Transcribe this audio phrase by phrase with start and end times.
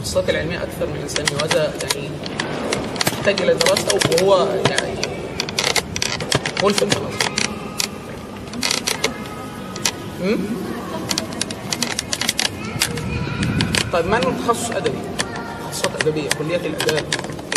[0.00, 2.08] التخصصات العلميه أكثر من الانسانيه وهذا يعني
[3.12, 4.98] يحتاج إلى دراسة وهو يعني
[6.64, 6.88] ملفت.
[10.22, 10.38] أمم؟
[13.92, 14.98] طيب ما انه تخصص أدبي؟
[15.70, 17.04] تخصصات أدبية كليه الأداب.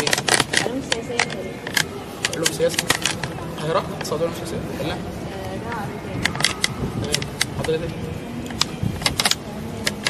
[0.00, 0.08] إيه
[0.64, 1.58] علوم سياسية تقريبا
[2.34, 2.76] علوم سياسة.
[3.58, 4.92] القاهرة؟ اقتصاد علوم سياسيه لا.
[4.94, 4.96] آه،
[7.02, 7.14] تمام.
[7.58, 7.88] حضرتك؟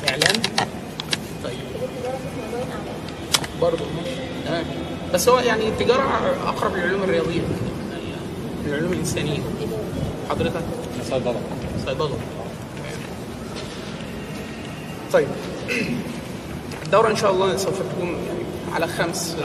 [0.09, 0.43] إعلام.
[3.61, 4.10] برضه ماشي
[4.47, 4.65] تمام.
[5.15, 6.02] بس هو يعني التجارة
[6.47, 7.41] أقرب للعلوم الرياضية.
[7.41, 9.38] من العلوم الإنسانية.
[10.30, 10.62] حضرتك؟
[11.10, 11.41] صيدلة.
[11.87, 12.19] صيدلة.
[15.12, 15.29] طيب.
[16.84, 19.37] الدورة إن شاء الله سوف تكون يعني على خمس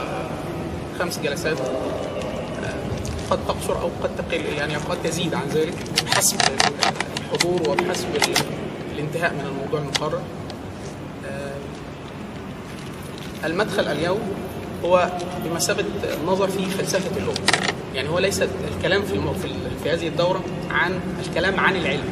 [0.98, 1.58] خمس جلسات.
[3.30, 5.74] قد تقصر أو قد تقل يعني قد تزيد عن ذلك
[6.06, 6.36] بحسب
[7.32, 8.44] الحضور وبحسب ال-
[8.94, 10.20] الانتهاء من الموضوع المقرر.
[13.44, 14.20] المدخل اليوم
[14.84, 15.10] هو
[15.44, 15.84] بمثابة
[16.20, 17.34] النظر في فلسفة اللغة
[17.94, 18.42] يعني هو ليس
[18.76, 19.20] الكلام في.
[19.82, 22.04] في, هذه الدورة عن الكلام عن العلم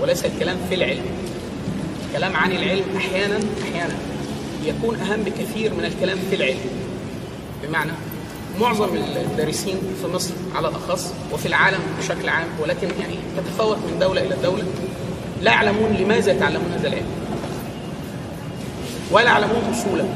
[0.00, 1.04] وليس الكلام في العلم.
[2.08, 3.94] الكلام عن العلم أحيانا أحيانا
[4.64, 6.60] يكون أهم بكثير من الكلام في العلم.
[7.62, 7.92] بمعنى
[8.60, 14.22] معظم الدارسين في مصر على الأخص وفي العالم بشكل عام ولكن يعني تتفاوت من دولة
[14.22, 14.64] إلى دولة
[15.42, 17.06] لا يعلمون لماذا يتعلمون هذا العلم.
[19.10, 20.08] ولا يعلمون أصوله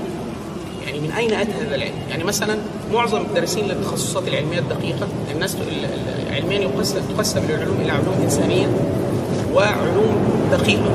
[0.86, 2.58] يعني من أين أتى هذا العلم؟ يعني مثلا
[2.94, 6.68] معظم الدارسين للتخصصات العلمية الدقيقة الناس ال- ال- علميا
[7.16, 8.66] تقسم العلوم إلى علوم إنسانية
[9.55, 10.16] وعلوم
[10.52, 10.90] دقيقة.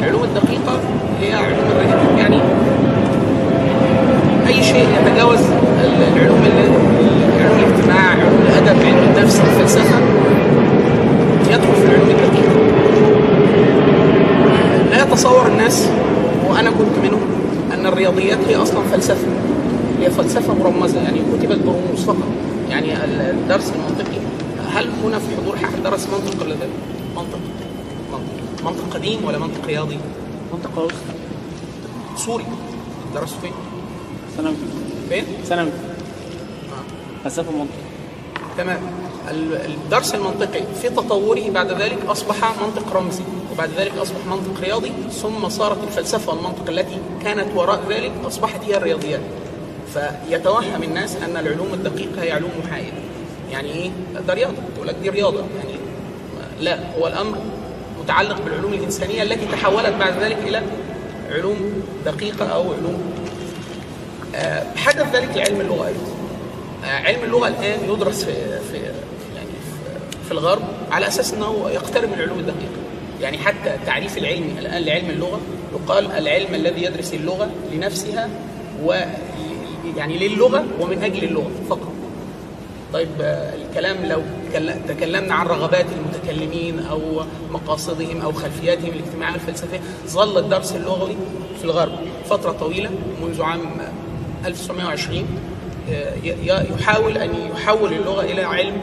[0.00, 0.80] العلوم الدقيقة
[1.20, 2.40] هي علوم الرياضه يعني
[4.46, 9.98] أي شيء يتجاوز ال- العلوم ال- علوم الاجتماع، علوم الأدب، علم النفس، الفلسفة
[11.50, 12.56] يدخل في العلوم الدقيقة.
[14.90, 15.88] لا يتصور الناس
[16.48, 17.20] وأنا كنت منهم
[17.86, 19.26] ان الرياضيات هي أصلا فلسفة.
[20.00, 22.28] هي فلسفة مرمزة يعني كتبت برموز فقط.
[22.70, 24.18] يعني الدرس المنطقي.
[24.72, 26.66] هل هنا في حضور احد درس منطق ولا لا؟
[27.16, 27.38] منطق.
[28.12, 29.98] منطق منطق قديم ولا منطق رياضي؟
[30.52, 30.92] منطقة قوس
[32.16, 32.44] سوري.
[33.14, 33.52] درسوا فين؟
[34.36, 34.54] ثانوي
[35.08, 37.24] فين؟ ثانوي آه.
[37.24, 37.74] فلسفة منطق
[38.58, 38.78] تمام.
[39.30, 39.54] ال-
[39.84, 43.22] الدرس المنطقي في تطوره بعد ذلك أصبح منطق رمزي.
[43.56, 48.76] وبعد ذلك أصبح منطق رياضي ثم صارت الفلسفة والمنطق التي كانت وراء ذلك أصبحت هي
[48.76, 49.20] الرياضيات.
[49.94, 52.96] فيتوهم الناس أن العلوم الدقيقة هي علوم محايدة.
[53.52, 53.90] يعني إيه؟
[54.28, 54.54] ده رياضة.
[54.76, 55.38] تقول لك دي رياضة.
[55.40, 55.78] يعني
[56.60, 57.38] لا هو الأمر
[58.02, 60.62] متعلق بالعلوم الإنسانية التي تحولت بعد ذلك إلى
[61.32, 63.00] علوم دقيقة أو علوم
[64.34, 66.00] آه، حدث ذلك لعلم اللغة أيضا.
[66.84, 68.32] آه، علم اللغة الآن يدرس في
[68.72, 69.48] في يعني
[70.28, 72.85] في- الغرب على أساس إنه يقترب من العلوم الدقيقة.
[73.22, 75.40] يعني حتى التعريف العلمي الان لعلم اللغة
[75.72, 78.28] يقال العلم الذي يدرس اللغة لنفسها
[78.84, 78.94] و
[79.96, 81.92] يعني للغة ومن أجل اللغة فقط.
[82.92, 84.22] طيب الكلام لو
[84.52, 87.00] تكل- تكلمنا عن رغبات المتكلمين أو
[87.50, 91.16] مقاصدهم أو خلفياتهم الاجتماعية والفلسفية ظل الدرس اللغوي
[91.58, 91.98] في الغرب
[92.30, 92.90] فترة طويلة
[93.22, 93.60] منذ عام
[94.46, 95.26] 1920
[95.90, 96.12] آه،
[96.80, 98.76] يحاول أن يحول اللغة إلى علم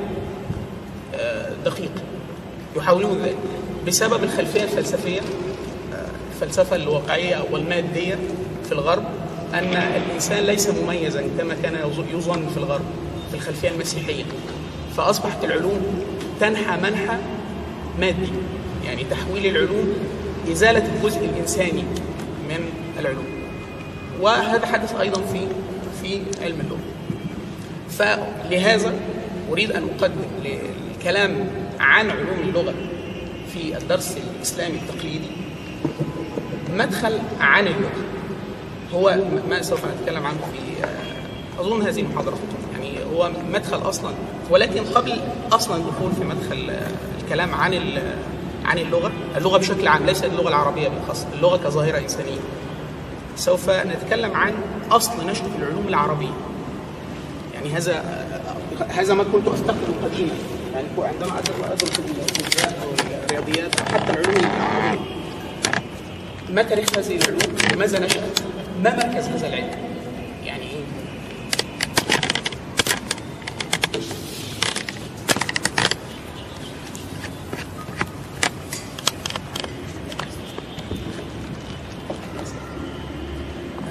[1.16, 1.92] آه، دقيق.
[2.76, 3.36] يحاولون ذلك.
[3.88, 5.20] بسبب الخلفية الفلسفية
[6.34, 8.16] الفلسفة الواقعية أو المادية
[8.66, 9.04] في الغرب
[9.54, 9.74] أن
[10.08, 12.86] الإنسان ليس مميزا كما كان يظ- يظن في الغرب
[13.32, 14.24] في الخلفية المسيحية.
[14.98, 15.82] فأصبحت العلوم
[16.40, 17.18] تنحى منحى
[18.00, 18.28] مادي.
[18.86, 19.94] يعني تحويل العلوم
[20.52, 21.84] إزالة الجزء الإنساني
[22.50, 22.60] من
[23.00, 23.26] العلوم.
[24.22, 25.40] وهذا حدث أيضا في
[26.02, 26.80] في علم اللغة.
[27.90, 28.94] فلهذا
[29.52, 30.22] أريد أن أقدم
[30.98, 31.48] الكلام
[31.80, 32.74] عن علوم اللغة.
[33.54, 35.32] في الدرس الإسلامي التقليدي.
[36.70, 38.04] مدخل عن اللغة.
[38.94, 39.18] هو
[39.50, 42.38] ما سوف نتكلم عنه في آه، أظن هذه المحاضره
[42.74, 44.12] يعني هو مدخل أصلا
[44.50, 45.22] ولكن قبل
[45.52, 46.88] أصلا الدخول في مدخل آه،
[47.24, 47.74] الكلام عن
[48.66, 52.40] عن اللغة اللغة بشكل عام ليس اللغة العربية بالخاص اللغة كظاهرة إنسانية.
[53.36, 54.54] سوف نتكلم عن
[54.92, 56.34] أصل نشأة العلوم العربية.
[57.54, 58.26] يعني هذا
[58.90, 60.34] هذا ما كنت أفتقده قديما.
[60.74, 61.40] يعني عندما
[61.74, 61.92] ادرس
[63.44, 65.06] الرياضيات حتى العلوم
[66.50, 68.40] ما تاريخ هذه العلوم؟ لماذا نشأت؟
[68.84, 69.70] ما مركز هذا العلم؟
[70.46, 70.84] يعني إيه؟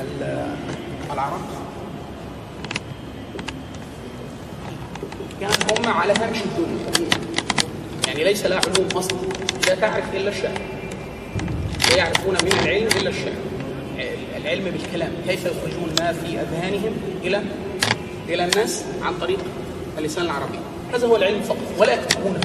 [0.00, 0.46] ال-
[1.12, 1.40] العرب
[5.40, 7.08] كانت هم على هامش الدنيا
[8.06, 9.18] يعني ليس لها علوم أصلا
[10.22, 10.58] لا تعرف إلا الشعر.
[11.90, 13.32] لا يعرفون من العلم إلا الشعر.
[14.36, 15.12] العلم بالكلام.
[15.28, 17.42] كيف يخرجون ما في أذهانهم إلى
[18.28, 19.38] إلى الناس عن طريق
[19.98, 20.58] اللسان العربي؟
[20.94, 22.40] هذا هو العلم فقط ولا يكتبونه.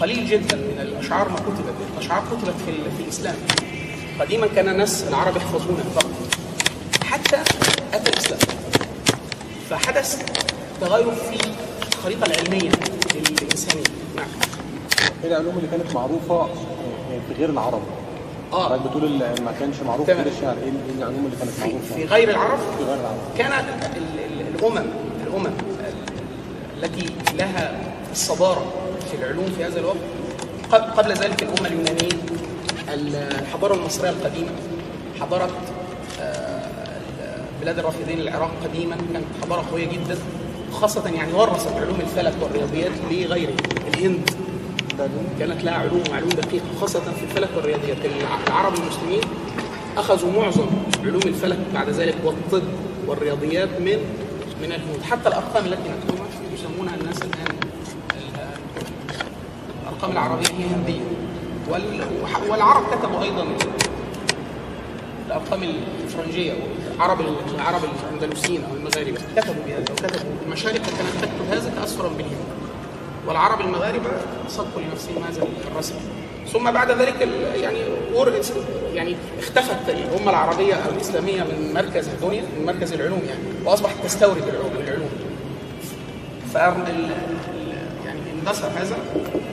[0.00, 1.74] قليل جدا من الأشعار ما كتبت.
[1.94, 3.36] الأشعار كتبت في, في الإسلام.
[4.20, 6.10] قديما كان الناس العرب يحفظونها فقط.
[7.04, 7.36] حتى
[7.94, 8.40] أتى الإسلام.
[9.70, 10.22] فحدث
[10.80, 11.36] تغير في
[11.94, 12.70] الخريطه العلمية
[13.14, 13.84] للانسانيه
[14.16, 14.28] نعم.
[15.24, 16.77] العلوم اللي كانت معروفة في
[17.38, 17.82] غير العرب؟
[18.52, 18.64] آه.
[18.68, 20.22] حضرتك بتقول ما كانش معروف تمام.
[20.22, 20.54] غير الشعر.
[20.62, 23.64] إيه إيه العلوم اللي كانت في, معروفة؟ في غير العرب؟ في غير العرب؟ كانت
[23.96, 24.86] ال- ال- الامم
[25.26, 27.06] الأمم ال- التي
[27.38, 27.80] لها
[28.12, 28.64] الصدارة
[29.10, 29.96] في العلوم في هذا الوقت.
[30.72, 32.08] قبل ذلك الامه اليونانية
[32.94, 34.50] ال- الحضارة المصرية القديمة
[35.20, 35.50] حضاره
[37.60, 38.96] بلاد الرافدين العراق قديما.
[39.12, 40.18] كانت حضارة قوية جدا
[40.72, 43.52] خاصة يعني ورثت علوم الفلك والرياضيات لغيره
[43.94, 44.30] الهند.
[45.38, 47.96] كانت لها علوم وعلوم دقيقه خاصة في الفلك والرياضيات.
[48.04, 49.20] الع- العرب المسلمين
[49.96, 50.66] أخذوا معظم
[51.04, 52.62] علوم الفلك بعد ذلك والطب
[53.06, 53.98] والرياضيات من
[54.62, 55.02] من الهنود.
[55.10, 57.56] حتى الأرقام التي نكتبها يسمونها الناس الآن
[58.16, 58.58] ال-
[59.82, 61.00] الأرقام العربية هي هندية.
[62.50, 63.46] والعرب كتبوا أيضا
[65.26, 65.62] الأرقام
[66.04, 67.20] الفرنجية والعرب
[67.54, 67.80] العرب
[68.18, 72.57] الأندلسيين أو المغاربة كتبوا بهذا وكتبوا المشارق كانت تكتب هذا تاثرا بالهند.
[73.26, 74.10] والعرب المغاربة
[74.48, 75.94] صدقوا لنفسهم هذا الرسم.
[76.52, 77.78] ثم بعد ذلك يعني
[78.94, 84.48] يعني اختفت الأمة العربية أو الإسلامية من مركز الدنيا من مركز العلوم يعني وأصبحت تستورد
[84.48, 85.10] العلوم العلوم.
[86.54, 87.10] فال
[88.06, 88.96] يعني اندثر هذا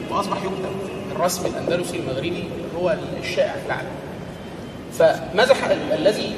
[0.09, 0.75] وأصبح يكتب
[1.15, 2.43] الرسم الأندلسي المغربي
[2.77, 3.91] هو الشائع في العالم.
[4.99, 5.55] فماذا
[5.93, 6.35] الذي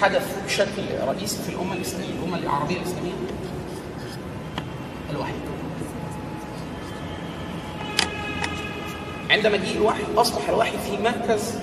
[0.00, 3.12] حدث بشكل رئيسي في الأمة الاسلاميه الأمة العربية الإسلامية؟
[5.10, 5.32] الوحي.
[9.30, 11.54] عند مجيء الوحي أصبح الوحي في مركز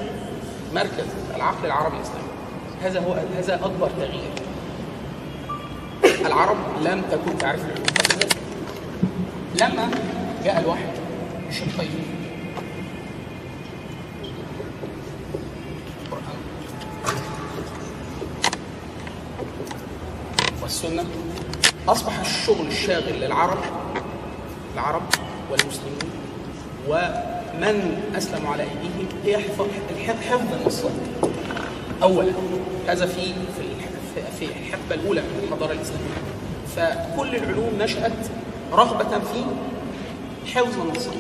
[0.76, 1.06] مركز
[1.36, 2.28] العقل العربي الإسلامي.
[2.82, 4.32] هذا هو هذا أكبر تغيير.
[6.26, 7.62] العرب لم تكن تعرف.
[9.62, 9.90] لما
[10.44, 10.86] جاء الوحي
[11.50, 11.90] بشقين
[16.06, 16.38] القرآن
[20.62, 21.06] والسنة
[21.88, 23.60] أصبح الشغل الشاغل للعرب
[24.74, 25.04] العرب
[25.52, 25.98] والمسلمين
[27.58, 29.38] ومن أسلموا على أيديهم هي
[30.30, 30.92] حفظ النصات
[32.04, 32.32] أولا
[32.88, 36.18] هذا في في الح- في الحقبة الأولى من الحضارة الإسلامية.
[36.76, 38.12] فكل العلوم نشأت
[38.74, 39.44] رغبة في
[40.54, 41.14] حفظ النصات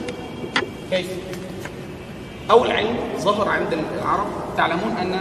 [0.92, 1.08] كيف؟
[2.52, 4.28] أول علم ظهر عند العرب.
[4.58, 5.20] تعلمون أن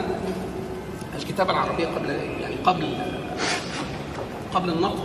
[1.18, 2.10] الكتابة العربية قبل
[2.40, 2.86] يعني قبل
[4.54, 4.98] قبل النقد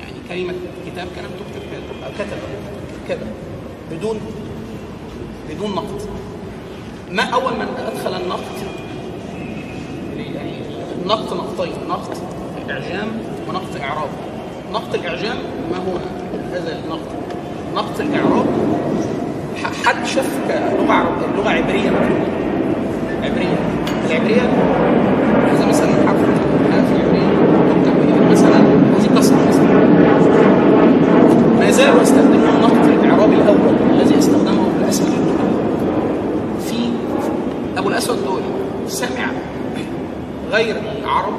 [0.00, 0.54] يعني كلمة
[0.86, 2.38] كتاب كانت تكتب كده أو كتب
[3.08, 3.26] كده
[3.90, 4.20] بدون
[5.58, 6.00] بدون نقد.
[7.12, 8.58] ما أول من أدخل النقد؟
[11.02, 12.16] النقد نقطين نقد
[12.70, 13.08] إعجام
[13.48, 14.08] ونقد إعراب.
[14.72, 15.36] نقد الإعجام
[15.70, 15.96] ما هو
[16.52, 17.18] هذا النقد؟
[17.74, 18.46] نقد الإعراب
[19.62, 21.90] ح- حد شاف لغة عرب اللغة عبرية؟
[23.22, 23.58] عبرية.
[24.10, 24.40] العبرية
[25.52, 27.28] هذا مثلا حرف الألف العبرية
[27.84, 29.74] تكتب مثلا هذه كسرة مثلا
[31.60, 35.48] ما زالوا يستخدمون نقد الإعراب الأول الذي استخدمه أبو الأسود الدولي
[36.66, 36.90] في
[37.78, 38.42] أبو الأسود الدولي
[38.86, 39.26] سمع
[40.52, 41.32] غير العرب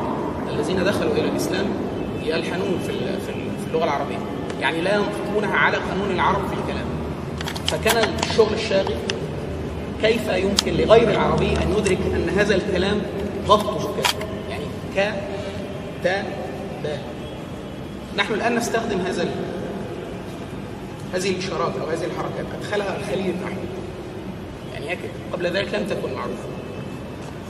[0.53, 1.65] الذين دخلوا إلى الإسلام
[2.25, 4.17] يلحنون في ال- في ال- في اللغة العربية
[4.61, 6.85] يعني لا ينطقونها على قانون العرب في الكلام
[7.71, 8.95] فكان الشغل الشاغل.
[10.01, 13.01] كيف يمكن لغير العربي أن يدرك أن هذا الكلام
[13.47, 14.63] ضبطه كذا؟ يعني
[14.95, 15.13] ك
[16.03, 16.23] تا
[16.83, 16.97] دا
[18.17, 19.27] نحن الآن نستخدم هذا
[21.13, 22.45] هذه الإشارات أو هذه الحركات.
[22.59, 23.61] أدخلها الخليل النحو
[24.73, 24.99] يعني هيك.
[25.33, 26.49] قبل ذلك لم تكن معروفة.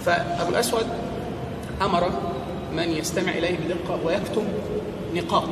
[0.06, 0.86] فأبو الأسود
[1.82, 2.10] أمر
[2.76, 4.44] من يستمع إليه بدقة ويكتب
[5.16, 5.50] نقاط.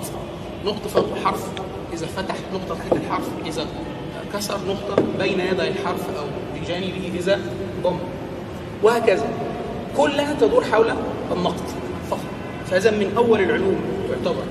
[0.65, 1.45] نقطة فوق حرف.
[1.93, 3.65] إذا فتح نقطة تحت الحرف إذا
[4.33, 7.39] كسر نقطة بين يدي الحرف أو بجانبه إذا
[7.83, 7.97] ضم.
[8.83, 9.27] وهكذا.
[9.97, 10.93] كلها تدور حول
[11.31, 11.67] النقد
[12.09, 12.19] فقط.
[12.71, 13.75] فهذا من أول العلوم
[14.09, 14.43] يعتبر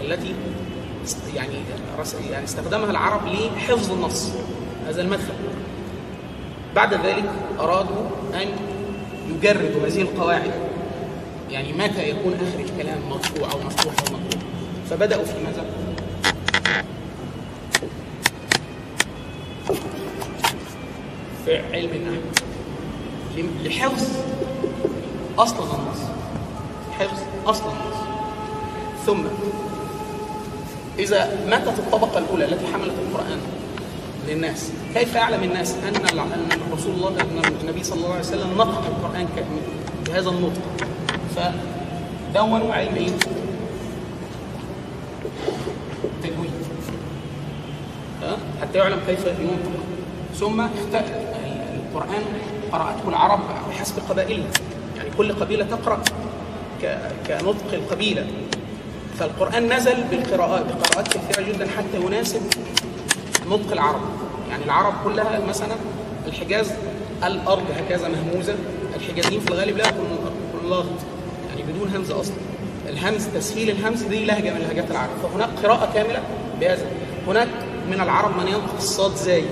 [0.00, 0.34] التي
[1.36, 1.54] يعني
[2.30, 4.30] يعني استخدمها العرب لحفظ النص.
[4.88, 5.34] هذا المدخل.
[6.74, 7.24] بعد ذلك
[7.60, 8.48] أرادوا أن
[9.30, 10.50] يجردوا هذه القواعد.
[11.50, 14.40] يعني متى يكون آخر الكلام مرفوع أو مفتوح أو مقطوع
[14.90, 15.63] فبدأوا في ماذا؟
[21.44, 22.20] في علم النحو.
[23.64, 24.06] لحفظ
[25.38, 26.00] أصل النص.
[26.98, 27.96] حفظ أصل النص.
[29.06, 29.22] ثم
[30.98, 33.38] إذا ماتت الطبقة الأولى التي حملت القرآن
[34.28, 38.50] للناس كيف يعلم الناس أن الع- أن الرسول الله أن النبي صلى الله عليه وسلم
[38.58, 39.44] نطق القرآن ك-
[40.10, 40.62] بهذا النطق؟
[41.36, 43.10] فدونوا علم إيه؟
[46.22, 46.50] تجويد؟
[48.62, 49.80] حتى يعلم كيف ينطق.
[50.40, 51.04] ثم اخت-
[51.94, 52.22] القرآن
[52.72, 54.50] قرأته العرب بحسب قبائلها
[54.96, 56.02] يعني كل قبيلة تقرأ
[57.28, 58.26] كنطق القبيلة.
[59.18, 62.40] فالقرآن نزل بالقراءات بقراءات كثيرة جدا حتى يناسب
[63.50, 64.00] نطق العرب.
[64.50, 65.74] يعني العرب كلها مثلا
[66.26, 66.72] الحجاز
[67.24, 68.54] الأرض هكذا مهموزة.
[68.96, 70.18] الحجازيين في الغالب لا يكونون
[70.68, 70.86] لاغط
[71.48, 72.34] يعني بدون همزة أصلا.
[72.88, 75.10] الهمز تسهيل الهمز دي لهجة من لهجات العرب.
[75.22, 76.22] فهناك قراءة كاملة
[76.60, 76.86] بهذا.
[77.26, 77.48] هناك
[77.90, 79.44] من العرب من ينطق الصاد زاي.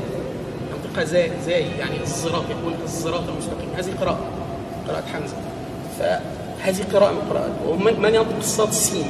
[0.92, 3.68] ينطقها زاي زاي يعني الزراط يقول الزراط المستقيم.
[3.76, 4.18] هذه قراءة
[4.88, 5.37] قراءة حمزة.
[5.99, 9.06] فهذه قراءة من القراءات ومن من ينطق الصاد سين.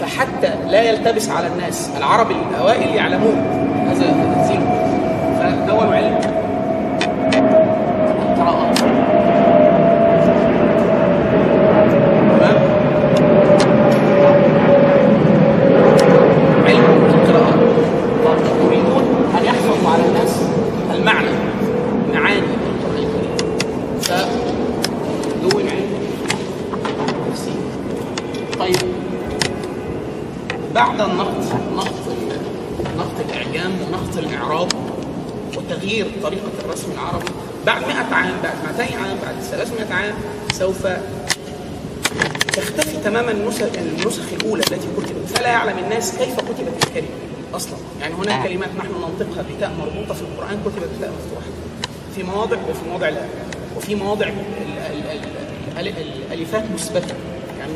[0.00, 3.36] فحتى لا يلتبس على الناس العرب الأوائل يعلمون
[3.88, 4.60] هذا التنزيل
[5.38, 6.18] فدونوا علم
[8.22, 8.78] القراءات
[12.38, 12.56] تمام
[16.66, 17.58] علم القراءات
[18.24, 19.04] طب يريدون
[19.38, 20.40] ان يحفظوا على الناس
[20.94, 21.30] المعنى
[22.14, 23.58] معاني القران الكريم
[24.00, 25.88] فدون علم
[27.08, 27.54] التفسير
[28.58, 28.98] طيب
[30.78, 31.44] بعد النقد
[31.76, 31.94] نقد
[32.98, 34.68] نقد الإعجام ونقد الإعراب
[35.56, 37.30] وتغيير طريقة الرسم العربي.
[37.66, 40.14] بعد 100 عام بعد 200 عام بعد 300 عام
[40.52, 40.86] سوف
[42.52, 45.28] تختفي تماما النسخ الأولى التي كتبت.
[45.38, 47.08] فلا يعلم الناس كيف كتبت الكلمة
[47.54, 47.76] أصلا.
[48.00, 51.46] يعني هناك كلمات نحن ننطقها بتاء مربوطة في القرآن كتبت بتاء مفتوحة.
[52.16, 53.24] في مواضع وفي مواضع لا.
[53.76, 57.14] وفي مواضع ال- ال- ال- ال- ال- الألفات مثبتة.
[57.58, 57.72] يعني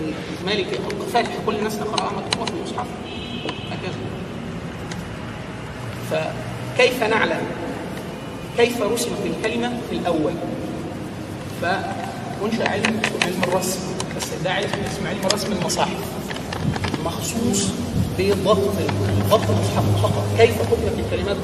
[0.47, 0.67] مالك
[1.13, 2.87] فاتح كل الناس تقرأها مكتوبة في المصحف
[3.71, 3.99] هكذا
[6.77, 7.41] فكيف نعلم؟
[8.57, 10.33] كيف رسمت الكلمة في الأول؟
[11.63, 13.81] فانشا علم علم الرسم
[14.17, 15.97] بس ده علم اسمه علم رسم المصاحف.
[17.05, 17.69] مخصوص
[18.19, 18.59] بضبط
[19.31, 20.25] ضبط المصحف فقط.
[20.39, 21.37] كيف كتبت الكلمات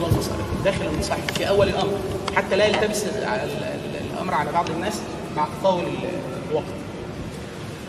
[0.64, 1.92] داخل المصحف في أول الأمر.
[2.37, 4.94] حتى لا يلتبس ال- ال- الأمر على بعض الناس
[5.37, 6.64] مع تطاول ال- الوقت.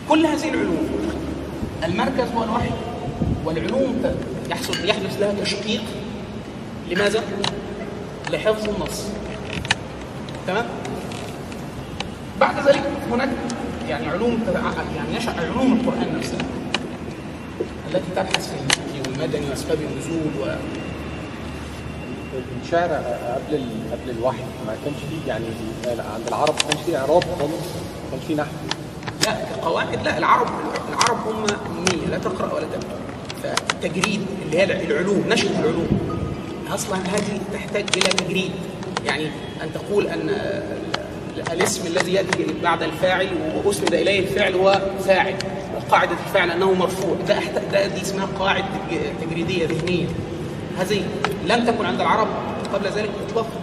[0.08, 0.88] كل هذه العلوم
[1.84, 2.70] المركز هو الوحي
[3.44, 4.02] والعلوم
[4.50, 5.82] يحصل يحدث لها تشقيق
[6.90, 7.22] لماذا؟
[8.30, 9.02] لحفظ النص
[10.46, 10.64] تمام؟
[12.40, 13.28] بعد ذلك هناك
[13.88, 14.38] يعني علوم
[14.96, 16.38] يعني نشأ علوم القرآن نفسها
[17.90, 20.54] التي تبحث في المكي والمدني وأسباب النزول و
[22.64, 25.44] الشعر قبل ال- قبل الوحي ما كانش فيه يعني
[26.14, 27.52] عند العرب ما كانش فيه اعراب خالص
[28.04, 28.50] ما كانش فيه نحو
[29.26, 30.46] لا القواعد لا العرب
[31.00, 31.44] العرب هم
[31.78, 32.88] أمية لا تقرأ ولا تكتب.
[33.42, 35.88] فالتجريد اللي هي العلوم نشأة العلوم.
[36.74, 38.50] أصلا هذه تحتاج إلى تجريد.
[39.06, 39.26] يعني
[39.62, 43.28] أن تقول أن ال- الاسم الذي يأتي بعد الفاعل
[43.64, 45.34] وأسند إليه الفعل هو فاعل
[45.76, 47.16] وقاعدة الفعل أنه مرفوع.
[47.28, 47.38] ده,
[47.72, 50.06] ده دي اسمها قواعد تج- تجريدية ذهنية.
[50.78, 51.02] هذه
[51.48, 52.28] لم تكن عند العرب
[52.74, 53.60] قبل ذلك إطلاقا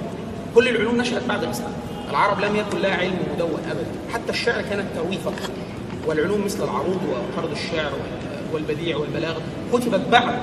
[0.56, 1.72] كل العلوم نشأت بعد الإسلام.
[2.10, 3.86] العرب لم يكن لها علم مدون أبدا.
[4.14, 5.50] حتى الشعر كانت ترويج فقط
[6.08, 9.42] والعلوم مثل العروض وقرض الشعر وال- والبديع والبلاغة
[9.74, 10.36] كتبت بعد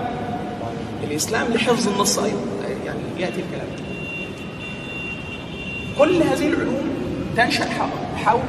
[1.04, 2.40] الإسلام لحفظ النص أيضا.
[2.86, 3.66] يعني يأتي الكلام.
[5.98, 6.84] كل هذه العلوم
[7.36, 7.64] تنشأ
[8.16, 8.40] حول-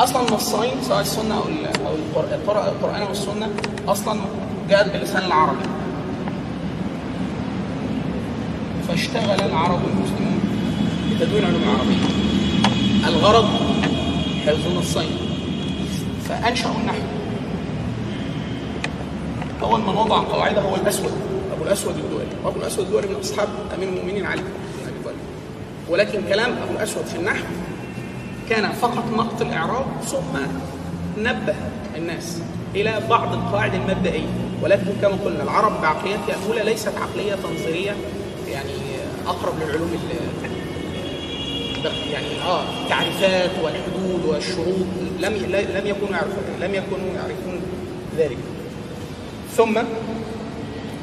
[0.00, 3.50] أصلا النصين سواء السنة أو ال- أو القر- القر- القرآن أو السنة
[3.88, 4.20] أصلا
[4.70, 5.66] جاءت باللسان العربي.
[8.88, 10.40] فاشتغل العرب المسلمون
[11.10, 12.06] بتدوين علوم العربية.
[13.08, 13.48] الغرض
[14.46, 15.25] حفظ النصين.
[16.28, 17.02] فأنشأوا النحو
[19.62, 21.12] أول من وضع قواعده هو الأسود.
[21.52, 24.40] أبو الأسود الدؤلي أبو الأسود الدؤلي من أصحاب أمير المؤمنين علي.
[24.42, 25.16] بن ابي طالب
[25.88, 27.44] ولكن كلام أبو الأسود في النحو
[28.50, 30.38] كان فقط نقط الإعراب ثم
[31.18, 31.54] نبه
[31.96, 32.38] الناس
[32.74, 34.26] إلى بعض القواعد المبدئية.
[34.62, 37.96] ولكن كما قلنا العرب بعقليتها الأولى ليست عقلية تنظيرية
[38.48, 38.72] يعني
[39.26, 39.90] أقرب للعلوم
[42.12, 44.86] يعني آه التعريفات والحدود والشروط
[45.18, 45.32] لم
[45.74, 47.60] لم يكونوا يعرفون لم يكونوا يعرفون
[48.16, 48.38] ذلك.
[49.56, 49.78] ثم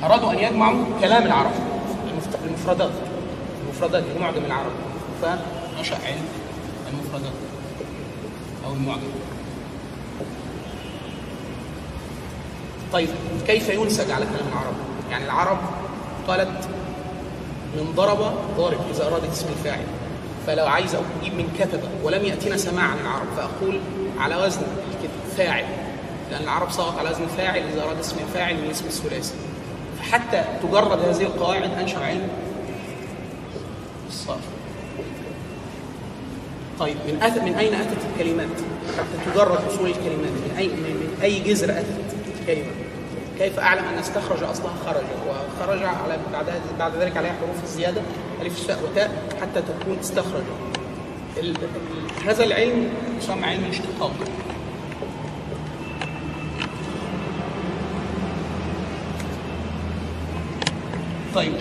[0.03, 1.51] أرادوا أن يجمعوا كلام العرب
[2.47, 2.91] المفردات
[3.63, 4.75] المفردات المعجم العربي
[5.21, 6.25] فنشأ علم
[6.93, 7.33] المفردات
[8.65, 9.11] أو المعجم.
[12.93, 13.09] طيب
[13.47, 14.73] كيف ينسج على كلام العرب؟
[15.11, 15.57] يعني العرب
[16.27, 16.67] قالت
[17.77, 19.85] من ضرب ضارب إذا ارادت اسم الفاعل
[20.47, 23.79] فلو عايز أجيب من كتب ولم يأتينا سماع عن العرب فأقول
[24.19, 24.61] على وزن
[25.37, 25.65] فاعل
[26.31, 29.33] لأن العرب صاغت على وزن فاعل إذا أراد اسم الفاعل من اسم الثلاثي
[29.99, 32.27] فحتى تجرد هذه القواعد أنشأ علم
[34.07, 34.53] الصرف
[36.79, 37.37] طيب من أث...
[37.37, 38.47] من أين أتت الكلمات؟
[38.97, 42.71] حتى تجرد أصول الكلمات من اي من, أي جذر أتت الكلمة؟
[43.39, 46.45] كيف أعلم أن استخرج أصلها خرج وخرج على بعد
[46.79, 48.01] بعد ذلك عليها حروف الزيادة
[48.41, 50.43] ألف تاء وتاء حتى تكون استخرج.
[52.27, 52.89] هذا العلم
[53.19, 54.11] يسمى علم الاشتقاق.
[61.35, 61.53] طيب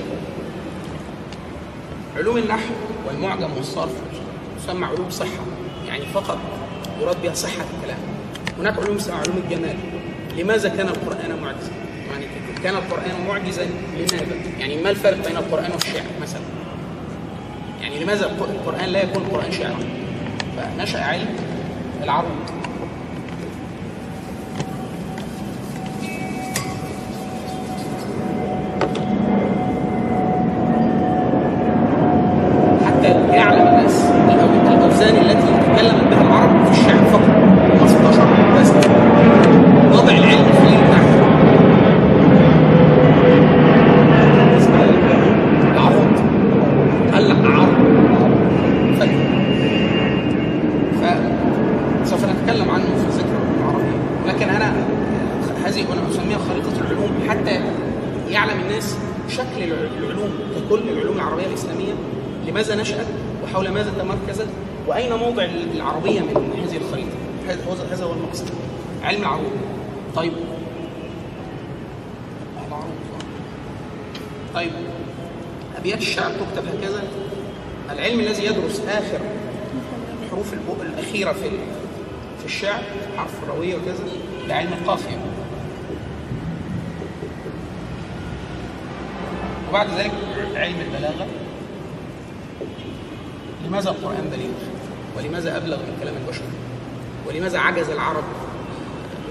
[2.17, 2.75] علوم النحو
[3.09, 3.93] والمعجم والصرف
[4.59, 5.45] تسمى علوم صحة
[5.89, 6.39] يعني فقط
[7.01, 7.99] يراد بها صحة الكلام
[8.59, 9.77] هناك علوم اسمها علوم الجمال
[10.39, 11.71] لماذا كان القرآن معجزا؟
[12.13, 12.27] يعني
[12.65, 13.67] كان القرآن معجزا
[13.97, 14.27] لماذا؟
[14.59, 16.41] يعني ما الفرق بين القرآن والشعر مثلا؟
[17.83, 19.79] يعني لماذا الق- القرآن لا يكون القرآن شعرا؟
[20.63, 21.27] فنشأ علم
[22.03, 22.29] العرض
[81.15, 81.51] الأخيرة في
[82.39, 82.83] في الشعر
[83.17, 84.05] حرف الروية وكذا
[84.49, 85.17] ده علم القافية.
[89.71, 90.13] وبعد ذلك
[90.57, 91.27] علم البلاغة.
[93.67, 94.53] لماذا القرآن بليغ
[95.17, 96.43] ولماذا أبلغ من كلام البشر؟
[97.29, 98.25] ولماذا عجز العرب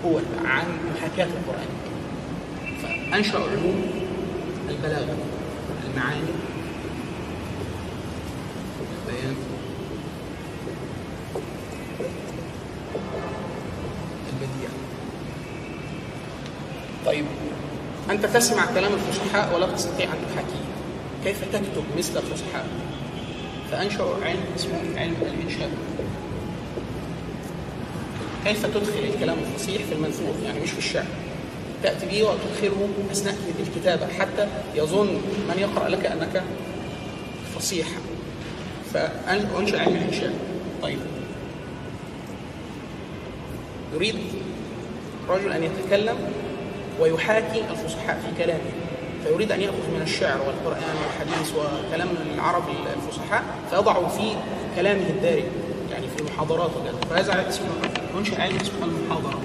[0.03, 0.63] الأول عن
[0.95, 1.67] محاكاة القرآن؟
[3.11, 3.91] فأنشأ علوم
[4.69, 5.17] البلاغة
[5.91, 6.21] المعاني
[17.05, 17.25] طيب
[18.09, 20.61] أنت تسمع كلام الفصحاء ولا تستطيع أن تحاكيه
[21.23, 22.67] كيف تكتب مثل الفصحاء؟
[23.71, 25.69] فأنشأوا علم اسمه علم الإنشاء.
[28.45, 31.05] كيف تدخل الكلام الفصيح في المنثور يعني مش في الشعر.
[31.83, 33.35] تأتي به وتدخله أثناء
[33.67, 35.07] الكتابة حتى يظن
[35.49, 36.43] من يقرأ لك أنك
[37.55, 37.87] فصيح.
[38.93, 40.33] فأنشأ علم الإنشاء.
[40.81, 40.99] طيب.
[43.93, 44.15] يريد
[45.29, 46.15] رجل أن يتكلم
[47.01, 48.71] ويحاكي الفصحاء في كلامه.
[49.23, 52.63] فيريد أن يأخذ من الشعر والقرآن والحديث وكلام العرب
[52.95, 54.31] الفصحاء فيضعه في
[54.75, 55.43] كلامه الدارج
[55.91, 57.67] يعني في المحاضرات وكذا فهذا اسمه
[58.15, 59.39] منشأ علم اسمه المحاضرة.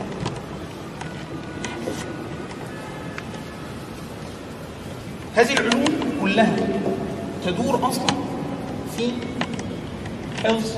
[5.34, 5.84] هذه العلوم
[6.20, 6.56] كلها
[7.46, 8.06] تدور أصلا
[8.96, 9.10] في
[10.44, 10.76] حفظ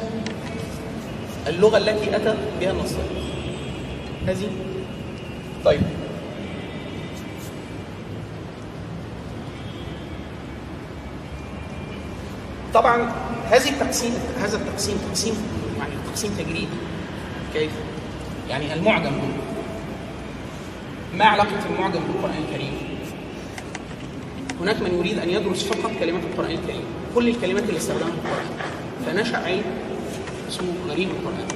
[1.47, 3.05] اللغة التي أتى بها النصارى
[4.27, 4.51] هذه.
[5.65, 5.98] طيب.
[12.79, 13.13] طبعا
[13.51, 15.35] هذه التقسيم هذا التقسيم تقسيم
[15.79, 16.79] يعني تقسيم تجريدي
[17.53, 17.71] كيف؟
[18.49, 19.13] يعني المعجم
[21.15, 22.73] ما علاقة المعجم بالقرآن الكريم؟
[24.61, 26.83] هناك من يريد أن يدرس فقط كلمات القرآن الكريم.
[27.15, 28.47] كل الكلمات اللي استخدمها القرآن.
[29.07, 29.65] فنشأ علم
[30.49, 31.49] اسمه غريب القرآن.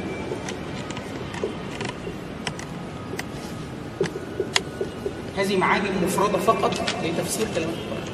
[5.36, 8.08] هذه معاجم مفردة فقط لتفسير كلمات القرآن.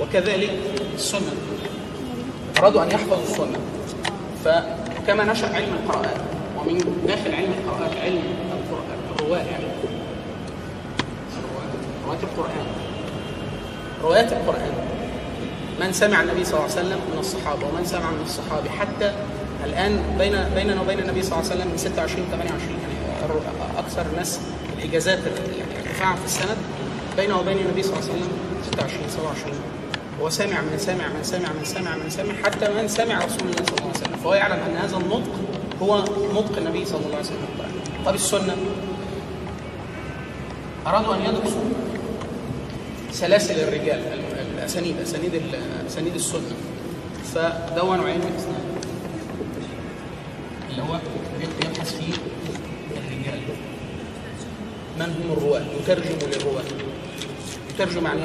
[0.00, 0.50] وكذلك
[0.94, 1.32] السنة.
[2.60, 3.58] أرادوا أن يحفظوا السنة.
[4.44, 6.20] فكما نشأ علم القراءات
[6.58, 9.64] ومن داخل علم القراءات علم القرآن الرواة يعني.
[12.06, 12.66] رواة القرآن.
[14.02, 14.72] روايات القرآن.
[15.80, 19.12] من سمع النبي صلى الله عليه وسلم من الصحابة ومن سمع من الصحابة حتى
[19.64, 24.40] الآن بين بيننا وبين النبي صلى الله عليه وسلم من 26 28 يعني أكثر الناس
[24.78, 25.18] الإجازات
[25.58, 26.56] يعني ارتفاعا في السند
[27.16, 28.28] بينه وبين النبي صلى الله عليه وسلم
[28.72, 29.52] 26 27
[30.20, 33.56] هو سامع من سامع من سامع من سامع من سامع حتى من سمع رسول الله
[33.56, 34.16] صلى الله عليه وسلم.
[34.16, 35.30] فهو يعلم أن هذا النطق
[35.82, 35.98] هو
[36.34, 37.48] نطق النبي صلى الله عليه وسلم.
[38.06, 38.56] طب السنة.
[40.86, 41.62] أرادوا أن يدرسوا
[43.12, 45.42] سلاسل الرجال ال- الأسانيد أسانيد
[45.86, 46.56] أسانيد السنة.
[47.34, 48.64] فدونوا علم الاسناد
[50.70, 51.00] اللي هو
[51.64, 52.12] يبحث فيه
[52.90, 53.40] الرجال.
[54.98, 56.64] من هم الرواة؟ يترجم للرواة.
[57.74, 58.22] يترجم يعني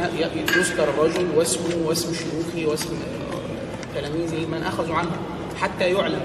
[0.58, 5.12] يذكر الرجل واسمه واسم شيوخه واسم آه، تلاميذه من أخذوا عنه
[5.62, 6.21] حتى يعلم.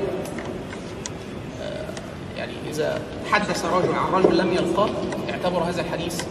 [2.71, 4.91] إذا حدث رجل عن رجل لم يلقاه
[5.31, 6.23] اعتبر هذا الحديث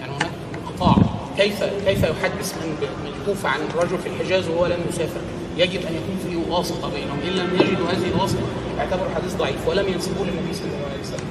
[0.00, 0.96] يعني هناك انقطاع.
[1.36, 5.20] كيف كيف يحدث من من الكوفة عن الرجل في الحجاز وهو لم يسافر؟
[5.56, 7.18] يجب أن يكون في واسطة بينهم.
[7.26, 8.40] إن لم يجدوا هذه الواسطة
[8.78, 11.28] اعتبروا الحديث ضعيف ولم ينسبوه للنبي صلى الله عليه وسلم.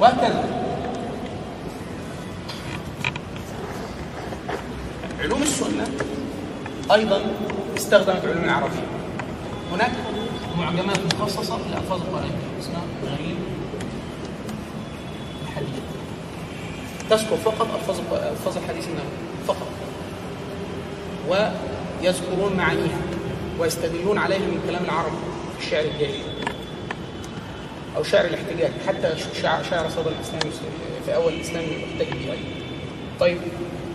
[0.00, 0.65] وهكذا.
[5.20, 5.88] علوم السنة
[6.92, 7.20] أيضا
[7.76, 8.86] استخدمت علوم العربية.
[9.72, 9.92] هناك
[10.58, 13.36] معجمات مخصصة لألفاظ القرآن اسمها غريب
[15.42, 15.68] الحديث.
[17.10, 19.68] تذكر فقط ألفاظ ألفاظ الحديث النبوي فقط.
[21.28, 22.98] ويذكرون معانيها
[23.58, 25.12] ويستدلون عليها من كلام العرب
[25.58, 26.22] في الشعر الجاهلي
[27.96, 30.52] أو شعر الاحتجاج حتى شعر, شعر صدر الإسلام
[31.06, 32.38] في أول الإسلام يحتج به
[33.20, 33.38] طيب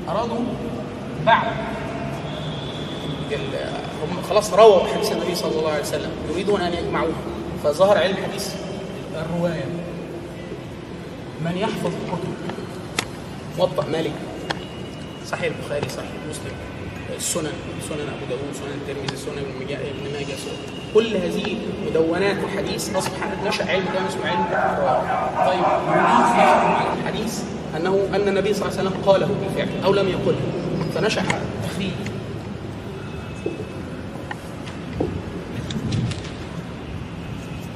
[0.10, 0.39] أرادوا
[1.25, 1.47] بعد.
[4.01, 6.12] هم خلاص رووا حديث النبي صلى الله عليه وسلم.
[6.31, 7.21] يريدون أن يجمعوها
[7.63, 8.55] فظهر علم الحديث
[9.15, 9.65] الرواية.
[11.45, 12.34] من يحفظ الكتب.
[13.57, 14.12] موطأ مالك.
[15.27, 16.55] صحيح البخاري صحيح مسلم.
[17.15, 17.53] السنن
[17.89, 19.38] سنن أبو داوود سنن الترمذي سنن
[19.69, 20.60] ابن ماجه سنن.
[20.93, 24.45] كل هذه مدونات الحديث أصبح نشأ علم كان اسمه علم
[25.47, 25.65] طيب
[26.99, 27.39] الحديث؟
[27.77, 30.61] أنه أن النبي صلى الله عليه وسلم قاله بالفعل أو لم يقله.
[31.01, 31.23] فنشأ.
[31.63, 31.91] تخريج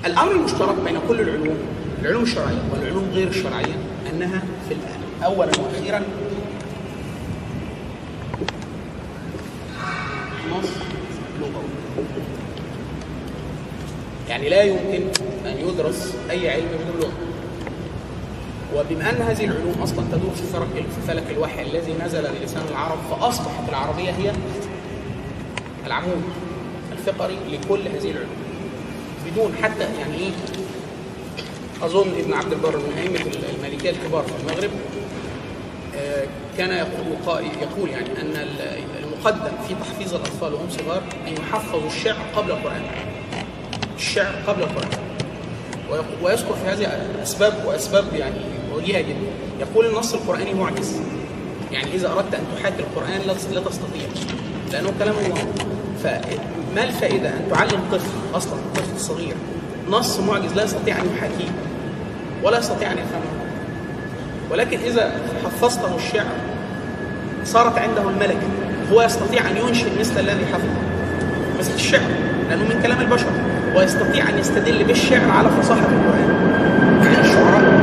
[0.06, 1.58] الأمر المشترك بين كل العلوم
[2.02, 3.76] العلوم الشرعية والعلوم غير الشرعية
[4.14, 6.02] أنها في الآن اولا وأخيرا
[10.52, 10.70] نص
[11.40, 11.66] لغوي
[14.30, 15.04] يعني لا يمكن
[15.46, 17.25] أن يدرس أي علم بدون لغه
[18.76, 22.98] وبما أن هذه العلوم أصلا تدور في فلك في فلك الوحي الذي نزل للسان العرب
[23.12, 24.32] فأصبحت العربيه هي
[25.86, 26.22] العمود
[26.92, 28.36] الفقري لكل هذه العلوم.
[29.32, 30.32] بدون حتى يعني إيه
[31.84, 34.70] أظن ابن عبد البر من ائمه المالكيه الكبار في المغرب
[35.98, 36.26] آه،
[36.58, 42.18] كان يقول يقول يعني أن ال- المقدم في تحفيظ الأطفال وهم صغار أن يحفظوا الشعر
[42.36, 42.82] قبل القرآن.
[43.98, 44.90] الشعر قبل القرآن.
[46.24, 48.36] ويذكر في هذه اسباب وأسباب يعني
[48.76, 49.28] وجيهه جدا
[49.60, 50.96] يقول النص القرآني معجز.
[51.72, 54.08] يعني إذا أردت أن تحاكي القرآن لا لا تستطيع.
[54.72, 55.46] لأنه كلام الله.
[56.04, 59.36] فما الفائدة أن تعلم طفل أصلا طفل صغير؟
[59.90, 60.54] نص معجز.
[60.54, 61.52] لا يستطيع أن يحاكيه.
[62.44, 63.32] ولا يستطيع أن يفهمه.
[64.52, 65.12] ولكن إذا
[65.46, 66.26] حفظته الشعر
[67.46, 68.48] صارت عنده الملكه
[68.92, 70.80] هو يستطيع أن ينشئ مثل الذي حفظه.
[71.60, 72.02] مثل الشعر.
[72.50, 73.28] لأنه من كلام البشر.
[73.76, 76.36] ويستطيع أن يستدل بالشعر على فصاحة القرآن
[77.04, 77.76] يعني الشعراء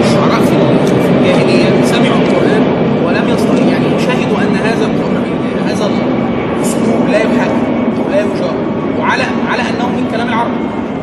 [0.00, 0.56] الشعراء في
[1.02, 2.62] في الجاهليه سمعوا القران
[3.06, 5.24] ولم يستطيعوا يعني شهدوا ان هذا القران
[5.66, 5.90] هذا
[6.56, 7.52] الاسلوب لا يحاكى
[8.06, 8.54] ولا يجار
[8.98, 10.50] وعلى على انه من كلام العرب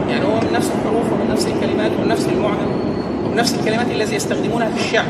[0.09, 2.71] يعني هو من نفس الحروف ومن نفس الكلمات ومن نفس المعجم
[3.25, 5.05] ومن نفس الكلمات التي يستخدمونها في الشعر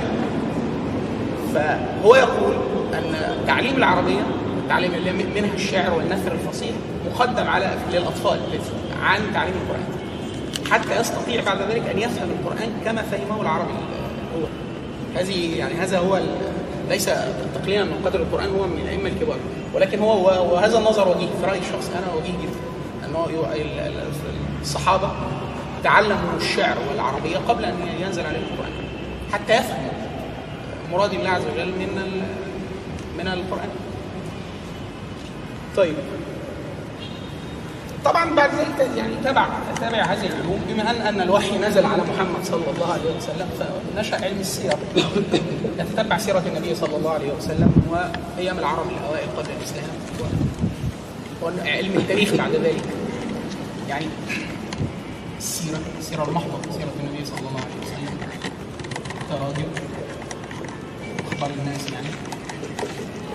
[1.53, 2.53] فهو يقول
[2.93, 3.03] ان
[3.47, 4.21] تعليم العربيه
[4.69, 6.71] تعليم اللي منها الشعر والنثر الفصيح
[7.13, 8.39] مقدم على للاطفال
[9.03, 9.83] عن تعليم القران
[10.71, 13.71] حتى يستطيع بعد ذلك ان يفهم القران كما فهمه العربي
[14.35, 14.47] هو
[15.19, 16.23] هذه يعني هذا هو ال-
[17.07, 17.17] ليس
[17.55, 19.37] تقليلا من قدر القرآن هو من الائمه الكبار.
[19.73, 22.59] ولكن هو وهذا النظر وجيه في رأيي الشخصي أنا وجيه جدا.
[23.87, 24.03] ال-
[24.61, 25.11] الصحابة
[25.83, 28.71] تعلموا الشعر والعربية قبل أن ينزل عليهم القرآن
[29.33, 29.91] حتى يفهموا
[30.91, 32.21] مراد الله عز وجل من
[33.17, 33.69] من القرآن.
[35.77, 35.95] طيب
[38.05, 39.47] طبعا بعد ذلك يعني تبع
[39.81, 44.25] تابع هذه العلوم بما ان أن الوحي نزل على محمد صلى الله عليه وسلم فنشأ
[44.25, 44.79] علم السيرة.
[45.79, 49.89] يتتبع سيرة النبي صلى الله عليه وسلم وأيام العرب الاوائل قبل الإسلام
[51.43, 52.83] وعلم التاريخ بعد ذلك.
[53.89, 54.05] يعني
[55.37, 58.17] السيره السيره المحضه سيرة النبي صلى الله عليه وسلم.
[59.29, 59.69] تراجم
[61.31, 62.07] أخبار الناس يعني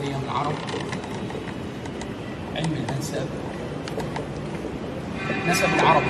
[0.03, 0.55] أيام العرب.
[2.57, 3.27] علم الأنساب.
[5.49, 6.03] نسب العرب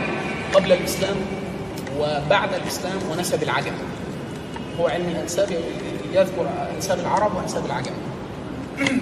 [0.54, 1.16] قبل الإسلام
[1.98, 3.72] وبعد الإسلام ونسب العجم.
[4.80, 5.48] هو علم الأنساب
[6.12, 7.92] يذكر أنساب العرب وأنساب العجم.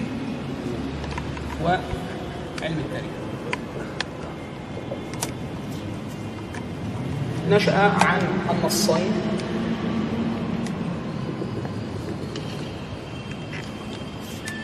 [1.63, 1.81] وعلم
[2.61, 3.11] التاريخ.
[7.49, 9.11] نشأ عن النصين.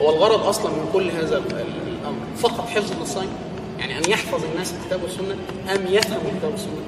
[0.02, 2.20] هو الغرض أصلا من كل هذا الأمر.
[2.38, 3.28] فقط حفظ النصين.
[3.90, 5.36] يعني أن يحفظ الناس الكتاب والسنة
[5.76, 6.82] أم يفهموا الكتاب والسنة.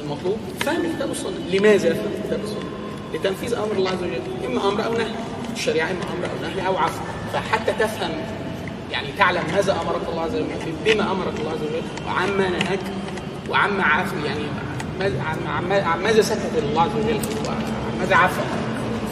[0.00, 1.38] المطلوب فهم الكتاب والسنة.
[1.52, 2.70] لماذا يفهم الكتاب والسنة؟
[3.14, 4.20] لتنفيذ أمر الله عز وجل.
[4.46, 5.06] إما أمر أو نهي
[5.54, 7.00] الشريعة إما أمر أو نهي أو عفو.
[7.32, 8.10] فحتى تفهم
[8.92, 10.46] يعني تعلم ماذا أمرك الله عز وجل
[10.84, 12.78] بما أمرك الله عز وجل وعما نهاك
[13.50, 14.44] وعما عفو يعني
[15.46, 17.62] عن- ماذا سكت الله عز وجل وعن
[17.98, 18.40] ماذا عفى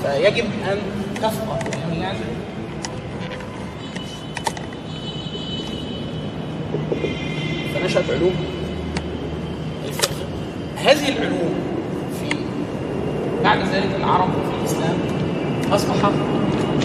[0.03, 0.79] فيجب أن
[1.17, 1.59] تفقه.
[1.83, 2.19] يعني يعني
[8.01, 8.35] فنشأت علوم
[10.77, 11.55] هذه العلوم
[12.21, 12.37] في
[13.45, 14.97] بعد ذلك العرب في الإسلام
[15.73, 16.11] أصبح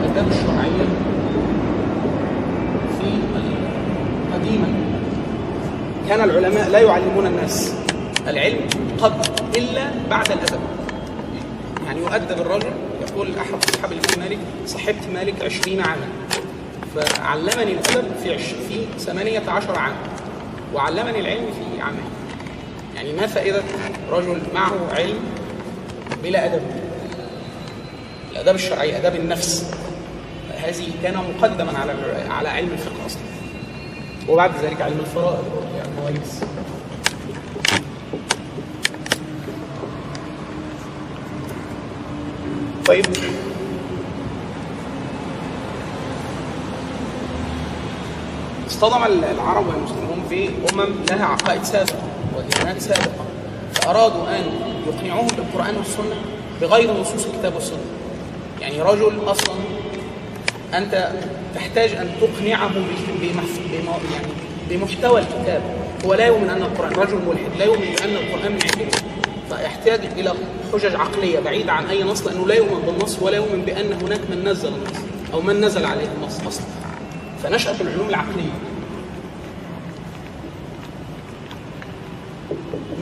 [0.00, 0.86] الآداب الشرعية
[3.00, 3.06] في
[4.34, 4.66] قديما
[6.08, 7.74] كان العلماء لا يعلمون الناس
[8.28, 8.60] العلم
[9.00, 9.20] قبل
[9.56, 10.60] إلا بعد الأدب
[11.86, 12.70] يعني يؤدب الرجل
[13.08, 16.06] يقول أحد أصحاب الإمام مالك صحبت مالك عشرين عاما
[16.94, 19.94] فعلمني الأدب في عش في ثمانية عشر عام
[20.92, 22.04] وعلمني العلم في عامين
[22.94, 23.62] يعني ما فائدة
[24.10, 25.18] رجل معه علم
[26.22, 26.62] بلا أدب؟
[28.32, 29.70] الآداب الشرعية آداب النفس.
[30.58, 31.92] هذه كان مقدما على
[32.30, 33.22] على علم الفقه أصلا.
[34.28, 35.44] وبعد ذلك علم الفرائض.
[35.76, 36.40] يعني كويس.
[42.86, 43.06] طيب.
[48.66, 52.02] اصطدم العرب والمسلمون بأمم لها عقائد سابقة
[52.36, 53.24] وديانات سابقة
[53.74, 54.44] فأرادوا أن
[54.86, 56.16] يقنعوهم بالقرآن والسنة
[56.60, 57.84] بغير نصوص الكتاب والسنة.
[58.60, 59.54] يعني رجل أصلا
[60.74, 61.12] أنت
[61.54, 62.70] تحتاج أن تقنعه
[64.12, 64.32] يعني
[64.70, 65.62] بمحتوى الكتاب.
[66.04, 68.94] هو لا يؤمن أن القرآن رجل ملحد لا يؤمن بأن القرآن من عند
[69.48, 70.34] فيحتاج إلى
[70.72, 74.48] حجج عقلية بعيدة عن أي نص لأنه لا يؤمن بالنص ولا يؤمن بأن هناك من
[74.48, 74.98] نزل النص
[75.34, 76.66] أو من نزل عليه النص أصلا.
[77.42, 78.71] فنشأت العلوم العقلية.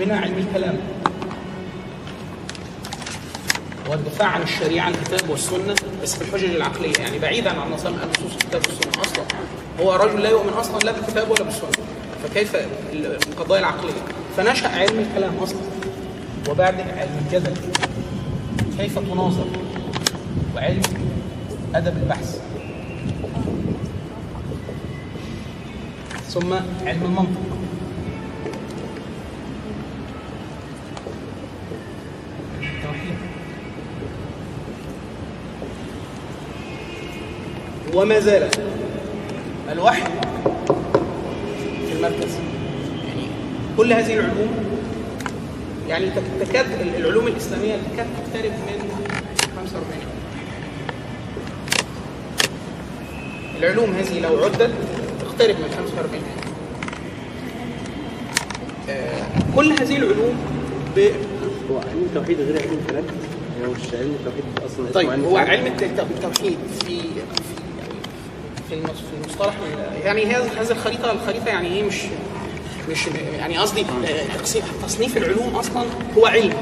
[0.00, 0.76] منها علم الكلام.
[3.88, 6.92] والدفاع عن الشريعة عن الكتاب والسنة بس بالحجج العقلية.
[6.98, 9.24] يعني بعيدا عن نظام نصوص الكتاب والسنة أصلا.
[9.80, 11.70] هو رجل لا يؤمن أصلا لا بالكتاب ولا بالسنة.
[12.24, 12.56] فكيف
[12.92, 14.02] القضايا العقلية؟
[14.36, 15.58] فنشأ علم الكلام أصلا.
[16.48, 17.54] وبعد علم الجدل.
[18.78, 19.46] كيف تناظر؟
[20.56, 20.82] وعلم
[21.74, 22.40] أدب البحث.
[26.28, 26.52] ثم
[26.86, 27.40] علم المنطق
[32.62, 33.16] التوحيد
[37.94, 38.48] وما زال.
[39.72, 40.02] الوحي
[41.88, 42.32] في المركز.
[43.08, 43.26] يعني
[43.76, 44.50] كل هذه العلوم
[45.88, 46.66] يعني تك- تكاد
[46.98, 48.90] العلوم الإسلامية تكاد تقترب من
[49.56, 49.84] 45
[53.58, 54.70] العلوم هذه لو عدت
[55.20, 56.22] تقترب من 45
[58.88, 59.26] آه،
[59.56, 60.34] كل هذه العلوم
[60.96, 60.98] ب...
[61.70, 63.04] هو علم التوحيد غير علم الكلام
[63.56, 65.50] يعني هو مش علم التوحيد أصلا؟ طيب هو الكلام.
[65.60, 67.00] علم الت- التوحيد في
[68.70, 69.54] في المص- في المصطلح
[70.04, 71.96] يعني هذه الخريطة الخريطة يعني إيه مش
[72.90, 72.98] مش
[73.38, 73.84] يعني قصدي
[74.82, 75.82] تصنيف العلوم أصلا
[76.18, 76.52] هو علم.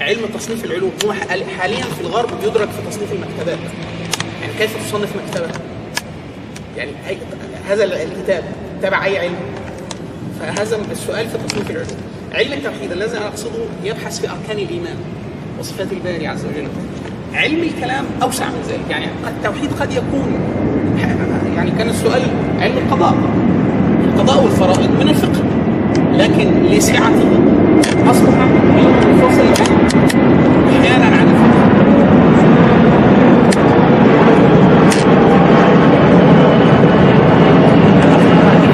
[0.00, 0.90] علم تصنيف العلوم.
[1.04, 3.58] هو حال- حاليا في الغرب بيدرك في تصنيف المكتبات.
[4.42, 5.48] يعني كيف تصنف مكتبة؟
[6.76, 6.90] يعني
[7.68, 8.44] هذا الكتاب
[8.82, 9.34] تبع أي علم.
[10.40, 11.96] فهذا السؤال في تصنيف العلوم.
[12.32, 14.96] علم التوحيد الذي أنا أقصده يبحث في أركان الإيمان
[15.58, 16.68] وصفات الباري عز وجل.
[17.34, 18.90] علم الكلام أوسع من ذلك.
[18.90, 20.40] يعني التوحيد قد يكون
[21.56, 22.22] يعني كان السؤال
[22.60, 23.14] علم القضاء.
[24.14, 25.40] القضاء والفرائض من الفقه.
[26.14, 27.28] لكن لسعته
[28.10, 28.32] أصبح
[28.76, 29.64] علم منفصل
[30.80, 32.70] أحيانا عن الفقه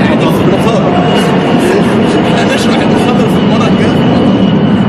[0.04, 0.88] قاعدين في المحاضرة
[2.26, 3.96] إحنا نشرح المحاضرة في المرة الجاية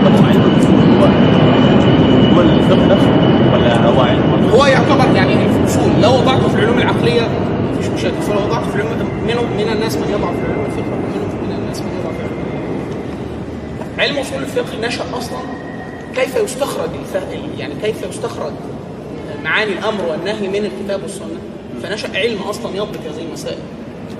[0.05, 1.05] طب هو علم الاصول هو
[2.35, 3.11] هو الفقه نفسه
[3.53, 7.21] ولا هو علم هو يعتبر يعني الاصول لو وضعته في العلوم العقليه
[7.73, 8.97] مفيش مشاكل فلو وضعته في العلوم
[9.27, 12.37] منهم من الناس من يضع في علوم الفقه ومنهم من الناس من يضع في علوم
[12.87, 14.03] الفقه.
[14.03, 15.39] علم اصول الفقه نشا أصلا
[16.15, 18.51] كيف يستخرج الف- يعني كيف يستخرج
[19.43, 21.39] معاني الامر والنهي من الكتاب والسنة
[21.83, 23.57] فنشأ علم أصلا يضبط هذه المسائل.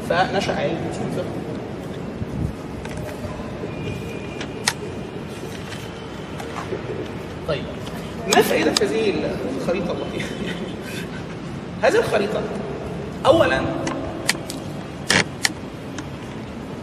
[0.10, 1.26] فنشأ علم اصول الفقه
[7.48, 7.64] طيب
[8.36, 9.14] ما فائدة هذه
[9.62, 10.36] الخريطة اللطيفة؟
[11.82, 12.42] هذه الخريطة
[13.26, 13.62] أولا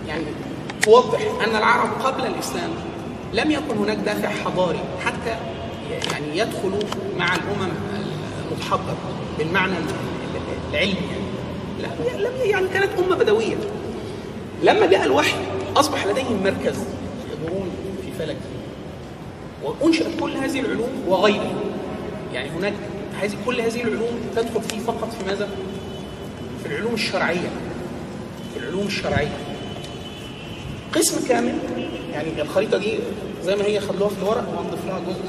[0.08, 0.24] يعني
[0.82, 2.70] توضح أن العرب قبل الإسلام
[3.32, 5.36] لم يكن هناك دافع حضاري حتى
[6.12, 6.72] يعني يدخل
[7.18, 7.72] مع الامم
[8.50, 8.96] المتحضره
[9.38, 9.74] بالمعنى
[10.74, 11.24] العلمي يعني
[11.82, 13.56] لا لم يعني كانت امه بدويه
[14.62, 15.36] لما جاء الوحي
[15.76, 16.78] اصبح لديهم مركز
[17.32, 17.70] يدورون
[18.02, 18.36] في فلك
[19.62, 21.54] وانشئت كل هذه العلوم وغيرها
[22.32, 22.74] يعني هناك
[23.20, 25.48] هذه كل هذه العلوم تدخل فيه فقط في ماذا؟
[28.54, 29.36] في العلوم الشرعية.
[30.94, 31.54] قسم كامل
[32.12, 32.98] يعني الخريطة دي
[33.44, 35.20] زي ما هي خلوها في الورق وهنضيف لها جزء.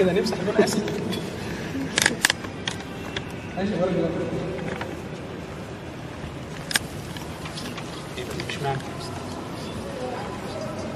[0.00, 0.82] كده نمسح دول اسد
[8.48, 8.78] مش معنى.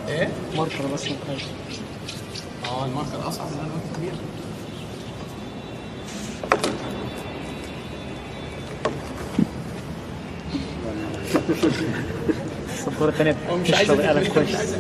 [0.09, 1.37] إيه؟ ماركر بس مكان
[2.65, 4.17] آه الماركر أصعب من الألوان الكبيرة.
[12.75, 14.57] الصفورة الثانية مش عايز القلم كويس.
[14.57, 14.75] عايز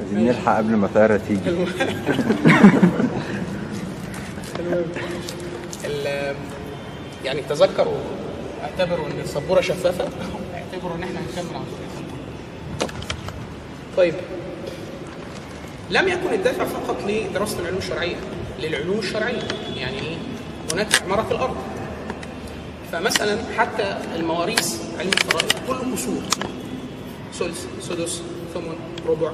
[0.00, 1.40] عايزين نلحق قبل ما طيارة تيجي
[5.84, 6.34] ال-
[7.24, 7.98] يعني تذكروا.
[8.62, 10.08] اعتبروا إن السبورة شفافة.
[10.54, 11.64] اعتبروا إن إحنا هنكمل على
[13.96, 14.14] طيب.
[15.90, 18.16] لم يكن الدافع فقط لدراسة العلوم الشرعية
[18.60, 19.42] للعلوم الشرعية.
[19.76, 20.16] يعني إيه
[20.72, 21.56] هناك عمارة في الأرض.
[22.92, 26.22] فمثلا حتى المواريث علم الفرائض كله اصول
[27.34, 28.22] ثلث سدس
[28.54, 28.74] ثمن
[29.08, 29.30] ربع.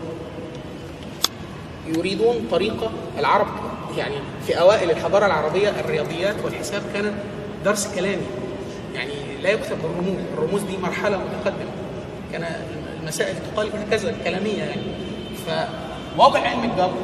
[1.86, 3.46] يريدون طريقة العرب.
[3.96, 4.14] يعني
[4.46, 7.14] في أوائل الحضارة العربية الرياضيات والحساب كانت
[7.66, 8.26] درس كلامي.
[8.94, 10.20] يعني لا يكتب بالرموز.
[10.34, 11.70] الرموز دي مرحلة متقدمة.
[12.32, 12.46] كان
[13.00, 14.82] المسائل تقال هكذا كلامية يعني.
[15.46, 16.94] فوضع علم الجبر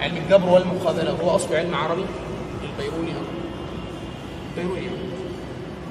[0.00, 2.04] علم الجبر والمقابلة هو أصله علم عربي.
[2.62, 3.12] البيروني
[4.56, 4.86] البيروني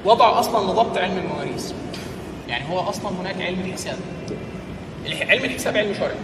[0.04, 1.72] وضعه أصلا لضبط علم المواريث.
[2.48, 3.96] يعني هو أصلا هناك علم الحساب.
[5.06, 6.14] الح- علم الحساب علم شرعي.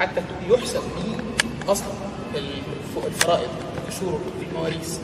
[0.00, 1.92] حتى يحسب به أصلا
[2.34, 3.48] الف- الفرائض
[3.88, 4.20] الشروط
[4.50, 4.98] المواريث.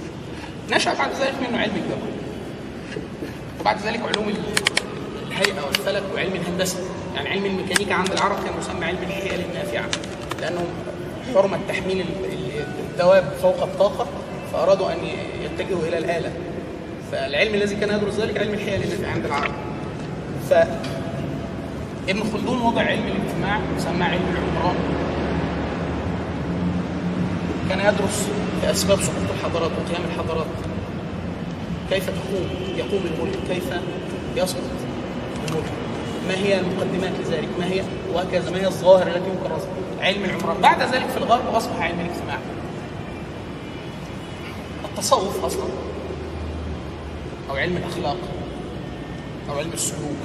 [0.70, 2.09] نشا بعد ذلك منه علم الجبر
[3.61, 6.78] وبعد ذلك علوم ال- الهيئة والفلك وعلم الهندسة.
[7.16, 9.88] يعني علم الميكانيكا عند العرب كان يسمى علم الحيل النافعه
[10.40, 10.64] لأنه
[11.35, 14.07] حرمة تحميل ال- ال- الدواب فوق الطاقة
[14.52, 16.33] فأرادوا أن ي- يتجهوا إلى الآلة.
[17.12, 19.52] فالعلم الذي كان يدرس ذلك علم الحيل النافعه عند العرب.
[20.50, 20.52] ف
[22.09, 24.76] ابن خلدون وضع علم الاجتماع سماه علم العمران.
[27.68, 28.28] كان يدرس
[28.60, 30.46] في اسباب سقوط الحضارات وقيام الحضارات.
[31.90, 33.38] كيف تقوم؟ يقوم الملك.
[33.48, 33.64] كيف
[34.36, 34.62] يسقط
[35.48, 35.64] الملك؟
[36.28, 39.50] ما هي المقدمات لذلك؟ ما هي وهكذا؟ ما هي الظواهر التي يمكن
[40.00, 42.38] علم العمران؟ بعد ذلك في الغرب أصبح علم الاجتماع.
[44.84, 45.64] التصوف أصلا
[47.50, 48.16] أو علم الأخلاق
[49.50, 50.16] أو علم السلوك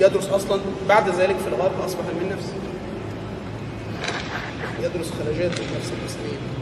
[0.00, 2.52] يدرس أصلا بعد ذلك في الغرب أصبح علم النفس.
[4.80, 6.57] يدرس خلاجات النفس الاسلاميه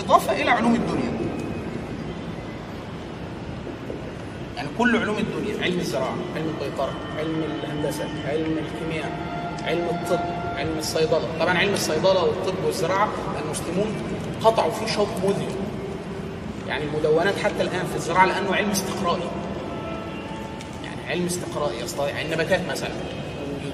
[0.00, 1.10] إضافة إلى علوم الدنيا.
[4.56, 9.12] يعني كل علوم الدنيا علم الزراعة علم البيطرة علم الهندسة علم الكيمياء
[9.62, 10.20] علم الطب
[10.56, 11.28] علم الصيدلة.
[11.40, 13.08] طبعا علم الصيدلة والطب والزراعة
[13.44, 13.86] المسلمون
[14.44, 15.54] قطعوا فيه شوط مذهل.
[16.68, 19.28] يعني المدونات حتى الآن في الزراعة لأنه علم استقرائي.
[20.84, 22.90] يعني علم استقرائي يستطيع النباتات مثلا.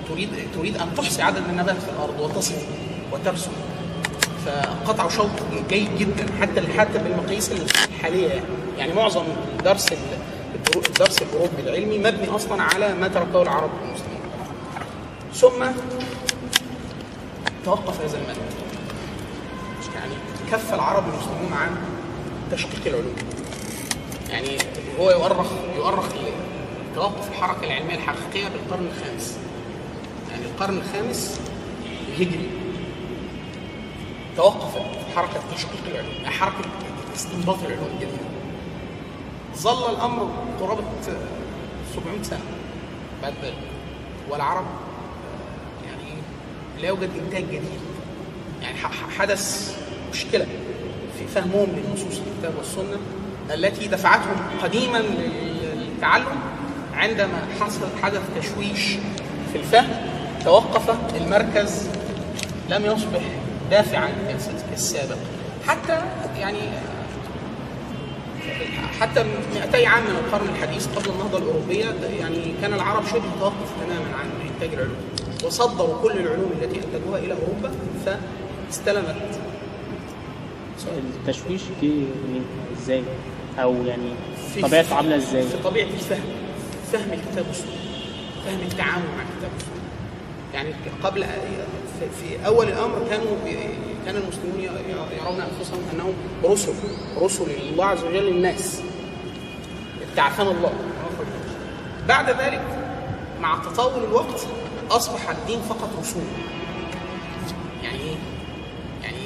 [0.08, 2.66] تريد تريد أن تحصي عدد النبات في الأرض وتصف
[3.12, 3.50] وترسم.
[4.46, 5.30] فقطعوا شوط
[5.68, 8.42] جيد جدا حتى حتى بالمقاييس الحالية يعني.
[8.78, 9.24] يعني معظم
[9.64, 9.92] درس
[10.88, 14.20] الدرس الاوروبي العلمي مبني أصلا على ما تركه العرب المسلمين.
[15.34, 15.80] ثم
[17.64, 18.36] توقف هذا المنهج
[19.94, 20.14] يعني
[20.52, 21.76] كف العرب المسلمون عن
[22.52, 23.16] تشقيق العلوم.
[24.30, 24.58] يعني
[25.00, 26.04] هو يؤرخ يؤرخ
[26.94, 29.36] توقف الحركة العلمية الحقيقية بالقرن الخامس.
[30.30, 31.40] يعني القرن الخامس
[32.08, 32.48] الهجري
[34.36, 34.80] توقفت
[35.16, 36.68] حركة تشقيق العلوم حركة
[37.16, 38.18] استنباط العلوم الجديده
[39.56, 40.30] ظل الأمر
[40.60, 40.82] قرابة
[41.94, 42.40] 700 سنة
[43.22, 43.54] بعد ذلك
[44.30, 44.64] والعرب
[45.86, 46.20] يعني؟
[46.80, 47.62] لا يوجد إنتاج جديد
[48.62, 48.78] يعني
[49.18, 49.74] حدث
[50.12, 50.46] مشكلة
[51.18, 52.96] في فهمهم للنصوص الكتاب والسنة
[53.54, 56.40] التي دفعتهم قديما لل- للتعلم
[56.94, 58.88] عندما حصل حدث تشويش
[59.52, 59.88] في الفهم
[60.44, 61.88] توقف المركز
[62.70, 63.20] لم يصبح
[63.70, 64.08] دافعا
[64.70, 65.16] كالسابق
[65.66, 66.02] حتى
[66.38, 66.58] يعني
[69.00, 71.84] حتى 200 عام من القرن الحديث قبل النهضة الأوروبية
[72.20, 74.96] يعني كان العرب شبه توقف تماما عن إنتاج العلوم
[75.44, 77.70] وصدروا كل العلوم التي أنتجوها إلى أوروبا
[78.06, 79.16] فاستلمت
[81.20, 82.06] التشويش في؟
[82.78, 83.02] إزاي؟
[83.58, 84.10] أو يعني
[84.62, 86.24] طبيعته عاملة إزاي؟ في طبيعة الفهم
[86.92, 87.70] فهم الكتاب والسنة
[88.46, 89.76] فهم التعامل مع الكتاب والسنة
[90.54, 91.24] يعني قبل
[92.00, 93.36] في- أول الأمر كانوا
[94.06, 94.60] كان المسلمون
[95.20, 96.12] يرون أنفسهم أنهم
[96.44, 96.72] رسل
[97.18, 98.80] رسل الله عز وجل للناس.
[100.10, 100.72] ابتعثنا الله.
[102.08, 102.62] بعد ذلك
[103.40, 104.46] مع تطور الوقت
[104.90, 106.26] أصبح الدين فقط رسوم
[107.82, 108.16] يعني إيه؟
[109.02, 109.16] يعني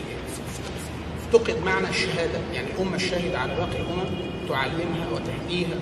[1.27, 2.39] افتقد معنى الشهادة.
[2.55, 4.05] يعني الامه الشاهده على باقي الأمم
[4.49, 5.77] تعلمها وتهديها.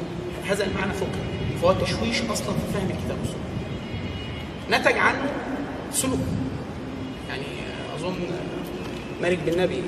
[0.49, 1.17] هذا المعنى فقد
[1.63, 3.39] فهو تشويش أصلا في فهم الكتاب والسنة.
[4.79, 5.31] نتج عنه
[5.93, 6.19] سلوك.
[7.99, 8.15] أظن
[9.23, 9.83] مالك بن نبي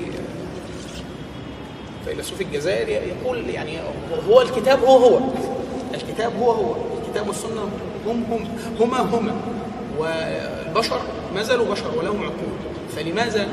[2.05, 3.77] فيلسوف الجزائر يقول يعني
[4.29, 5.19] هو الكتاب هو هو
[5.93, 7.61] الكتاب هو هو الكتاب والسنة
[8.07, 8.47] هم هم
[8.79, 9.35] هما هما
[9.97, 11.01] والبشر
[11.35, 12.53] ما زالوا بشر ولهم عقول.
[12.95, 13.47] فلماذا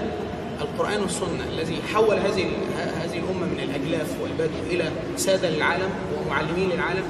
[0.60, 2.46] القرآن والسنة الذي حول هذه
[2.76, 7.04] هذه الأمة من الأجلاف والبدو إلى سادة للعالم ومعلمين للعالم؟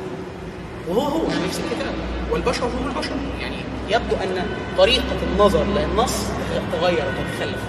[0.89, 1.95] وهو هو نفس الكتاب.
[2.33, 3.57] والبشر هم البشر يعني
[3.89, 4.47] يبدو أن
[4.79, 6.13] طريقة النظر للنص
[6.73, 7.61] تغير وتتخلف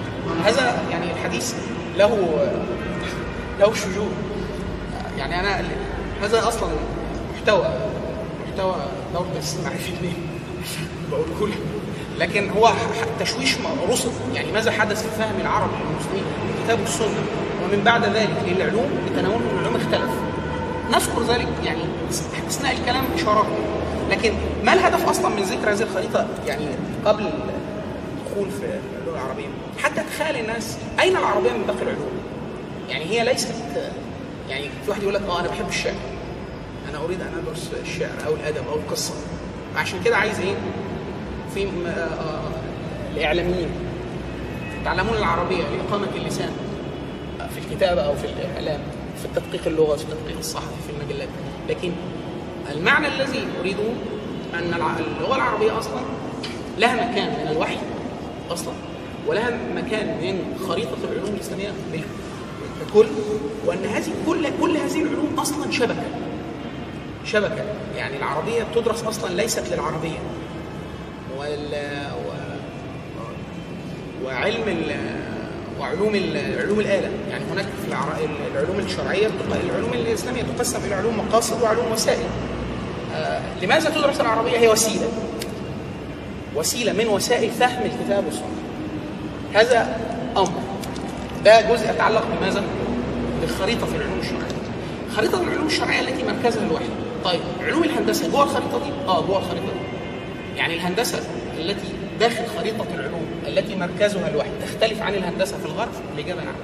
[0.46, 1.54] هذا يعني الحديث
[1.98, 2.40] له
[3.60, 4.12] له شجون.
[5.18, 5.62] يعني أنا
[6.22, 6.70] هذا أصلا
[7.36, 7.68] محتوى
[8.48, 8.76] محتوى
[9.14, 10.14] دور الاستماع في الليل
[11.12, 11.54] بقوله
[12.18, 12.74] لك لكن هو
[13.20, 13.56] تشويش
[13.90, 14.10] رسل.
[14.34, 17.24] يعني ماذا حدث في فهم العرب والمسلمين للكتاب والسنة
[17.64, 20.12] ومن بعد ذلك للعلوم لتناولهم العلوم اختلف.
[20.92, 21.82] نذكر ذلك يعني
[22.48, 23.46] أثناء الكلام اشارات
[24.10, 24.34] لكن
[24.64, 26.66] ما الهدف أصلا من ذكر هذه الخريطة؟ يعني
[27.06, 28.66] قبل الدخول في
[29.02, 29.48] اللغة العربية.
[29.78, 32.12] حتى تخيل الناس أين العربية من باقي العلوم؟
[32.90, 33.54] يعني هي ليست
[34.50, 35.94] يعني في واحد يقول لك آه أنا بحب الشعر.
[36.90, 39.14] أنا أريد أن أدرس الشعر أو الأدب أو القصة.
[39.76, 40.56] عشان كده عايز إيه؟
[41.54, 42.42] في آه، آه،
[43.16, 43.70] الإعلاميين
[44.82, 46.50] يتعلمون العربية لاقامه اللسان
[47.40, 48.80] في الكتابة أو في الإعلام
[49.20, 51.30] في التدقيق اللغة في التدقيق الصحفي في المجلات.
[51.70, 51.92] لكن
[52.72, 53.84] المعنى الذي أريده
[54.54, 56.02] أن الع- اللغة العربية أصلا
[56.78, 57.78] لها مكان من الوحي
[58.52, 58.74] أصلا
[59.28, 62.02] ولها مكان من خريطة العلوم الإسلامية بال-
[62.90, 63.06] ككل
[63.66, 66.04] وأن هذه كل كل هذه العلوم أصلا شبكة.
[67.26, 67.64] شبكة.
[67.98, 70.20] يعني العربية بتدرس أصلا ليست للعربية.
[71.38, 71.70] وال
[72.16, 72.30] و...
[74.26, 74.96] وعلم ال...
[75.80, 76.60] وعلوم ال...
[76.60, 77.10] علوم الآلة.
[77.32, 78.14] يعني هناك في العر...
[78.56, 82.28] العلوم الشرعية بتق- العلوم الإسلامية تقسم إلى علوم مقاصد وعلوم وسائل.
[83.62, 85.08] لماذا تدرس العربية هي وسيلة
[86.56, 88.46] وسيلة من وسائل فهم الكتاب والسنة
[89.54, 89.98] هذا
[90.38, 90.52] أمر
[91.46, 92.64] ده جزء يتعلق بماذا؟
[93.42, 94.60] بالخريطة في العلوم الشرعية.
[95.16, 96.86] خريطة العلوم الشرعية التي مركزها الوحي.
[97.26, 100.58] طيب علوم الهندسة جوه الخريطة دي؟ آه جوه الخريطة دي.
[100.58, 101.20] يعني الهندسة
[101.58, 101.88] التي
[102.20, 106.56] داخل خريطة العلوم التي مركزها الوحي تختلف عن الهندسة في الغرب؟ الإجابة نعم.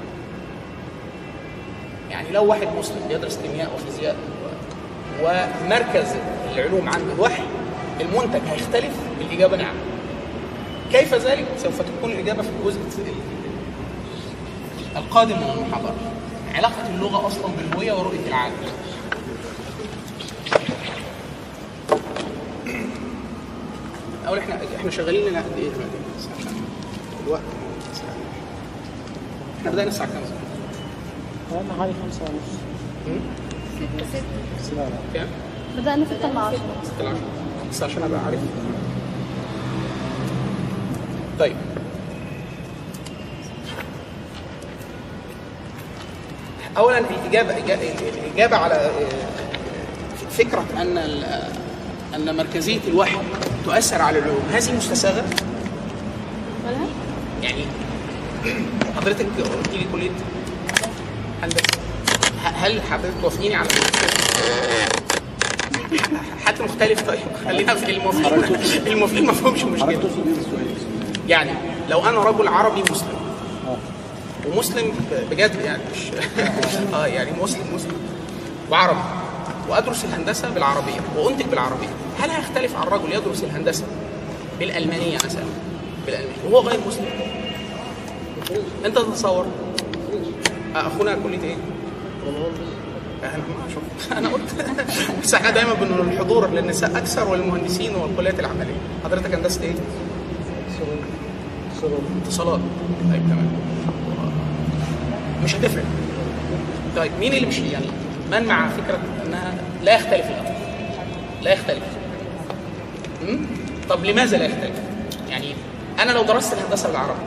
[2.12, 4.16] يعني لو واحد مسلم بيدرس كيمياء وفيزياء
[5.24, 6.08] ومركز
[6.56, 7.44] العلوم عنده الوحي
[8.02, 8.92] المنتج هيختلف؟
[9.22, 9.76] الاجابه نعم.
[10.92, 12.80] كيف ذلك؟ سوف تكون الإجابة في الجزء
[14.96, 15.96] القادم من المحاضرة
[16.56, 18.54] علاقة اللغة أصلا بالهوية ورؤية العالم
[24.28, 25.98] أول إحنا إحنا شغالين لنا قد إيه دلوقتي؟
[26.40, 26.64] عشان
[27.28, 27.42] الوقت
[29.60, 30.22] إحنا بدأنا الساعة كام؟
[31.60, 32.60] قلنا حوالي خمسة ونص
[33.76, 34.20] ستة
[34.64, 35.28] ستة كام؟
[35.78, 36.60] بدأنا ستة إلا عشرة.
[36.84, 37.28] ستة العشرة
[37.72, 38.40] بس عشان أبقى عارف
[41.40, 41.56] طيب.
[46.78, 48.92] اولا الاجابه الإجابة على
[50.30, 50.98] فكرة أن
[52.16, 53.18] أن مركزية الوحي
[53.66, 54.44] تؤثر على العلوم.
[54.54, 55.24] هذه مستساغة؟
[57.44, 57.66] يعني
[58.98, 60.12] حضرتك قلت لي كلية
[62.46, 63.68] هل حضرتك توافقيني على
[66.46, 70.10] حد مختلف؟ طيب خلينا في الموافقين الموافقين ما حضرتك مشكله؟
[71.28, 71.52] يعني
[71.90, 73.16] لو أنا رجل عربي مسلم
[74.48, 76.00] ومسلم ب- بجد يعني مش
[76.94, 77.94] آه يعني مسلم مسلم
[78.72, 79.00] وعربي
[79.70, 81.88] وأدرس الهندسة بالعربية وأنتج بالعربية
[82.20, 83.84] هل هيختلف عن رجل يدرس الهندسة
[84.60, 85.44] بالألمانية مثلا؟
[86.06, 86.36] بالألمانية.
[86.50, 87.06] وهو غير مسلم.
[88.86, 89.46] أنت تتصور؟
[90.76, 91.56] أخونا كلية إيه؟
[93.24, 94.66] أنا شوف أنا قلت
[95.24, 98.76] بس إحنا دايما بنقول الحضور للنساء أكثر وللمهندسين والكليات العملية.
[99.04, 99.74] حضرتك هندسة إيه؟
[102.26, 102.60] اتصالات.
[103.12, 103.52] طيب تمام.
[105.44, 105.84] مش هتفرق.
[106.96, 107.86] طيب مين اللي مش يعني
[108.32, 109.54] من مع فكرة إنها
[109.84, 110.56] لا يختلف الأمر؟
[111.44, 111.84] لا يختلف?
[113.90, 114.80] طب لماذا لا يختلف؟
[115.30, 115.54] يعني
[116.00, 117.20] أنا لو درست الهندسة بالعربي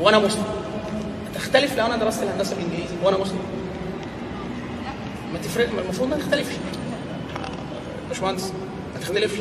[0.00, 0.44] وأنا مسلم
[1.34, 3.38] تختلف لو أنا درست الهندسة بالانجليزي وأنا مسلم.
[5.32, 6.54] ما تفرق المفروض ما تختلفش.
[8.08, 8.52] باشمهندس
[8.94, 9.38] ما تختلفش.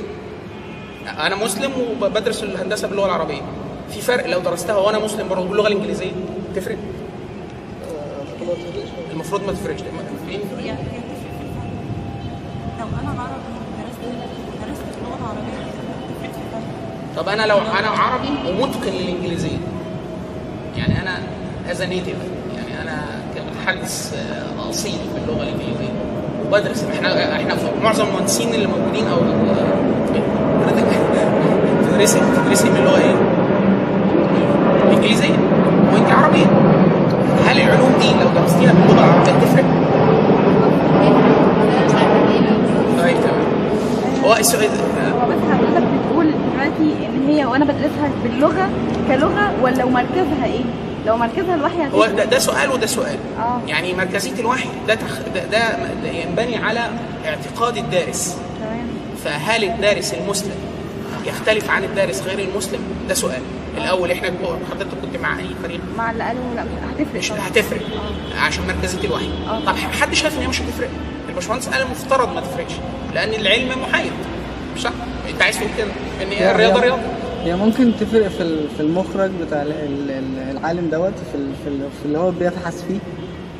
[1.20, 3.41] أنا مسلم وبدرس الهندسة باللغة العربية.
[3.89, 6.12] في فرق لو درستها وأنا مسلم برضه باللغة الإنجليزية.
[6.55, 6.78] تفرق؟
[9.12, 9.80] المفروض ما تفرقش.
[9.82, 10.78] الفرق.
[12.80, 13.43] لو أنا عربي
[14.68, 15.58] درست اللغة العربية.
[17.18, 19.58] طب أنا لو أنا عربي ومتقن للإنجليزية.
[20.78, 21.24] يعني أنا
[21.72, 22.15] as native
[23.68, 25.93] كمتحدث آه، أصيل في اللغة الإنجليزية
[26.47, 29.18] وبدرس إحنا إحنا معظم المهندسين اللي موجودين أو
[30.68, 30.86] حضرتك
[31.82, 33.15] بتدرسي بتدرسي باللغة إيه؟
[34.88, 35.36] الإنجليزية
[35.93, 36.45] وانت عربية
[37.47, 39.65] هل العلوم دي لو درستيها باللغة العربية تفرق؟
[43.03, 43.45] طيب تمام
[44.26, 44.70] هو السؤال
[46.78, 48.70] دلوقتي إن هي وأنا بدرسها باللغة
[49.07, 50.61] كلغة ولا مركزها إيه؟
[51.08, 52.16] لو مركزها الوحي هو هتفرق.
[52.16, 53.18] ده, ده سؤال وده سؤال.
[53.39, 53.62] آه.
[53.68, 55.20] يعني مركزية الوحي ده, تخ...
[55.34, 56.89] ده, ده ينبني على
[57.26, 58.38] اعتقاد الدارس.
[58.60, 58.88] تمام.
[59.24, 60.55] فهل الدارس المسلم
[61.26, 62.80] يختلف عن الدارس غير المسلم؟
[63.10, 63.41] ده سؤال.
[63.78, 64.32] الأول إحنا
[64.72, 67.32] حضرتك كنت مع أي فريق؟ مع اللي قالوا لا مش هتفرق مش.
[67.32, 67.82] هتفرق.
[68.39, 69.30] عشان مركزية الوحي.
[69.49, 69.60] آه.
[69.66, 70.89] طب حد شايف إن هي مش هتفرق؟
[71.30, 72.74] الباشمهندس قال المفترض ما تفرقش
[73.14, 74.12] لأن العلم محايد.
[74.76, 74.91] مش صح؟
[75.30, 75.88] أنت عايز تقول كده؟
[76.22, 77.01] إن الرياضه رياضة.
[77.48, 81.89] هي ممكن تفرق في في المخرج بتاع ال- ال- ال- العالم دوت في في ال-
[82.00, 83.00] في اللي هو بيبحث فيه.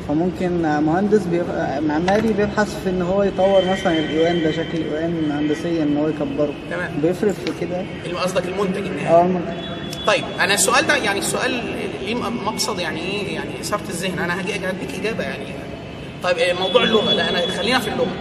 [0.08, 5.82] فممكن مهندس بيبقى معماري بيبحث في إن هو يطور مثلا الإيوان ده شكل الإيوان هندسيا
[5.82, 6.52] إن هو يكبره.
[6.70, 6.90] تمام.
[7.02, 7.84] بيفرق في كده؟
[8.22, 9.16] قصدك المنتج النهائي.
[9.16, 9.44] آه ممكن.
[10.06, 11.50] طيب أنا السؤال ده يعني السؤال
[12.00, 14.18] ليه مقصد يعني إيه؟ يعني إثارة الذهن.
[14.18, 15.44] أنا هاجي اديك إجابة يعني.
[16.22, 18.12] طيب إيه موضوع اللغة لا أنا خلينا في اللغة.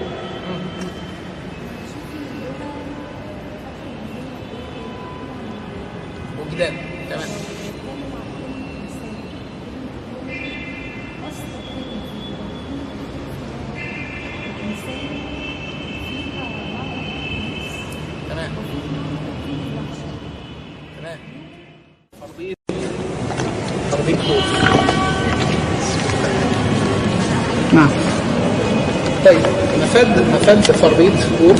[30.55, 31.59] فرضية خوف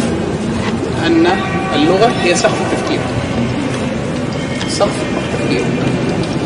[1.06, 1.28] أن
[1.76, 3.00] اللغة هي سقف التفكير.
[4.70, 5.66] سقف التفكير.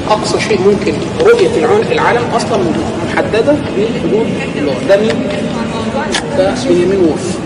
[0.10, 2.60] أقصى شيء ممكن رؤية العالم أصلا
[3.08, 4.76] محددة بحدود اللغة.
[4.90, 5.28] ده مين؟
[6.38, 7.38] ده بنيامين وولف.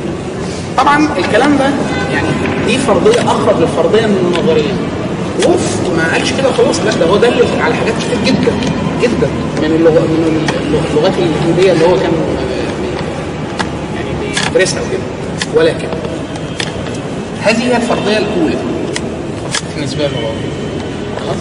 [0.78, 1.66] طبعا الكلام ده
[2.14, 2.28] يعني
[2.68, 4.74] دي فرضية أخرج الفرضية من النظرية.
[5.46, 8.52] وولف ما قالش كده خلاص لا ده هو دلل على حاجات كتير جدا
[9.02, 9.28] جدا
[9.62, 10.48] من اللغة من
[10.94, 12.12] اللغات الهندية اللي هو كان
[14.56, 15.02] بيدرسها وكده.
[15.56, 15.88] ولكن
[17.42, 18.56] هذه هي الفرضية الأولى
[19.76, 20.34] بالنسبة للغة
[21.20, 21.38] خلاص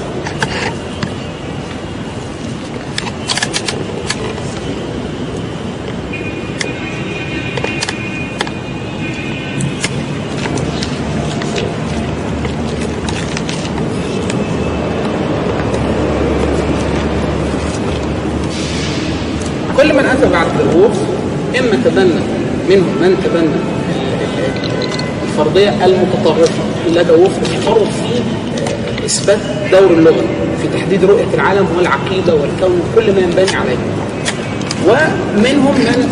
[19.76, 20.98] كل من اتى بعد الوقف
[21.58, 22.33] إما تبنى
[22.68, 23.48] منهم من تبنى
[25.28, 29.38] الفرضية المتطرفة لدى وقف التطرف في إثبات
[29.72, 30.24] دور اللغة
[30.62, 33.76] في تحديد رؤية العالم والعقيدة والكون وكل ما ينبني عليه.
[34.86, 36.08] ومنهم من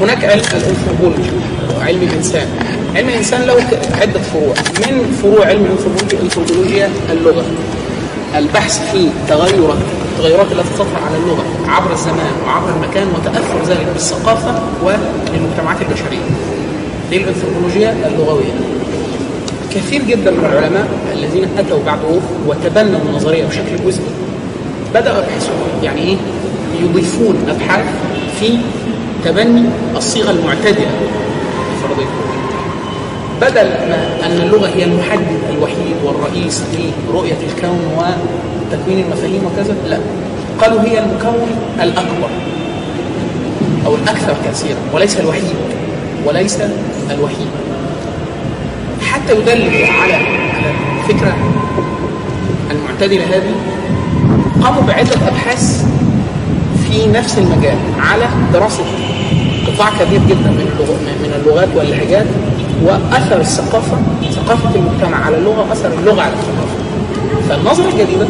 [0.00, 1.30] هناك علم الانثروبولوجي
[1.80, 2.48] علم الإنسان.
[2.96, 3.54] علم الإنسان له
[4.00, 4.54] عدة فروع.
[4.78, 7.44] من فروع علم الانثروبولوجي انثروبولوجيا اللغة.
[8.36, 9.78] البحث في تغيرات
[10.14, 16.26] التغيرات التي تطرأ على اللغة عبر الزمان وعبر المكان وتأثر ذلك بالثقافة والمجتمعات البشرية.
[17.10, 18.52] دي الأنثروبولوجيا اللغوية.
[19.74, 21.98] كثير جدا من العلماء الذين أتوا بعد
[22.46, 24.04] وتبنوا النظرية بشكل جزئي
[24.94, 26.16] بدأوا يبحثوا يعني إيه؟
[26.82, 27.84] يضيفون أبحاث
[28.40, 28.58] في
[29.24, 29.64] تبني
[29.96, 30.90] الصيغة المعتدلة
[31.76, 32.06] لفرضية
[33.40, 36.62] بدل ما أن اللغة هي المحدد الوحيد والرئيس
[37.08, 37.80] لرؤية الكون
[38.74, 39.98] وتكوين المفاهيم وكذا؟ لا.
[40.60, 41.48] قالوا هي المكون
[41.82, 42.28] الأكبر
[43.86, 45.54] أو الأكثر تأثيرا وليس الوحيد
[46.26, 46.58] وليس
[47.10, 47.46] الوحيد.
[49.02, 50.14] حتى يدل على
[50.54, 50.70] على
[51.00, 51.36] الفكرة
[52.70, 53.54] المعتدلة هذه
[54.62, 55.86] قاموا بعدة أبحاث
[56.88, 58.84] في نفس المجال على دراسة
[59.66, 60.66] قطاع كبير جدا من
[61.22, 62.26] من اللغات واللهجات
[62.82, 63.96] وأثر الثقافة
[64.32, 66.84] ثقافة المجتمع على اللغة وأثر اللغة على الثقافة.
[67.48, 68.26] فالنظرة الجديدة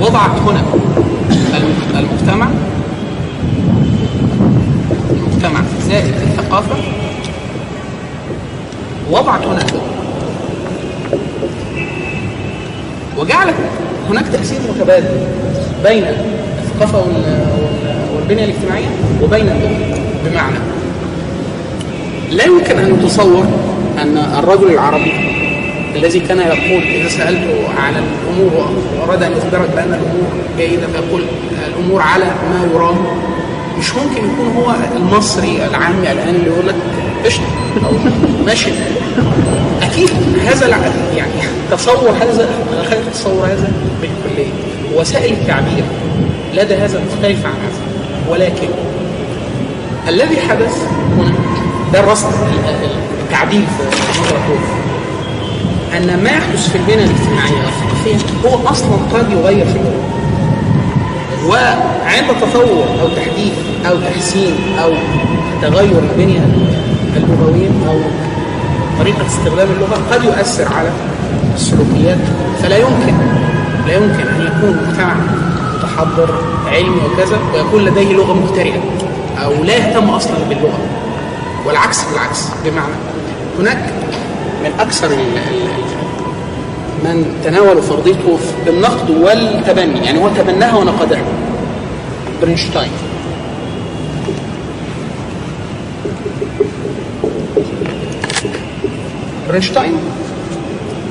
[0.00, 0.62] وضعت هنا.
[1.56, 2.48] الم- المجتمع.
[5.10, 6.76] المجتمع زائد الثقافة.
[9.10, 9.64] وضعت هنا.
[13.18, 13.54] وجعلت
[14.10, 15.08] هناك تأثير متبادل
[15.84, 16.04] بين
[16.64, 18.86] الثقافة وال- وال- والبنية الاجتماعية
[19.22, 20.56] وبين اللغة بمعنى
[22.30, 23.46] لا يمكن أن يتصور
[24.02, 25.12] أن الرجل العربي
[25.96, 30.28] الذي كان يقول إذا سألته على الأمور وأراد أن يخبرك بأن الأمور
[30.58, 31.22] جيدة فيقول
[31.68, 32.96] الأمور على ما يرام.
[33.78, 36.74] مش ممكن يكون هو المصري العامي الآن اللي يقول لك
[37.24, 37.44] قشطة
[37.86, 37.92] أو
[38.46, 38.70] ماشي.
[39.82, 40.10] أكيد
[40.46, 40.66] هذا
[41.16, 41.32] يعني
[41.70, 42.48] تصور هذا
[42.90, 44.52] خلينا تصور هذا بالكلية
[44.94, 45.84] وسائل التعبير
[46.54, 47.80] لدى هذا مختلفة عن هذا.
[48.30, 48.68] ولكن
[50.08, 50.86] الذي حدث
[51.18, 51.32] هنا
[51.92, 52.32] ده الرصد
[53.22, 53.84] التعديل في
[55.96, 60.04] أن ما يحدث في البنية الاجتماعية والثقافية هو أصلا قد يغير في اللغة
[61.48, 63.52] وعند تطور أو تحديث
[63.86, 64.92] أو تحسين أو
[65.62, 66.46] تغير البنية
[67.16, 67.98] اللغوية أو
[68.98, 70.90] طريقة استخدام اللغة قد يؤثر على
[71.54, 72.18] السلوكيات.
[72.62, 73.14] فلا يمكن
[73.86, 75.14] لا يمكن أن يكون مجتمع
[75.74, 76.34] متحضر
[76.66, 78.82] علمي وكذا ويكون لديه لغة مخترعة
[79.44, 80.78] أو لا يهتم أصلا باللغة.
[81.66, 82.94] والعكس بالعكس بمعنى
[83.58, 83.92] هناك
[84.64, 85.08] من أكثر
[87.04, 91.22] من تناولوا فرضية ووف بالنقد والتبني يعني هو تبناها ونقدها.
[92.42, 92.90] برينشتاين
[99.48, 99.92] برينشتاين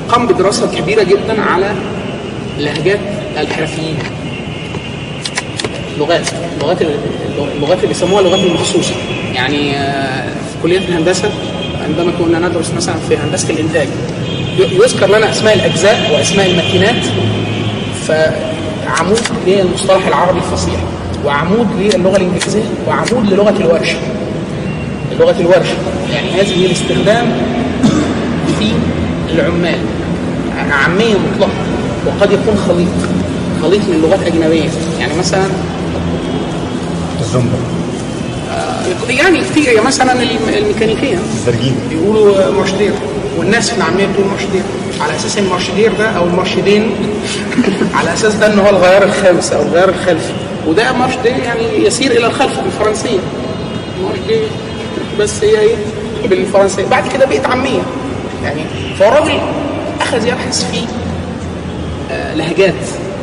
[0.08, 1.74] قام بدراسة كبيرة جدا على
[2.58, 3.00] لهجات
[3.36, 3.98] الحرفيين.
[5.98, 6.28] لغات.
[6.56, 6.82] اللغات
[7.56, 8.94] اللغات اللي بيسموها اللغات المخصوصة.
[9.34, 11.30] يعني آه، في كلية الهندسة
[11.90, 13.88] عندما كنا ندرس مثلا في هندسة الإنتاج
[14.58, 17.04] ي- يذكر لنا أسماء الأجزاء وأسماء الماكينات
[18.06, 20.80] فعمود للمصطلح العربي الفصيح
[21.24, 23.96] وعمود للغة الإنجليزية وعمود للغة الورشة.
[25.20, 25.74] لغة الورشة
[26.12, 27.32] يعني هذه الاستخدام
[28.58, 28.72] في
[29.34, 29.78] العمال
[30.70, 31.50] عامية مطلقة
[32.06, 32.88] وقد يكون خليط
[33.62, 34.68] خليط من لغات أجنبية.
[35.00, 35.44] يعني مثلا
[37.20, 37.58] الزنبر
[39.08, 41.14] يعني كتير يعني مثلا الم- الميكانيكية.
[41.14, 42.92] الزرجين بيقولوا مرشدير
[43.38, 44.62] والناس في العامية بتقول مرشدير
[45.00, 46.90] على أساس إن المرشدير ده أو المرشدين
[47.98, 50.32] على أساس ده إن هو الغيار الخامس أو الغيار الخلفي.
[50.66, 53.18] وده مرشدير يعني يسير إلى الخلف بالفرنسية.
[54.02, 54.42] مرشدير
[55.20, 56.84] بس هي هي بالفرنسية.
[56.84, 57.80] بعد كده بقت عامية.
[58.44, 58.60] يعني
[58.98, 59.38] فالراجل
[60.00, 60.78] أخذ يبحث في
[62.12, 62.74] آه، لهجات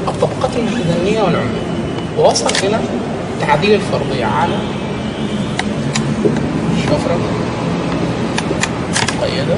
[0.07, 1.47] الطبقات المتدنية والعمال
[2.17, 2.79] ووصل إلى
[3.41, 4.53] تعديل الفرضية على
[6.89, 7.17] شفرة
[9.17, 9.55] مقيدة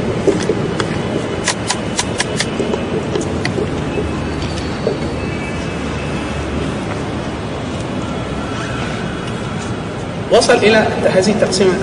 [10.31, 11.73] وصل إلى هذه التقسيمة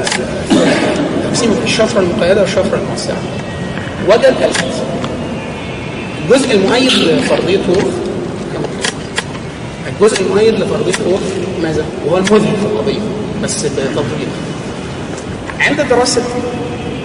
[1.24, 3.16] تقسيمة الشفرة المقيدة والشفرة الموسعة.
[4.09, 4.34] وجد
[6.30, 7.59] الجزء المؤيد لفرضية
[9.88, 11.18] الجزء المؤيد لفرضية
[11.62, 13.01] ماذا؟ وهو المذهل في القضية
[13.42, 14.28] بس بتطبيق
[15.66, 16.22] عند دراسة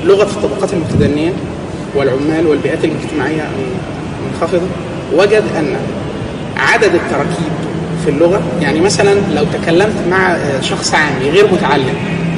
[0.04, 1.34] لغة الطبقات المتدنية
[1.96, 3.50] والعمال والبيئات الاجتماعية
[4.20, 4.68] المنخفضة
[5.14, 5.76] وجد أن
[6.58, 7.52] عدد التراكيب
[8.06, 11.96] في اللغة يعني مثلا لو تكلمت مع شخص عامي غير متعلم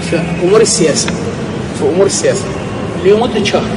[0.09, 1.09] في أمور السياسة
[1.79, 2.45] في أمور السياسة
[3.05, 3.69] لمدة شهر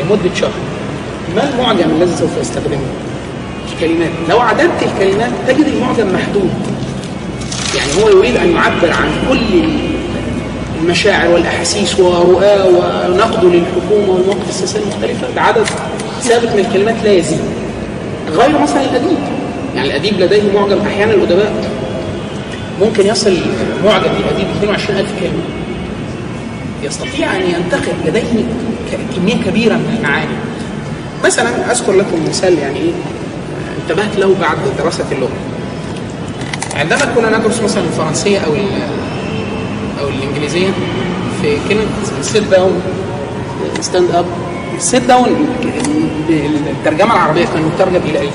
[0.00, 0.52] لمدة شهر
[1.36, 2.78] ما المعجم الذي سوف يستخدمه؟
[3.72, 6.50] الكلمات لو عددت الكلمات تجد المعجم محدود
[7.76, 9.68] يعني هو يريد أن يعبر عن كل
[10.84, 15.66] المشاعر والأحاسيس ورؤاه ونقده للحكومة والمواقف السياسية المختلفة بعدد
[16.22, 17.40] ثابت من الكلمات لا يزيد.
[18.30, 19.18] غير مثلا الأديب.
[19.76, 21.52] يعني الأديب لديه معجم أحيانا الأدباء.
[22.80, 23.36] ممكن يصل
[23.84, 25.42] معجم للأديب 22000 كلمة.
[26.82, 28.44] يستطيع أن ينتقل لديه
[29.16, 30.36] كمية كبيرة من المعاني.
[31.24, 32.92] مثلا أذكر لكم مثال يعني إيه
[33.82, 35.36] انتبهت له بعد دراسة اللغة.
[36.74, 38.52] عندما كنا ندرس مثلا الفرنسية أو
[40.18, 40.68] الإنجليزية
[41.42, 41.82] في كلمة
[42.22, 42.82] sit down
[43.80, 44.24] stand up
[44.78, 45.46] sit down
[46.70, 48.30] الترجمة العربية كان مترجم إلى إيه؟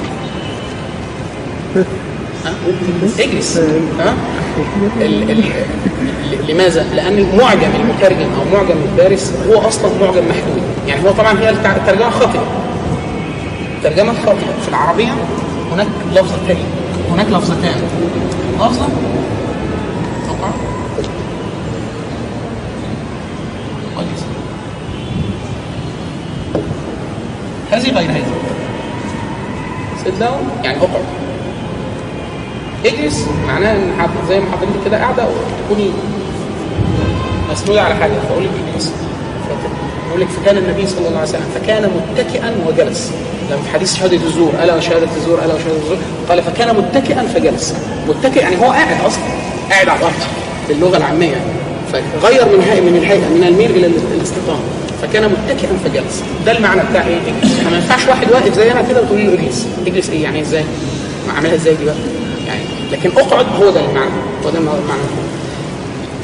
[2.45, 2.53] ها؟
[3.19, 3.57] اجلس
[3.99, 4.13] ها؟
[6.49, 11.49] لماذا؟ لأن معجم المترجم أو معجم الدارس هو أصلا معجم محدود يعني هو طبعا هي
[11.49, 12.43] الترجمة خاطئة
[13.83, 15.11] ترجمة خاطئة في العربية
[15.71, 16.63] هناك لفظتين
[17.11, 17.81] هناك لفظتان
[18.55, 18.87] لفظة
[27.79, 28.23] هذه غير هذه.
[30.05, 31.03] sit down يعني أقعد.
[32.85, 33.91] اجلس معناها إن
[34.29, 35.89] زي ما حضرتك كده قاعدة وتكوني
[37.51, 38.11] مسنوده على حاجة.
[38.29, 38.87] فأقول لك اجلس
[39.49, 39.69] فت-
[40.09, 43.11] يقول لك فكان النبي صلى الله عليه وسلم فكان متكئا وجلس.
[43.51, 45.97] لما في حديث شهادة الزور ألا وشهاده الزور ألا وشهاده الزور؟
[46.29, 47.75] قال فكان متكئا فجلس.
[48.07, 49.23] متكئ يعني هو قاعد أصلا
[49.71, 50.13] قاعد على الأرض
[50.69, 51.27] باللغة العامية.
[51.93, 52.57] يعني فغير من
[52.91, 54.59] من الهيئه من الميل إلى ال- الاستقامة.
[55.01, 59.01] فكان متكئا فجلس ده المعنى بتاع إيه؟ اجلس ما ينفعش واحد واقف زي أنا كده
[59.01, 59.67] وتقول له إجلس.
[59.87, 60.63] إجلس إيه يعني إزاي؟
[61.35, 61.95] اعملها إزاي دي بقى؟
[62.47, 64.09] يعني لكن أقعد هو ده المعنى.
[64.45, 64.79] هو ده المعنى.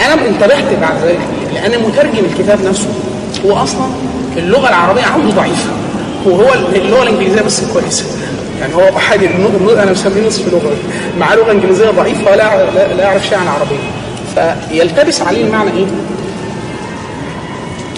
[0.05, 1.19] أنا انتبهت بعد ذلك
[1.53, 2.87] لأن مترجم الكتاب نفسه
[3.45, 3.87] هو أصلا
[4.37, 5.69] اللغة العربية عنده ضعيفه
[6.25, 8.05] وهو اللغة الإنجليزية بس كويسة.
[8.61, 9.19] يعني هو احد
[9.83, 10.71] أنا مسميه نصف لغة.
[11.19, 12.65] معاه لغة إنجليزية ضعيفة ولا
[12.95, 13.77] لا, يعرف شيئا عن العربيه
[14.69, 15.85] فيلتبس عليه المعنى إيه؟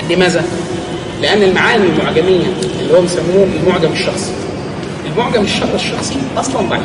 [0.09, 0.43] لماذا؟
[1.21, 2.45] لأن المعاني المعجمية
[2.81, 4.31] اللي هو بيسموه المعجم الشخصي.
[5.11, 6.81] المعجم الش- الشخصي أصلا ضعيف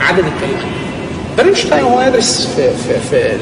[0.00, 0.64] عدد الكلمات
[1.38, 3.36] برنشتاين وهو يدرس في في في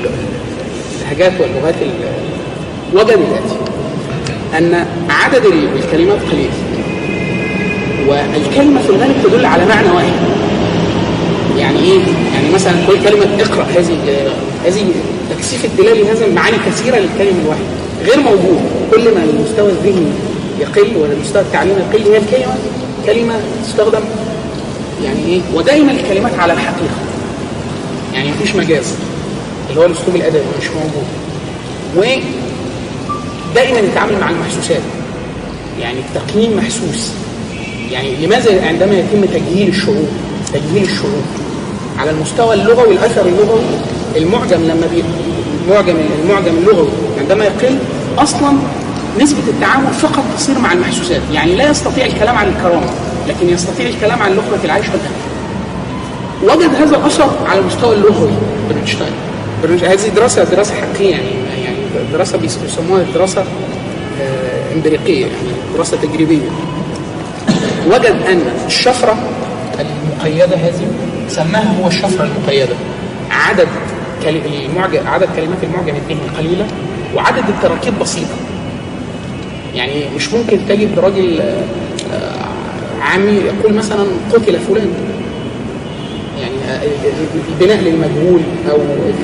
[1.08, 3.56] اللهجات واللغات ال- وجد الاتي
[4.58, 6.50] أن عدد ال- الكلمات قليل.
[8.08, 10.12] والكلمة في الغالب تدل على معنى واحد.
[11.58, 12.00] يعني إيه؟
[12.34, 13.98] يعني مثلا كل كلمة اقرأ هذه
[14.66, 14.84] هذه
[15.30, 17.64] تكثيف الدلاله هذا معاني كثيرة للكلمة الواحدة
[18.04, 18.60] غير موجود
[18.92, 20.12] كل ما المستوى الذهني
[20.60, 22.54] يقل ولا المستوى التعليمي يقل هي الكلمة
[23.06, 24.00] كلمة تستخدم
[25.04, 26.94] يعني إيه؟ ودائما الكلمات على الحقيقة.
[28.14, 28.94] يعني مفيش مجاز.
[29.70, 31.06] اللي هو الأسلوب الأدبي مش موجود.
[31.96, 34.80] ودائما يتعامل مع المحسوسات.
[35.80, 37.10] يعني التقييم محسوس.
[37.90, 40.06] يعني لماذا عندما يتم تجهيل الشعور؟
[40.52, 41.22] تجهيل الشعور.
[41.98, 43.60] على المستوى اللغوي الأثر اللغوي
[44.16, 45.04] المعجم لما بي
[45.64, 46.88] المعجم المعجم اللغوي
[47.18, 47.78] عندما يقل
[48.18, 48.52] أصلا
[49.20, 51.20] نسبة التعامل فقط تصير مع المحسوسات.
[51.32, 52.86] يعني لا يستطيع الكلام عن الكرامة
[53.28, 55.14] لكن يستطيع الكلام عن لقمة العيش والأكل
[56.60, 58.30] وجد هذا الأثر على المستوى اللغوي
[58.70, 59.12] برنشتاين
[59.62, 61.26] برنش- هذه دراسة دراسة حقيقية يعني
[61.64, 61.76] يعني
[62.12, 63.40] دراسة بيس- بيسموها دراسة
[64.20, 65.32] آه، إمبريقية يعني
[65.74, 66.48] دراسة تجريبية.
[67.86, 69.16] وجد أن الشفرة
[69.80, 70.86] المقيدة هذه
[71.28, 72.74] سماها هو الشفرة المقيدة.
[73.30, 73.68] عدد
[74.26, 76.66] المعجم عدد كلمات المعجم الذهني قليلة
[77.14, 78.34] وعدد التراكيب بسيطة.
[79.74, 81.62] يعني مش ممكن تجد راجل آه،
[83.00, 84.88] عامي يقول مثلا قتل فلان.
[86.40, 86.80] يعني آه،
[87.60, 88.76] البناء للمجهول أو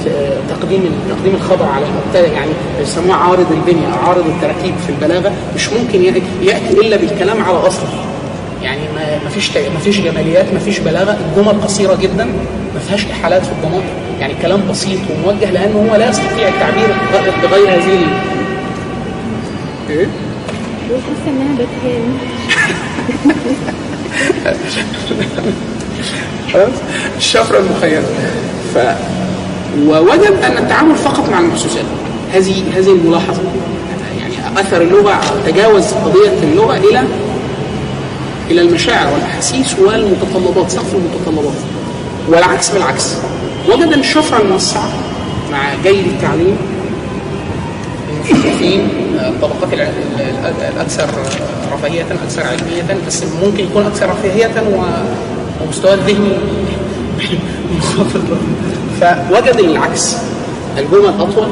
[0.09, 2.33] آه، تقديم تقديم الخبر على المبتدأ.
[2.35, 2.51] يعني
[2.83, 5.33] يسموها عارض البنيه عارض التراكيب في البلاغة.
[5.55, 6.03] مش ممكن
[6.43, 7.89] يأتي إلا بالكلام على أصله.
[8.63, 8.81] يعني
[9.25, 11.17] ما فيش ما فيش جماليات ما فيش بلاغة.
[11.31, 12.25] الجمل قصيرة جدا
[12.75, 13.85] ما فيهاش إحالات في الضمائر
[14.21, 18.07] يعني كلام بسيط وموجه لأنه هو لا يستطيع التعبير بغ- بغير هذه
[19.91, 20.07] إيه؟
[20.91, 22.19] بحس انها بتهان
[26.53, 26.69] خلاص
[27.19, 28.03] الشفرة المخيلة
[28.75, 28.79] ف
[29.87, 31.85] ووجد أن التعامل فقط مع المحسوسات
[32.33, 33.43] هذه هذه الملاحظة.
[34.19, 37.03] يعني أثر اللغة تجاوز قضية اللغة إلى
[38.51, 41.55] إلى المشاعر والأحاسيس والمتطلبات سقف المتطلبات.
[42.29, 43.17] والعكس بالعكس.
[43.69, 44.89] وجد أن الشفرة الموسعة
[45.53, 46.57] مع جيد التعليم
[48.31, 51.09] المثقفين الطبقات الع- ال- ال- الأكثر
[51.73, 56.29] رفاهية أكثر علمية بس ممكن يكون أكثر رفاهية و- ومستوى الذهني
[57.75, 58.23] منخفض.
[59.01, 60.17] فوجد العكس.
[60.79, 61.47] الجمل أطول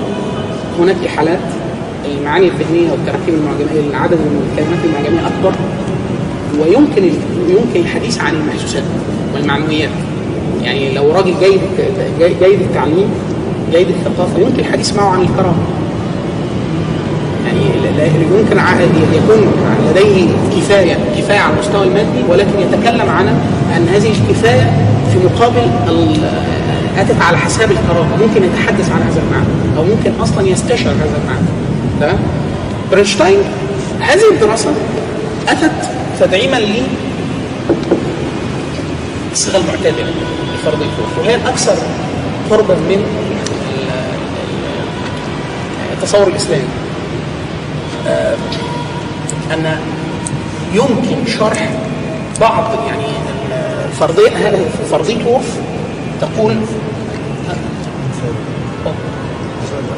[0.78, 1.38] هناك إحالات
[2.04, 4.12] المعاني الذهنية والتراكيب المعجمية عدد
[4.52, 5.52] الكلمات المعجمية أكبر
[6.60, 7.04] ويمكن
[7.48, 8.82] يمكن الحديث عن المحسوسات
[9.34, 9.90] والمعنويات.
[10.62, 11.60] يعني لو راجل جيد
[12.18, 13.08] جيد التعليم
[13.72, 15.75] جيد الثقافة يمكن الحديث معه عن الكرامة يعني
[18.58, 18.80] ع-
[19.14, 19.52] يكون
[19.90, 23.28] لديه كفاية كفاية على المستوى المادي ولكن يتكلم عن
[23.76, 24.72] أن هذه الكفاية
[25.12, 25.70] في مقابل
[26.98, 29.46] اتت على حساب الكرامه ممكن يتحدث عن هذا المعنى
[29.78, 31.46] أو ممكن أصلا يستشعر هذا المعنى.
[32.00, 32.16] تمام؟
[32.92, 33.38] برنشتاين
[34.00, 34.70] هذه الدراسة
[35.48, 35.70] أتت
[36.20, 36.82] تدعيما لي
[39.32, 40.06] الصيغة المعتدله
[40.54, 41.74] لفرض الكفر وهي الأكثر
[42.50, 43.86] قربا من ال-
[45.92, 46.64] التصور الإسلامي.
[49.54, 49.78] أن
[50.74, 51.70] يمكن شرح
[52.40, 53.06] بعض يعني
[54.00, 54.28] فرضية
[54.90, 55.56] فرضية وورف
[56.20, 56.56] تقول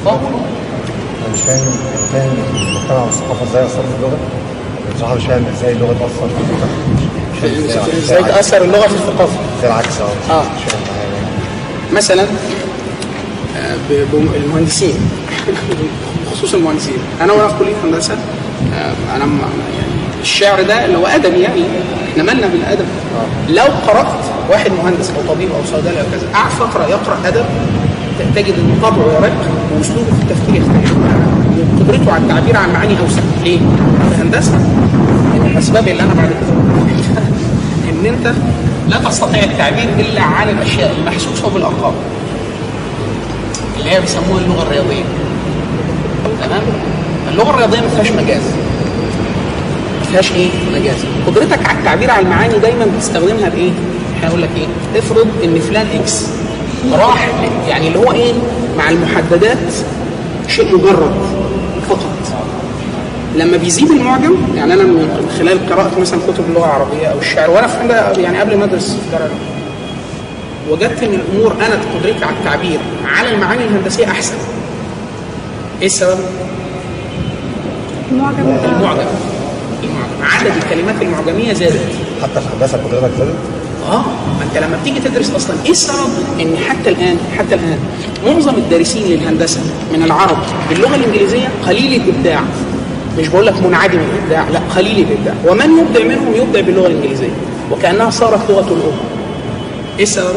[0.06, 1.64] أنا مش فاهم
[2.12, 4.18] فاهم المجتمع والثقافة إزاي اثرت في اللغة.
[4.96, 9.38] بصراحة مش فاهم إزاي اللغة تاثر في المجتمع إزاي تاثر اللغة في الثقافة.
[9.62, 10.32] زي العكس آه.
[10.34, 10.44] آه.
[11.92, 12.22] مثلا
[13.56, 13.76] آه،
[14.12, 15.10] بالمهندسين
[16.32, 16.98] خصوص المهندسين.
[17.20, 18.14] أنا وأنا في كلية هندسة
[18.74, 21.62] آه، أنا يعني الشعر ده اللي هو أدبي يعني
[22.12, 22.86] إحنا مالنا بالادب
[23.48, 24.06] لو قرأت
[24.50, 27.44] واحد مهندس أو طبيب أو صيدلي أو كذا قعد فتره يقرأ أدب
[28.34, 29.32] تجد إن طبعه يرق
[29.76, 30.96] وأسلوبه في التفكير يختلف.
[31.76, 33.20] وقدرته على التعبير عن معاني أوسع.
[33.44, 33.58] ليه؟
[34.10, 34.58] في هندسه
[35.34, 36.52] من الأسباب اللي أنا بعد كده
[37.90, 38.34] إن أنت
[38.88, 41.92] لا تستطيع التعبير إلا عن الأشياء المحسوسة بالأرقام
[43.78, 45.04] اللي هي بيسموها اللغة الرياضية.
[46.44, 46.62] تمام؟
[47.32, 48.42] اللغة الرياضية ما فيهاش مجاز.
[50.00, 50.96] ما فيهاش إيه؟ مجاز.
[51.26, 53.70] قدرتك على التعبير عن المعاني دايما بتستخدمها بإيه؟
[54.16, 56.26] إحنا هقول لك إيه؟ افرض إن فلان إكس
[56.92, 57.28] راح
[57.68, 58.32] يعني اللي هو إيه؟
[58.78, 59.58] مع المحددات
[60.48, 61.12] شيء مجرد
[61.88, 62.18] فقط.
[63.36, 67.66] لما بيزيد المعجم يعني أنا من خلال قراءة مثلا كتب اللغة العربية أو الشعر وأنا
[67.66, 69.18] في يعني قبل ما أدرس في
[70.70, 74.34] وجدت إن الأمور أنا قدرتي على التعبير على المعاني الهندسية أحسن.
[75.80, 76.18] إيه السبب؟
[78.12, 79.00] المعجم المعجم.
[79.82, 80.22] المعجم.
[80.22, 81.80] عدد الكلمات المعجمية زادت.
[82.22, 83.34] حتى في هندسه قدرتك زادت
[83.90, 84.00] آه
[84.38, 86.08] ما أنت لما بتيجي تدرس أصلا إيه السبب
[86.40, 87.78] إن حتى الآن حتى الآن
[88.26, 89.60] معظم الدارسين للهندسة
[89.92, 90.36] من العرب
[90.70, 92.40] باللغة الإنجليزية قليل الإبداع
[93.18, 97.30] مش بقول لك منعدم الإبداع لا قليل الإبداع ومن يبدع منهم يبدع باللغة الإنجليزية
[97.72, 98.98] وكأنها صارت لغة الأم
[99.98, 100.34] إيه السبب؟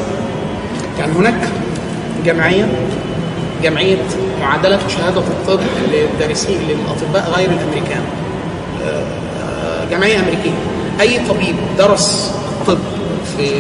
[0.98, 1.50] كان هناك
[2.26, 2.68] جمعية
[3.64, 3.98] جمعية
[4.42, 5.60] معادلة شهادة الطب
[5.92, 8.02] للدارسين للأطباء غير الأمريكان.
[9.92, 10.52] جمعية أمريكية.
[11.02, 12.32] أي طبيب درس
[12.68, 12.78] طب
[13.38, 13.52] في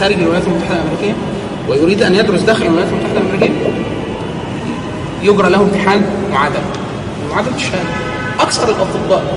[0.00, 1.14] خارج الولايات المتحدة الأمريكية
[1.68, 3.54] ويريد أن يدرس داخل الولايات المتحدة الأمريكية؟
[5.22, 6.62] يجرى له امتحان معادلة.
[7.30, 7.88] معادلة الشهادة.
[8.40, 9.34] أكثر الأطباء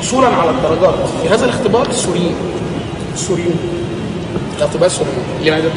[0.00, 0.94] حصولا على الدرجات.
[1.22, 2.34] في هذا الاختبار السوريين
[3.14, 3.54] السوريون
[4.58, 5.70] الأطباء السوريون لماذا؟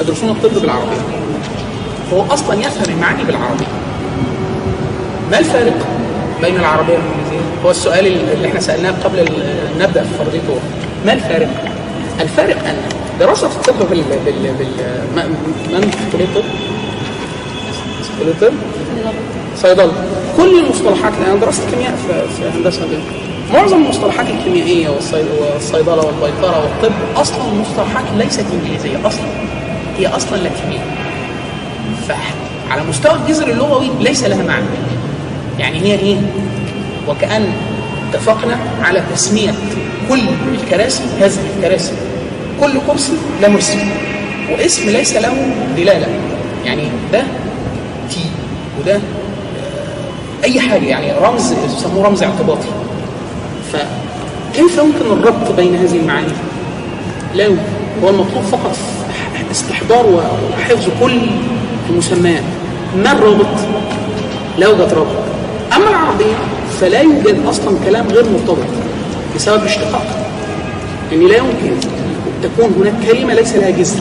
[0.00, 1.15] يدرسون الطب بالعربية.
[2.12, 3.66] هو أصلا يفهم المعاني بالعربيه
[5.30, 5.86] ما الفارق
[6.42, 9.28] بين العربية والإنجليزية؟ هو السؤال اللي إحنا سألناه قبل
[9.80, 10.60] نبدأ في الوقت.
[11.06, 11.48] ما الفارق؟
[12.20, 12.74] الفارق أن
[13.20, 15.30] دراسة الطب بال بال بال
[15.72, 16.44] من كلية الطب؟
[18.28, 18.52] الطب؟
[19.56, 19.92] صيدلة
[20.36, 21.94] كل المصطلحات أنا درست كيمياء
[22.36, 22.82] في هندسة
[23.54, 29.26] معظم المصطلحات الكيميائية والصي- والصيدلة والبيطرة والطب أصلا مصطلحات ليست إنجليزية أصلا
[29.98, 30.80] هي أصلا لاتينية
[32.08, 34.66] فعلى مستوى الجذر اللغوي ليس لها معنى.
[35.58, 36.16] يعني هي إيه؟
[37.08, 37.46] وكأن
[38.10, 39.54] اتفقنا على تسمية
[40.08, 40.20] كل
[40.54, 41.92] الكراسي هذه الكراسي.
[42.60, 43.78] كل كرسي له اسم
[44.52, 45.34] واسم ليس له
[45.76, 46.06] دلالة.
[46.64, 46.82] يعني
[47.12, 47.22] ده
[48.10, 48.20] تي
[48.80, 50.84] وده آه، أي حاجة.
[50.84, 52.68] يعني رمز يسموه رمز اعتباطي.
[53.72, 56.32] فكيف يمكن الربط بين هذه المعاني؟
[57.34, 57.46] لا
[58.02, 58.76] هو المطلوب فقط
[59.50, 61.20] استحضار وحفظ كل
[61.90, 62.42] المسميات
[62.96, 63.46] ما الرابط؟
[64.58, 65.16] لا يوجد رابط.
[65.76, 66.34] أما العربية
[66.80, 68.66] فلا يوجد أصلا كلام غير مرتبط
[69.36, 70.06] بسبب الاشتقاق.
[71.12, 71.70] ان لا يمكن
[72.42, 74.00] تكون هناك كلمة ليس لها جذر.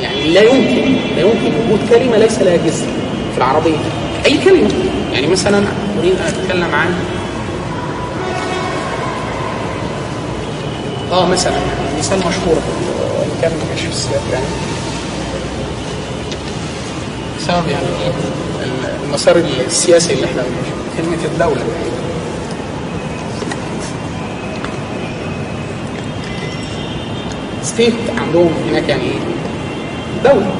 [0.00, 2.86] يعني لا يمكن لا يمكن وجود كلمة ليس لها جذر
[3.32, 3.78] في العربية.
[4.26, 4.68] أي كلمة.
[5.12, 5.64] يعني مثلا
[5.98, 6.94] أريد أن أتكلم عن
[11.12, 12.56] آه مثلا يعني مثال مشهور.
[13.42, 14.71] كان كانش في السياق يعني.
[17.42, 17.86] بسبب يعني
[19.06, 19.36] المسار
[19.66, 21.62] السياسي اللي إحنا بنمشي كلمة الدولة.
[27.62, 29.02] ستيت عندهم هناك يعني؟
[30.24, 30.50] دولة.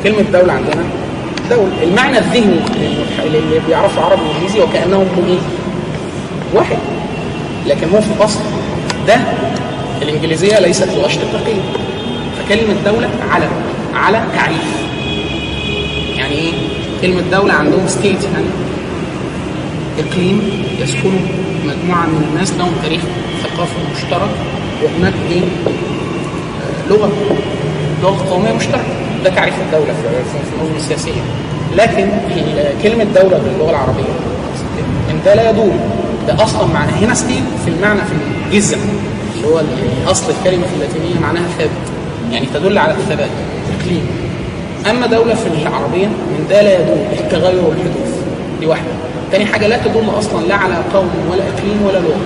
[0.00, 0.84] وكلمة دولة عندنا
[1.50, 1.82] دولة.
[1.82, 2.60] المعنى الذهني
[3.24, 5.38] اللي بيعرفوا عربي وإنجليزي وكأنهم هم إيه؟
[6.54, 6.78] واحد.
[7.66, 8.40] لكن هو في الأصل
[9.06, 9.16] ده
[10.02, 11.62] الإنجليزية ليست لغة اشتقاقية
[12.38, 13.50] فكلمة دولة علم
[13.94, 14.83] على تعريف.
[17.04, 18.46] كلمة دولة عندهم state يعني
[19.98, 20.42] إقليم
[20.80, 21.20] يسكنه
[21.64, 23.00] مجموعة من الناس لهم تاريخ
[23.42, 24.30] ثقافي مشترك
[24.82, 27.12] وهناك آه، لغة
[28.02, 28.84] لغة قومية مشتركة.
[29.24, 31.20] ده تعريف الدولة في النظم السياسية.
[31.76, 34.12] لكن ال- كلمة دولة باللغة العربية
[35.10, 35.72] إن ده لا يدور.
[36.28, 38.12] ده أصلا معنى هنا state في المعنى في
[38.52, 38.78] الجذع
[39.36, 39.62] اللي هو
[40.10, 41.70] أصل الكلمة في اللاتينية معناها ثابت.
[42.32, 43.30] يعني تدل على الثبات
[43.80, 44.06] إقليم.
[44.90, 48.12] أما دولة في العربية من ده لا يدل التغير والحدوث.
[48.60, 48.90] دي واحدة.
[49.32, 52.20] تاني حاجة لا تدل أصلا لا على قوم ولا أقليم ولا لغة.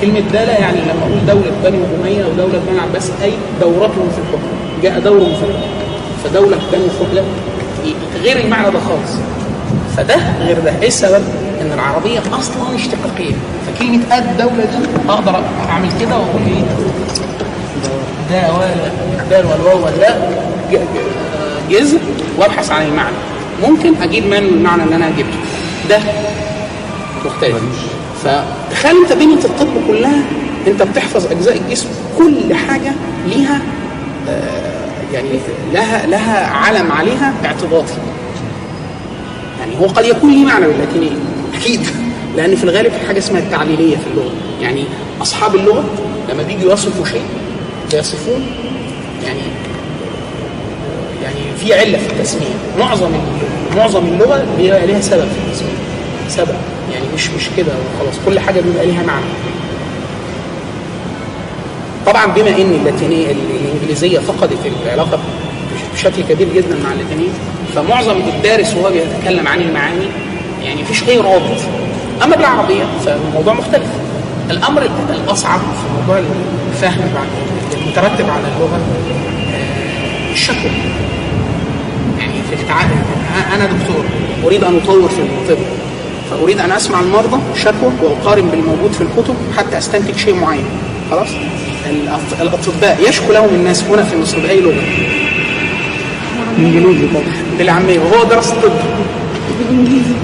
[0.00, 4.18] كلمة دالة يعني لما أقول دولة بني أمية أو دولة بني العباس أي دورتهم في
[4.18, 4.48] الحكم.
[4.82, 5.70] جاء دور في الحكم.
[6.24, 7.24] فدولة بنو فهلة
[8.22, 9.12] غير المعنى ده خالص.
[9.96, 10.72] فده غير ده.
[10.82, 11.22] إيه السبب؟
[11.60, 13.34] إن العربية أصلا اشتقاقية.
[13.66, 16.64] فكلمة الدولة دي أقدر أعمل كده وأقول إيه؟
[18.30, 18.74] ده ولا
[19.22, 20.44] الدال والواو واللاء
[21.70, 21.98] جذر
[22.38, 23.16] وابحث عن المعنى.
[23.62, 25.38] ممكن أجيب من المعنى اللي أنا جبته.
[25.88, 25.98] ده
[27.24, 27.56] مختلف.
[28.24, 30.22] فتخيل أنت بنية الطب كلها
[30.66, 31.88] أنت بتحفظ أجزاء الجسم
[32.18, 32.92] كل حاجة
[33.26, 33.60] ليها
[34.28, 35.28] آه، يعني
[35.72, 37.92] لها لها علم عليها اعتباطي
[39.60, 41.10] يعني هو قد يكون ليه معنى باللاتينيه
[41.54, 41.80] أكيد.
[42.36, 44.32] لأن في الغالب في حاجة اسمها التعليلية في اللغة.
[44.60, 44.84] يعني
[45.22, 45.84] أصحاب اللغة
[46.32, 47.22] لما بيجوا يصفوا شيء
[47.92, 48.46] بيصفون
[49.24, 49.40] يعني يعني
[51.58, 52.54] في علة في التسمية.
[52.78, 53.10] معظم
[53.76, 55.78] معظم اللغة بيبقى ليها سبب في التسمية.
[56.28, 56.54] سبب.
[56.92, 58.14] يعني مش مش كده وخلاص.
[58.26, 59.24] كل حاجة بيبقى ليها معنى.
[62.06, 65.18] طبعا بما إن اللاتينيه الإنجليزية فقدت العلاقة
[65.94, 67.28] بشكل كبير جدا مع اللاتينيه
[67.74, 70.06] فمعظم الدارس وهو بيتكلم عن المعاني
[70.64, 71.60] يعني مفيش أي رابط.
[72.22, 73.86] أما بالعربية فالموضوع مختلف.
[74.50, 76.22] الأمر الأصعب في موضوع
[76.72, 77.00] الفهم
[77.82, 78.80] المترتب على اللغة
[79.54, 80.70] آه، الشكوى.
[82.56, 82.90] في التعامل
[83.54, 84.04] أنا دكتور
[84.44, 85.62] أريد أن أطور في الطب
[86.30, 90.64] فأريد أن أسمع المرضى شكوى وأقارن بالموجود في الكتب حتى أستنتج شيء معين.
[91.10, 91.28] خلاص؟
[92.40, 94.82] الأطباء يشكو لهم الناس هنا في مصر بأي لغة.
[96.58, 97.22] إنجليزي طبعا.
[97.58, 97.98] بالعامية.
[97.98, 98.72] وهو درس طب.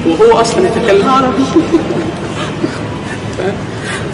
[0.07, 1.09] وهو أصلا يتكلم.
[1.09, 1.45] عربي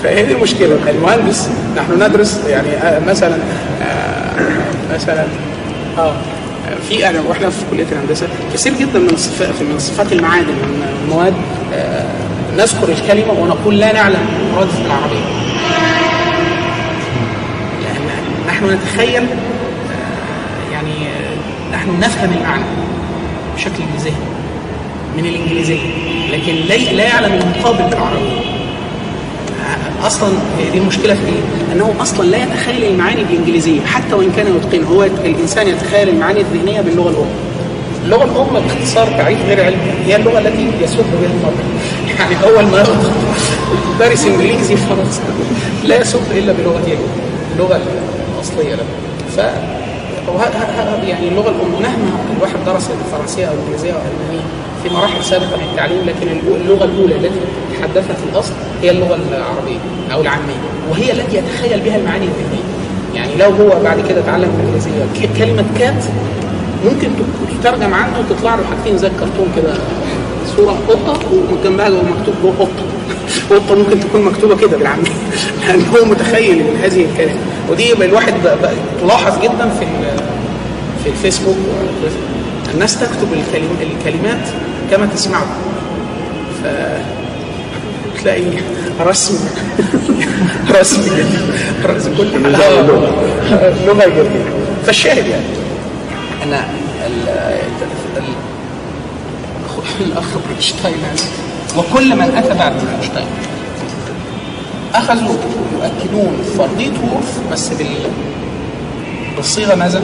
[0.02, 0.78] فهي دي المشكلة.
[0.88, 3.36] المهندس نحن ندرس يعني آه، مثلا
[3.82, 5.24] آه، مثلا
[5.98, 6.14] آه
[6.88, 11.34] في انا وإحنا في كلية الهندسة كثير جدا من الصفات من صفات المعادن والمواد
[11.74, 12.06] آه،
[12.56, 15.26] نذكر الكلمة ونقول لا نعلم المراد في العربية.
[17.82, 18.08] لأن
[18.48, 22.64] نحن نتخيل آه، يعني آه، نحن نفهم المعنى
[23.56, 24.16] بشكل ذهني
[25.16, 25.90] من الإنجليزية
[26.32, 26.54] لكن
[26.96, 28.55] لا يعلم المقابل بالعربية.
[30.06, 30.28] أصلا
[30.72, 35.04] دي المشكلة في إيه؟ أنه أصلا لا يتخيل المعاني الإنجليزية حتى وإن كان يتقنها هو
[35.04, 37.26] الإنسان يتخيل المعاني الذهنية باللغة الأم.
[38.04, 41.64] اللغة الأم باختصار تعريف غير علمي هي اللغة التي يسب بها النطق.
[42.18, 42.84] يعني أول ما
[43.98, 45.20] دارس إنجليزي خلاص
[45.84, 46.98] لا يسب إلا بلغته
[47.54, 47.80] اللغة
[48.36, 48.84] الأصلية له.
[49.36, 49.38] ف
[51.08, 54.44] يعني اللغة الأم مهما الواحد درس الفرنسيه أو الانجليزيه أو الالمانيه
[54.82, 56.26] في مراحل سابقة من التعليم لكن
[56.62, 57.40] اللغة الأولى التي
[57.80, 58.52] تحدثها في الأصل
[58.82, 59.78] هي اللغة العربية
[60.12, 60.54] أو العامية
[60.90, 62.64] وهي التي يتخيل بها المعاني الذهنية.
[63.14, 66.04] يعني لو هو بعد كده اتعلم الانجليزيه كلمة كات
[66.84, 67.08] ممكن
[67.60, 69.74] تترجم عنه وتطلع له حاجتين زي الكرتون كده
[70.56, 71.20] صورة قطة
[71.52, 72.86] وجنبها مكتوب جوه قطة.
[73.50, 75.10] قطة ممكن تكون مكتوبة كده بالعامية.
[75.68, 77.40] لأن هو متخيل من هذه الكلمة.
[77.70, 78.72] ودي الواحد بقى بقى
[79.02, 79.86] تلاحظ جدا في
[81.04, 81.56] في الفيسبوك.
[82.74, 84.48] الناس تكتب الكلم الكلمات
[84.90, 85.56] كما تسمعها
[86.62, 86.66] ف
[88.26, 88.44] تلاقي
[89.00, 89.34] رسم
[90.70, 91.02] رسم
[91.84, 92.80] رسم كل حاجة.
[93.86, 94.44] لغة جديده
[94.86, 95.44] فالشاهد يعني.
[96.42, 96.52] ان
[97.06, 97.28] ال-
[98.16, 98.22] ال-
[100.00, 100.94] الاخ برينشتاين
[101.78, 103.26] وكل من أتى بعد برينشتاين
[104.94, 105.34] أخذوا
[105.72, 107.86] يؤكدون فرضيه وقف بس بال
[109.36, 110.02] بالصيغة ماذا؟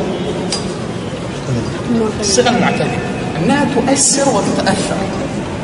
[2.20, 2.98] الصيغه المعتدلة.
[3.44, 4.96] أنها تؤثر وتتأثر.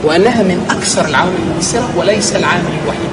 [0.05, 3.11] وأنها من أكثر العوامل المؤثرة وليس العامل الوحيد.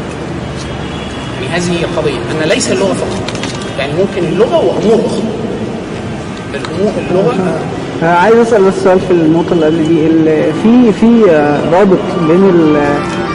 [1.41, 3.21] يعني هذه هي القضية أن ليس اللغة فقط
[3.79, 5.23] يعني ممكن اللغة وأمور أخرى.
[6.53, 7.59] الأمور اللغة
[8.03, 10.07] آه، عايز أسأل بس سؤال في النقطة اللي قبل دي
[10.63, 11.23] في في
[11.71, 12.81] رابط بين ال-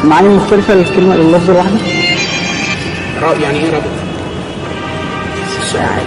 [0.04, 1.78] المعاني المختلفة للكلمة لللفظ الواحدة
[3.42, 3.84] يعني إيه رابط؟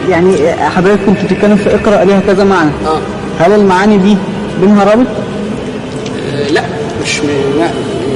[0.10, 3.00] يعني حضرتك كنت بتتكلم في اقرأ ليها كذا معنى آه
[3.40, 4.18] هل المعاني دي
[4.62, 5.08] بينها رابط؟
[6.34, 6.62] آه، لا
[7.14, 7.30] مش م...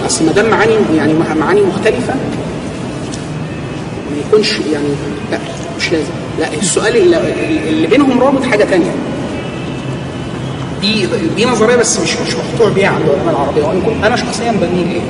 [0.05, 2.13] أصل ما دام معاني يعني مع- معاني مختلفة
[4.11, 4.87] ما يكونش يعني
[5.31, 5.37] لا
[5.77, 6.09] مش لازم.
[6.39, 7.17] لا السؤال اللي,
[7.69, 8.91] اللي بينهم رابط حاجة تانية.
[10.81, 13.63] دي دي نظرية بس مش مش مقطوع بيها عند علماء العربية.
[13.63, 15.01] وان كنت أنا شخصيا بميل يعني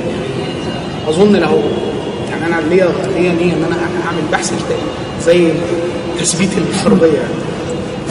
[1.08, 1.62] أظن له
[2.30, 3.76] يعني أنا ليا ليا نيه إن أنا
[4.06, 4.52] أعمل بحث
[5.26, 5.48] زي
[6.20, 7.34] تثبيت الفرضيه يعني.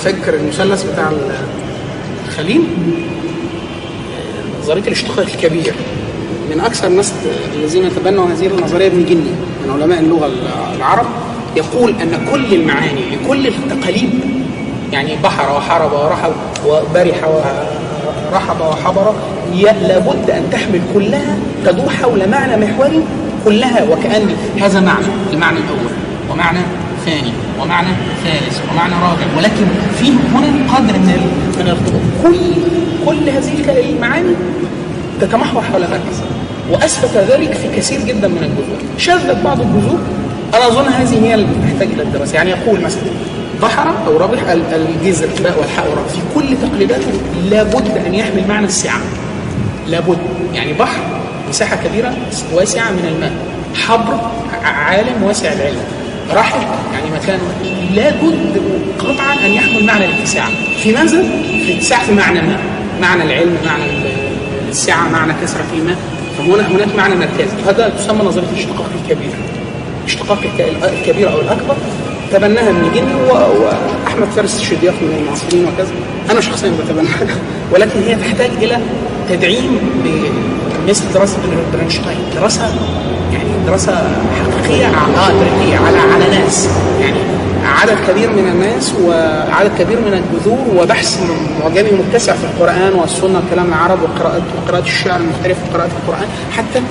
[0.03, 1.11] فاكر المثلث بتاع
[2.27, 2.61] الخليل
[4.67, 5.73] نظريه الاشتقاق الكبير
[6.51, 7.13] من أكثر الناس
[7.55, 9.31] الذين تبنوا هذه النظرية ابن جني
[9.65, 10.31] من علماء اللغة
[10.75, 11.05] العرب
[11.55, 14.09] يقول أن كل المعاني لكل التقاليد
[14.91, 16.31] يعني بحر وحرب ورحب
[16.65, 17.27] وبرح
[18.33, 19.13] ورحب وحبر
[19.63, 23.03] لابد أن تحمل كلها تدور حول معنى محوري
[23.45, 24.29] كلها وكأن
[24.61, 25.91] هذا معنى المعنى الأول
[26.31, 26.59] ومعنى
[27.05, 27.46] ثاني.
[27.61, 27.87] ومعنى
[28.23, 29.37] ثالث ومعنى رابع.
[29.37, 29.65] ولكن
[29.99, 32.39] فيه هنا قدر من من الارتباط كل
[33.05, 34.33] كل هذه المعاني
[35.21, 36.01] تتمحور حول هذا
[36.71, 38.77] وأثبت ذلك في كثير جدا من الجذور.
[38.97, 39.99] شذت بعض الجذور.
[40.53, 42.35] أنا أظن هذه هي اللي تحتاج إلى الدراسة.
[42.35, 43.01] يعني يقول مثلا
[43.61, 47.11] بحر أو ربح ال- الجذر باء والحاء في كل تقليداته
[47.51, 48.99] لابد أن يحمل معنى السعة.
[49.87, 50.17] لابد.
[50.53, 51.01] يعني بحر
[51.49, 52.13] مساحة كبيرة
[52.53, 53.31] واسعة من الماء.
[53.75, 54.19] حبر
[54.63, 55.81] عالم واسع العلم.
[56.33, 56.61] رحب
[56.93, 57.39] يعني مكان
[57.95, 58.61] لابد
[58.99, 60.45] قطعا أن يحمل معنى الاتساع.
[60.83, 61.21] في ماذا؟
[61.65, 62.57] في الاتساع في معنى ما.
[63.01, 64.11] معنى العلم معنى ال-
[64.69, 65.97] السعه معنى كثره الماء
[66.37, 69.29] فهنا هناك معنى مركزي هذا تسمى نظرية الاشتقاق الكبير.
[70.05, 71.75] اشتقاق الك- الكبير أو الأكبر.
[72.31, 75.91] تبناها ابن جني واحمد فارس الشدياق من المعاصرين وكذا.
[76.31, 77.27] أنا شخصيا بتبناها.
[77.73, 78.77] ولكن هي تحتاج إلى
[79.29, 79.79] تدعيم
[80.87, 81.37] مثل دراسة
[81.73, 82.61] برنشتاين دراسة
[83.33, 83.91] يعني دراسه
[84.39, 86.69] حقيقية تاريخيه على على ناس.
[87.01, 87.17] يعني
[87.65, 91.23] عدد كبير من الناس وعدد كبير من الجذور وبحث
[91.59, 96.81] معجمي متسع في القرآن والسنة وكلام العرب وقراءات وقراءات الشعر المختلفه وقراءات القرآن حتى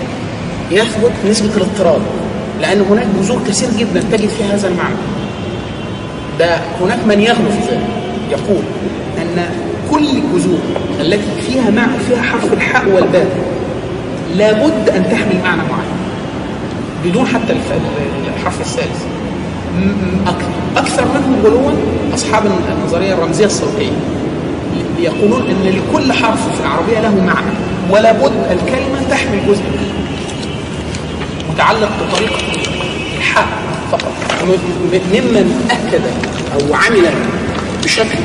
[0.70, 2.00] يثبت نسبة الاضطراب.
[2.60, 4.94] لأن هناك جذور كثير جدا تجد فيها هذا المعنى.
[6.38, 7.86] ده هناك من يغلو في ذلك.
[8.30, 8.62] يقول
[9.18, 9.44] أن
[9.90, 10.58] كل الجذور
[11.00, 13.26] التي فيها مع فيها حرف الحاء والباء
[14.36, 15.95] لابد أن تحمل معنى معين.
[17.06, 17.52] بدون حتى
[18.36, 19.02] الحرف الثالث
[19.76, 21.70] م- م- أك- أكثر منهم غلوا
[22.14, 22.42] أصحاب
[22.82, 23.92] النظرية الرمزية الصوتية.
[24.98, 27.50] يقولون إن لكل حرف في العربية له معنى
[27.90, 29.92] ولا بد الكلمة تحمل جزء منه
[31.54, 32.36] متعلق بطريقة
[33.18, 33.46] الحاء
[33.92, 34.12] فقط.
[35.12, 36.02] ممن أكد
[36.54, 37.06] أو عمل
[37.84, 38.18] بشكل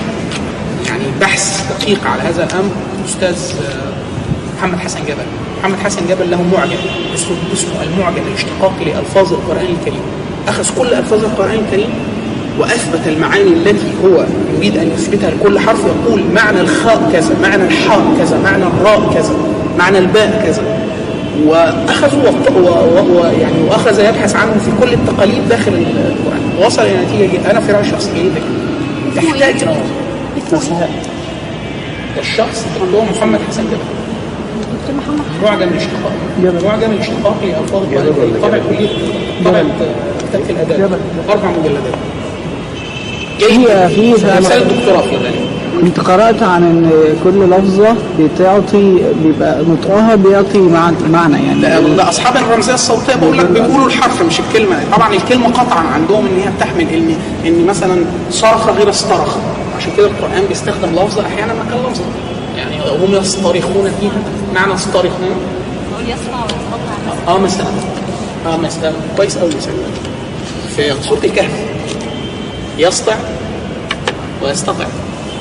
[0.87, 2.71] يعني بحث دقيق على هذا الأمر
[3.05, 5.25] أستاذ آه، محمد حسن جبل.
[5.61, 6.77] محمد حسن جبل له معجم.
[7.15, 10.01] اسمه اسمه المعجم الاشتقاقي لألفاظ القرآن الكريم.
[10.47, 11.89] أخذ كل ألفاظ القرآن الكريم
[12.59, 14.25] وأثبت المعاني التي هو
[14.57, 15.79] يريد أن يثبتها لكل حرف.
[15.85, 19.33] يقول معنى الخاء كذا معنى الحاء كذا معنى الراء كذا
[19.79, 20.63] معنى الباء كذا.
[21.45, 26.65] واخذوا وط- و- و- و- يعني وأخذ يبحث عنه في كل التقاليد داخل القرآن.
[26.65, 27.51] وصل إلى نتيجة جيدة.
[27.51, 28.41] أنا في رايي شخص جدا
[29.15, 30.87] تحتاج نظر
[32.19, 34.00] الشخص الدكتور محمد حسن جبل
[35.43, 36.11] معجم الاشتقاق
[36.63, 38.89] معجم الاشتقاق الكريم طبع كليه
[39.45, 39.63] طبع
[40.33, 41.93] كتابه الاداب أربع مجلدات.
[43.39, 45.41] هي في رساله دكتوراه في ذلك
[45.81, 46.91] كنت قرأت عن إن
[47.23, 51.61] كل لفظة بتعطي بيبقى نطقها بيعطي مع- معنى يعني.
[51.61, 54.75] ده, ده أصحاب الرمزية الصوتية بقول لك بيقولوا الحرف مش الكلمة.
[54.95, 57.15] طبعا الكلمة قطعا عندهم إن هي بتحمل ان
[57.47, 59.35] إن مثلا صرخ غير استرخ.
[59.77, 62.03] عشان كده القرآن بيستخدم لفظة أحيانا مكان لفظة.
[62.61, 64.11] يعني هم يصطرخون فيها
[64.55, 65.35] معنى يصطرخون
[67.27, 67.65] آه مثلا.
[68.45, 68.93] آه مثلا.
[69.17, 69.73] كويس قوي مثلا
[70.75, 71.51] في سوره الكهف.
[72.77, 73.15] يسطع
[74.43, 74.85] ويستطع.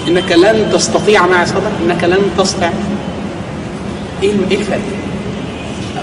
[0.08, 2.70] إنك لن تستطيع مع يستطع إنك لن تستطع
[4.22, 4.80] إيه إيه الفرق؟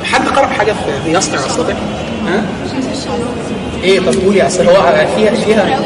[0.04, 0.74] حد قرأ حاجة
[1.06, 1.74] في يسطع ويستطع؟
[2.28, 2.44] ها؟
[3.84, 5.80] إيه طب قولي اصل هو فيها فيها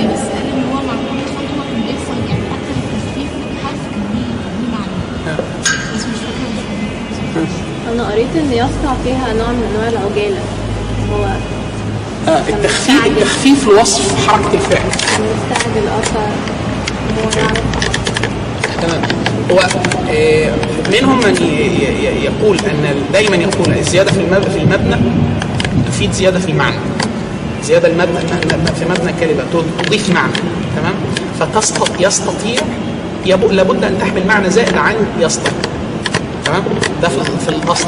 [8.31, 10.39] قريت ان يسطع فيها نوع من أنواع العجالة.
[11.13, 11.23] هو
[12.27, 14.87] آه التخفيف التخفيف لوصف حركة الفعل.
[14.87, 15.87] مستعجل
[17.17, 17.61] هو يعرف
[18.81, 19.01] تمام.
[19.51, 19.59] هو
[20.09, 20.51] آه،
[20.91, 21.35] منهم من
[22.23, 24.95] يقول أن دايما يقول الزياده في المبنى في المبنى
[25.87, 26.77] تفيد زيادة في المعنى.
[27.63, 28.19] زيادة المبنى
[28.79, 29.43] في مبنى الكلمة
[29.85, 30.33] تضيف معنى.
[30.75, 30.93] تمام؟
[31.39, 32.59] فتستطيع
[33.25, 35.70] لابد أن تحمل معنى زائد عن يستطيع.
[36.51, 36.63] تمام؟
[37.01, 37.87] ده في, في الأصل.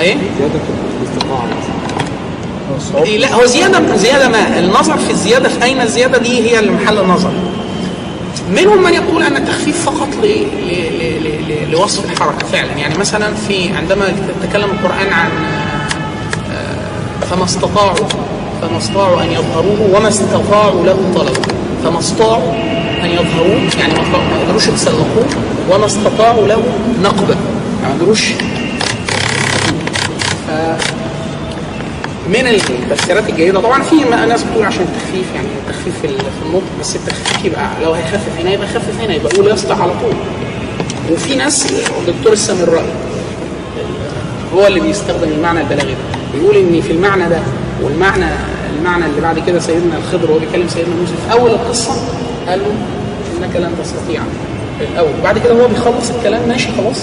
[0.00, 0.60] إيه؟ زيادة
[1.02, 1.44] الاستطاعة
[3.04, 6.70] إيه لا هو زياده زيادة ما النظر في الزيادة في أين الزيادة؟ دي هي اللي
[6.70, 7.30] محل النظر.
[8.50, 10.08] منهم من يقول أن التخفيف فقط.
[10.22, 10.26] ل...
[10.26, 11.70] ل...
[11.70, 12.72] لوصف الحركة فعلا.
[12.72, 14.04] يعني مثلا في عندما
[14.42, 15.30] تكلم القرآن عن
[16.52, 18.08] آه، فما استطاعوا
[18.62, 21.40] فما استطاعوا أن يظهروه وما استطاعوا له طلبا
[21.84, 22.52] فما استطاعوا
[23.04, 25.26] أن يظهروه يعني ما قدروش يتسلقوه
[25.70, 26.62] وما استطاعوا له
[27.82, 28.32] يعني ما قدروش
[32.28, 36.62] من التفسيرات الجيدة طبعا في ناس بتقول عشان التخفيف يعني التخفيف في ال- في النطق
[36.80, 40.12] بس التخفيف يبقى لو هيخفف هنا يبقى يخفف هنا يبقى يقول يصلح على طول.
[41.12, 41.72] وفي ناس
[42.08, 42.86] الدكتور السامرائي
[44.54, 45.98] هو اللي بيستخدم المعنى البلاغي ده.
[46.38, 47.38] بيقول إن في المعنى ده
[47.82, 48.24] والمعنى
[48.78, 51.92] المعنى اللي بعد كده سيدنا الخضر وهو بيكلم سيدنا موسى في أول القصة
[52.48, 52.74] قال له
[53.44, 54.20] انك لن تستطيع
[54.80, 55.10] الأول.
[55.24, 57.00] بعد كده هو بيخلص الكلام ماشي خلاص.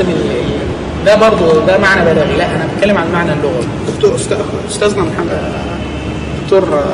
[0.00, 3.64] ال- ال- ده برضه ده معنى بلاغي لا أنا بتكلم عن المعنى اللغوي
[3.94, 4.14] دكتور
[4.68, 5.52] أستاذنا محمد
[6.44, 6.84] دكتور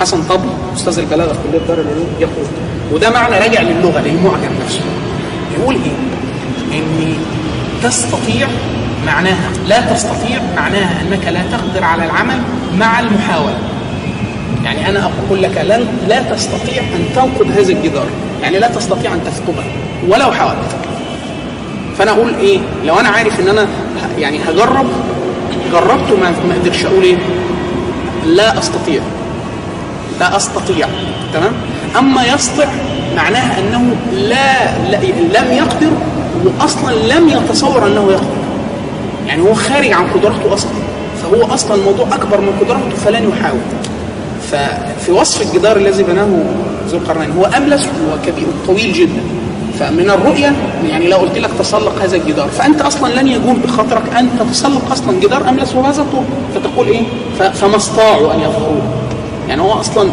[0.00, 2.46] حسن طبل أستاذ البلاغة في كلية دار العلوم يقول
[2.92, 4.80] وده معنى راجع للغة للمعجم نفسه.
[5.58, 7.14] يقول إيه؟ إن
[7.82, 8.48] تستطيع
[9.06, 12.38] معناها لا تستطيع معناها أنك لا تقدر على العمل
[12.78, 13.58] مع المحاولة.
[14.64, 18.06] يعني أنا أقول لك لن لا تستطيع أن تنقض هذا الجدار.
[18.42, 19.64] يعني لا تستطيع أن تثقبه
[20.08, 20.76] ولو حاولت.
[21.98, 23.66] فأنا أقول إيه؟ لو أنا عارف إن أنا
[24.18, 24.86] يعني هجرب
[25.72, 27.16] جربت وما ما قدرش أقول إيه؟
[28.26, 29.02] لا أستطيع.
[30.20, 30.88] لا أستطيع.
[31.34, 31.52] تمام؟
[31.98, 32.68] أما يستطيع
[33.16, 34.96] معناها أنه لا, لا
[35.38, 35.90] لم يقدر
[36.60, 38.42] واصلا لم يتصور أنه يقدر.
[39.26, 40.72] يعني هو خارج عن قدرته أصلا.
[41.22, 43.60] فهو أصلا الموضوع أكبر من قدرته فلن يحاول.
[44.52, 46.26] ففي وصف الجدار الذي بناه
[46.88, 49.22] ذو القرنين هو أملس وكبير طويل جدا.
[49.80, 50.52] فمن الرؤية
[50.88, 55.20] يعني لو قلت لك تسلق هذا الجدار فأنت أصلا لن يجول بخاطرك أن تتسلق أصلا
[55.20, 56.24] جدار أملس وهذا الطول.
[56.54, 57.02] فتقول إيه؟
[57.38, 58.82] ف- فما استطاعوا أن يظهروه
[59.48, 60.10] يعني هو أصلا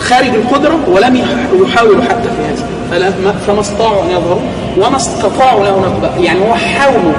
[0.00, 2.52] خارج القدرة ولم يح- يحاولوا حتى في
[2.98, 3.14] هذا.
[3.46, 4.42] فما استطاعوا أن يظهروه
[4.78, 6.22] وما استطاعوا له نقبة.
[6.24, 7.12] يعني هو حاولوا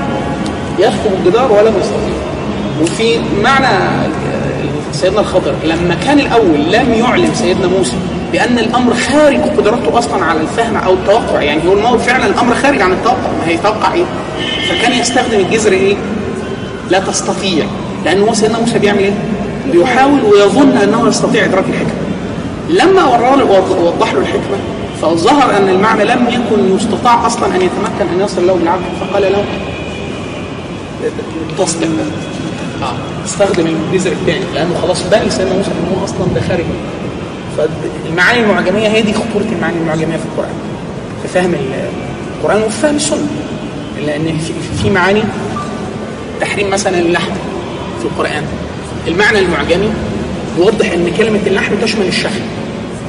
[0.79, 2.21] يثقب الجدار ولم يستطيعوا
[2.81, 3.67] وفي معنى
[4.91, 7.95] سيدنا الخضر لما كان الأول لم يعلم سيدنا موسى
[8.31, 12.91] بأن الأمر خارج قدرته أصلا على الفهم أو التوقع يعني هو فعلا الأمر خارج عن
[12.91, 14.03] التوقع ما هيتوقع إيه؟
[14.69, 15.95] فكان يستخدم الجذر إيه؟
[16.89, 17.65] لا تستطيع
[18.05, 19.13] لأن هو سيدنا موسى بيعمل إيه؟
[19.71, 21.93] بيحاول ويظن أنه يستطيع إدراك الحكمة.
[22.69, 23.05] لما
[23.81, 24.57] وضح له الحكمة
[25.01, 29.43] فظهر أن المعنى لم يكن يستطاع أصلا أن يتمكن أن يصل له بالعقل فقال له
[31.57, 31.87] تصدق.
[33.25, 36.63] استخدم الجذر الثاني لأنه خلاص بقى سيدنا موسى إن هو أصلا ده خارج.
[37.57, 40.53] فالمعاني المعجمية هي دي خطورة المعاني المعجمية في القرآن
[41.21, 41.55] في فهم
[42.39, 43.27] القرآن وفي فهم السنة.
[44.05, 44.37] لأن
[44.83, 45.21] في, معاني
[46.41, 47.31] تحريم مثلا اللحم
[47.99, 48.43] في القرآن.
[49.07, 49.89] المعنى المعجمي
[50.59, 52.41] يوضح إن كلمة اللحم تشمل الشحم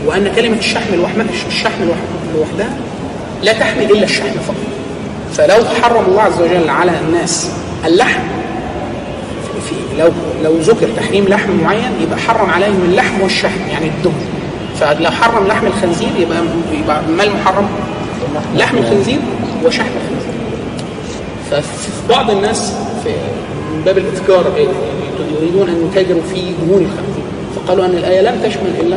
[0.07, 1.83] وأن كلمة الشحم لوحدها الشحم
[2.37, 2.77] لوحدها-
[3.43, 4.57] لا تحمل إلا الشحم فقط.
[5.35, 7.51] فلو حرم الله عز وجل على الناس
[7.87, 8.21] اللحم
[9.99, 10.09] لو
[10.45, 14.21] لو ذكر تحريم لحم معين يبقى حرم عليهم اللحم والشحم يعني الدهن
[14.81, 16.39] فلو حرم لحم الخنزير يبقى
[16.73, 17.69] يبقى ما المحرم؟
[18.57, 19.19] لحم الخنزير
[19.65, 20.33] وشحم الخنزير.
[21.51, 22.73] ففي بعض الناس
[23.05, 23.11] في
[23.75, 24.45] من باب الاتجار
[25.41, 27.25] يريدون أن يتاجروا في دهون الخنزير.
[27.57, 28.97] فقالوا أن الآية لم تشمل إلا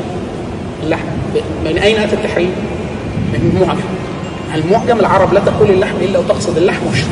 [0.83, 1.05] اللحم.
[1.65, 2.51] من أين أتى التحريم؟
[3.33, 3.79] من المعجم.
[4.55, 7.09] المعجم العرب لا تقول اللحم إلا وتقصد اللحم والشحم.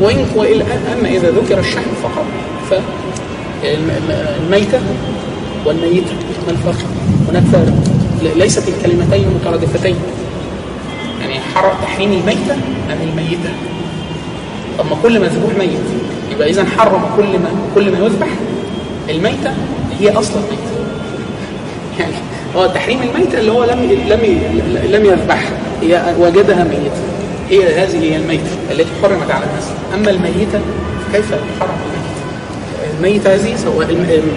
[0.00, 0.64] وإن وإلا
[0.98, 2.24] أما إذا ذكر الشحم فقط
[3.62, 4.80] فالميتة
[5.66, 6.12] والميتة
[6.46, 6.84] ما الفرق؟
[7.28, 7.74] هناك فارق
[8.36, 9.96] ليست الكلمتين مترادفتين
[11.20, 12.54] يعني حر تحريم الميتة
[12.92, 13.50] أم الميتة.
[14.78, 15.80] طب ما كل مذبوح ميت
[16.32, 18.28] يبقى إذا حرم كل ما كل ما يذبح
[19.10, 19.54] الميتة
[20.00, 20.76] هي أصلا ميتة
[22.00, 22.14] يعني
[22.56, 24.20] هو تحريم الميتة اللي هو لم لم
[24.90, 25.52] لم يذبحها
[25.82, 27.15] هي وجدها ميتة.
[27.50, 29.64] هي هذه هي الميتة التي حرمت على الناس.
[29.94, 30.60] أما الميتة
[31.12, 33.86] فكيف تحرم الميتة؟ الميتة هذه سواء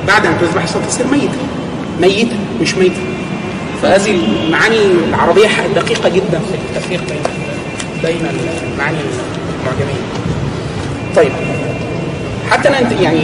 [0.07, 1.39] بعد أن تذبح ستصير ميتة.
[2.01, 3.01] ميتة مش ميتة.
[3.81, 4.77] فهذه المعاني
[5.09, 7.23] العربية دقيقة جدا في التفريق بين
[8.03, 8.29] بين
[8.73, 8.97] المعاني
[9.59, 10.03] المعجمية.
[11.15, 11.31] طيب.
[12.51, 13.19] حتى أنا يعني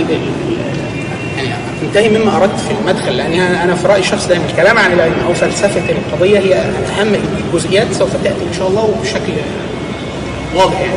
[1.37, 1.53] يعني
[1.83, 5.33] أنتهي مما أردت في المدخل أنا أنا في رايي الشخصي دايما الكلام عن العلم أو
[5.33, 7.15] فلسفه القضية هي أهم
[7.53, 9.33] الجزئيات سوف تأتي إن شاء الله وبشكل
[10.55, 10.79] واضح.
[10.79, 10.93] يعني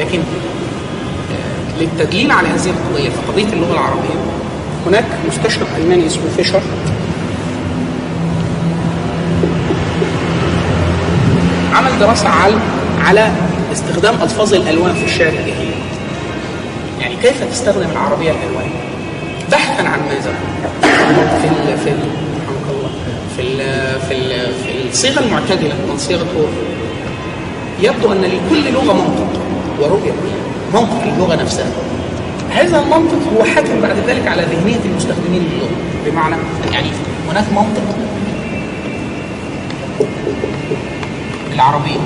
[0.00, 4.14] لكن آه، للتدليل على هذه القضية فقضية اللغة العربية
[4.86, 6.60] هناك مستشرق ألماني اسمه فيشر.
[11.74, 12.54] عمل دراسة على
[13.04, 13.30] على
[13.72, 15.74] استخدام ألفاظ الألوان في الشعر الجاهلي.
[17.00, 18.70] يعني كيف تستخدم العربية الألوان؟
[19.52, 20.34] بحثا عن ماذا؟
[21.42, 21.98] في ال في ال
[22.38, 22.90] رحمك الله
[23.36, 23.56] في ال
[24.08, 26.26] في ال في الصيغة المعتدلة من صيغة
[27.82, 29.40] يبدو أن لكل لغة منطق
[29.80, 30.12] ورؤية
[30.74, 31.66] منطق اللغة نفسها
[32.50, 35.70] هذا المنطق هو حاكم بعد ذلك على ذهنية المستخدمين للغة
[36.06, 36.36] بمعنى
[36.72, 36.88] يعني
[37.30, 37.96] هناك منطق
[41.54, 41.98] العربيه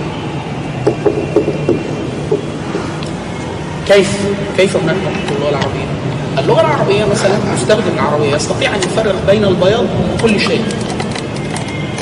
[3.88, 4.10] كيف
[4.56, 5.86] كيف هناك منطق اللغة العربية؟
[6.38, 9.84] اللغة العربية مثلا مستخدم العربية يستطيع أن يفرق بين البياض
[10.18, 10.64] وكل شيء.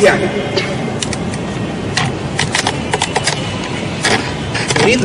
[0.02, 0.26] يعني
[4.84, 5.00] يريد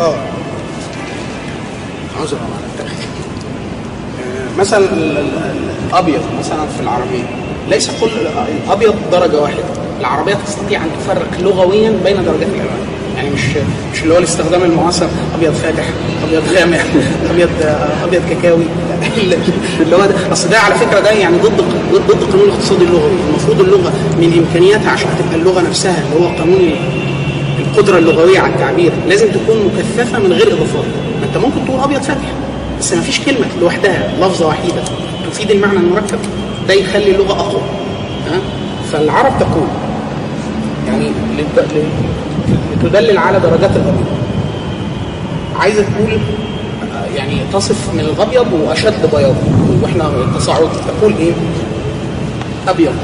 [0.00, 0.14] آه.
[2.20, 2.38] عذرا
[4.20, 7.22] آه، مثلا ال- ال- الأبيض مثلا في العربية
[7.70, 8.08] ليس كل
[8.66, 9.62] الأبيض درجة واحدة.
[10.00, 12.86] العربية تستطيع أن تفرق لغويا بين درجات الألوان.
[13.16, 13.40] يعني مش
[13.92, 15.06] مش اللي هو الاستخدام المعاصر
[15.38, 15.84] أبيض فاتح
[16.28, 16.80] أبيض غامق
[17.30, 18.64] أبيض آه، أبيض كاكاوي.
[19.80, 20.32] اللي هو ده.
[20.32, 21.64] أصل ده على فكرة ده يعني ضد
[22.08, 23.10] ضد قانون الاقتصاد اللغوي.
[23.30, 26.70] المفروض اللغة من إمكانياتها عشان تبقى اللغة نفسها اللي هو قانون
[27.80, 30.84] القدرة اللغوية على التعبير لازم تكون مكثفة من غير إضافات.
[31.20, 32.32] ما أنت ممكن تقول أبيض فاتح
[32.78, 34.82] بس ما فيش كلمة لوحدها لفظة وحيدة.
[35.30, 36.18] تفيد المعنى المركب؟
[36.68, 37.60] ده يخلي اللغة أقوى.
[38.30, 38.40] ها؟
[38.92, 39.66] فالعرب تقول
[40.86, 41.10] يعني
[42.82, 44.06] لتدلل على درجات الأبيض.
[45.56, 46.18] عايزة تقول
[47.16, 49.36] يعني تصف من الأبيض وأشد بياض.
[49.82, 51.32] وإحنا التصاعد تقول إيه؟
[52.68, 52.94] أبيض.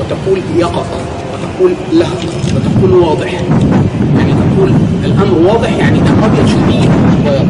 [0.00, 0.86] وتقول يقظ
[1.32, 2.20] وتقول لهق
[2.54, 3.40] وتقول واضح.
[4.18, 4.72] يعني تقول
[5.04, 7.46] الأمر واضح يعني الابيض شديد البياض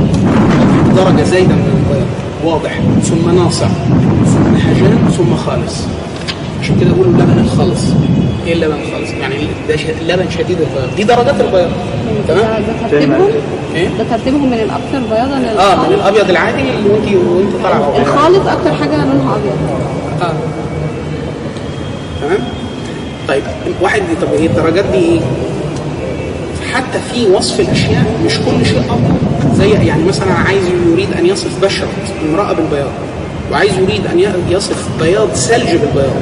[0.97, 2.06] درجة زايدة من البياض
[2.44, 2.78] واضح.
[3.02, 3.66] ثم ناصع.
[4.26, 5.82] ثم هجان ثم خالص.
[6.62, 7.81] عشان كده يقولوا اللبن الخالص
[8.47, 9.35] إيه اللبن الخالص يعني
[9.68, 11.70] ده ش- اللبن شديد البياض دي درجات البياض
[12.28, 13.28] تمام؟ ده ترتيبهم
[13.74, 17.97] إيه؟ ده ترتيبهم من الاكثر بياضا آه من للخالص الأبيض العادي اللي وانت وأنت طالعة
[18.02, 19.52] الخالص أكتر حاجة لونها أبيض.
[20.22, 20.32] آه.
[22.22, 22.39] تمام؟
[23.28, 23.43] طيب.
[23.82, 25.20] واحد طب إيه الدرجات دي إيه؟
[26.74, 31.64] حتى في وصف الأشياء مش كل شيء ابيض زي يعني مثلا عايز يريد أن يصف
[31.64, 31.88] بشره
[32.30, 32.90] امرأة بالبياض
[33.52, 34.20] وعايز يريد أن
[34.51, 36.14] يصف بياض ثلج بالبياض.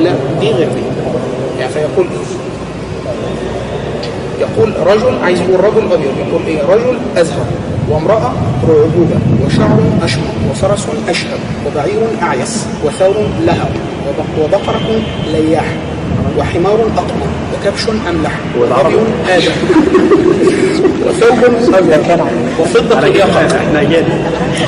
[0.00, 0.10] لا
[0.40, 0.80] دي غير دي.
[1.60, 2.06] يعني فيقول
[4.40, 7.46] يقول رجل عايز يقول رجل أبيض يقول إيه؟ رجل أزهر
[7.90, 8.32] وامرأة
[8.68, 9.16] رعبوبة
[9.46, 13.68] وشعر أشمر وفرس اشهب وبعير أعيس وثور لهب
[14.08, 15.00] وبق- وبقرة
[15.32, 15.64] لياح
[16.38, 17.26] وحمار أقمر.
[17.66, 18.94] وكبش املح وظبي
[19.28, 19.52] آدم.
[21.06, 22.26] وثوب أبيض.
[22.60, 24.08] وفضة يقع إحنا اجانب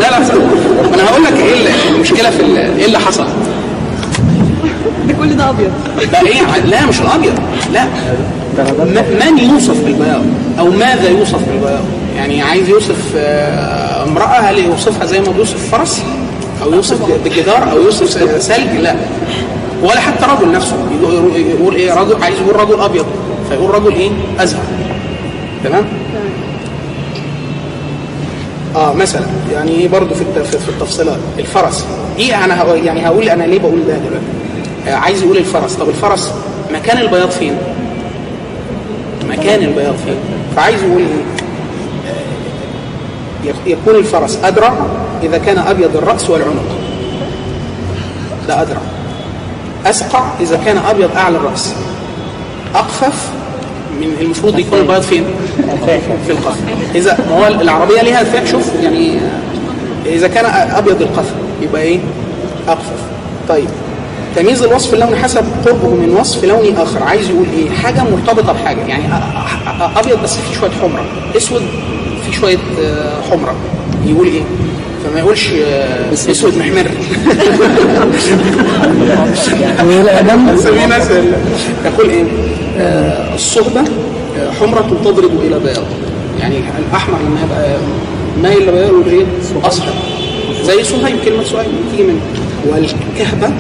[0.01, 3.25] لا لا أنا هقول لك إيه ال- المشكلة في ال- إيه اللي حصل.
[5.09, 5.71] ده كل ده أبيض.
[6.13, 7.39] لا إيه لا مش الأبيض.
[7.73, 7.85] لا.
[9.31, 10.23] من يوصف بالبياض؟
[10.59, 11.85] أو ماذا يوصف بالبياض؟
[12.17, 16.03] يعني عايز يوصف آه، امرأة هل يوصفها زي ما بيوصف فرس؟
[16.63, 18.07] أو يوصف بالجدار؟ أو يوصف
[18.43, 18.95] ثلج لا.
[19.83, 20.77] ولا حتى رجل نفسه.
[21.03, 23.07] يقول- إيه؟ رجل عايز يقول رجل أبيض.
[23.49, 24.11] فيقول رجل إيه؟
[24.41, 24.63] أزهر.
[25.65, 25.85] تمام؟
[28.77, 29.27] آه مثلا.
[29.53, 31.19] يعني برضه في في التفصيلات.
[31.39, 31.87] الفرس.
[32.17, 34.27] دي أنا هقول يعني هقول أنا ليه بقول ده دلوقتي؟
[34.89, 35.75] آه عايز يقول الفرس.
[35.75, 36.35] طب الفرس
[36.75, 37.55] مكان البياض فين؟
[39.29, 40.15] مكان البياض فين؟
[40.57, 41.25] فعايز يقول إيه؟
[42.11, 44.73] آه، يك- يكون الفرس ادرع
[45.23, 46.65] إذا كان أبيض الرأس والعنق.
[48.49, 48.81] ده ادرع
[49.91, 51.75] أسقع إذا كان أبيض أعلى الرأس
[52.75, 53.29] أقفف
[54.01, 55.25] من المفروض يكون البياض فين؟
[56.27, 56.57] في القفا
[56.95, 59.19] إذا ما هو العربية ليها فئة شوف يعني
[60.07, 60.45] إذا كان
[60.77, 62.01] أبيض القفا يبقى إيه؟
[62.69, 63.01] أقفف
[63.49, 63.69] طيب
[64.37, 68.81] تمييز الوصف اللوني حسب قربه من وصف لوني آخر عايز يقول إيه؟ حاجة مرتبطة بحاجة
[68.87, 71.05] يعني أ- أ- أ- أبيض بس فيه شوية حمرة
[71.37, 71.63] أسود
[72.27, 73.55] فيه شوية آه، حمرة
[74.07, 74.43] يقول إيه؟
[75.05, 76.87] فما يقولش آه، أسود محمر.
[81.85, 82.25] يقول إيه؟
[82.79, 85.85] آه، الصهبه آه، حمرة تضرب إلى بياض.
[86.41, 86.57] يعني
[86.89, 87.77] الأحمر لما يبقى
[88.43, 89.25] مايل لبياض يقول إيه؟
[89.65, 89.93] اصفر
[90.65, 92.21] زي صهيب كلمة صهيب تيجي منه.
[92.67, 93.51] والكهبة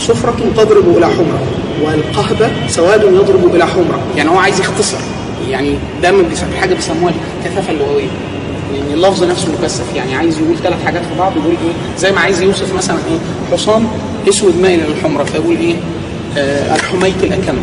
[0.00, 1.40] صفرة تضرب إلى حمرة.
[1.84, 4.00] والقهبة سواد يضرب إلى حمرة.
[4.16, 4.98] يعني هو عايز يختصر.
[5.50, 5.74] يعني
[6.04, 7.12] من بيسمى حاجة بيسموها
[7.44, 8.08] الكثافة اللغوية.
[8.74, 9.84] يعني اللفظ نفسه مكثف.
[9.96, 13.18] يعني عايز يقول ثلاث حاجات في بعض يقول إيه؟ زي ما عايز يوصف مثلا إيه؟
[13.56, 13.86] حصان
[14.28, 15.74] أسود مائل للحمرة فيقول إيه؟
[16.38, 17.56] آه الحميت الأكم.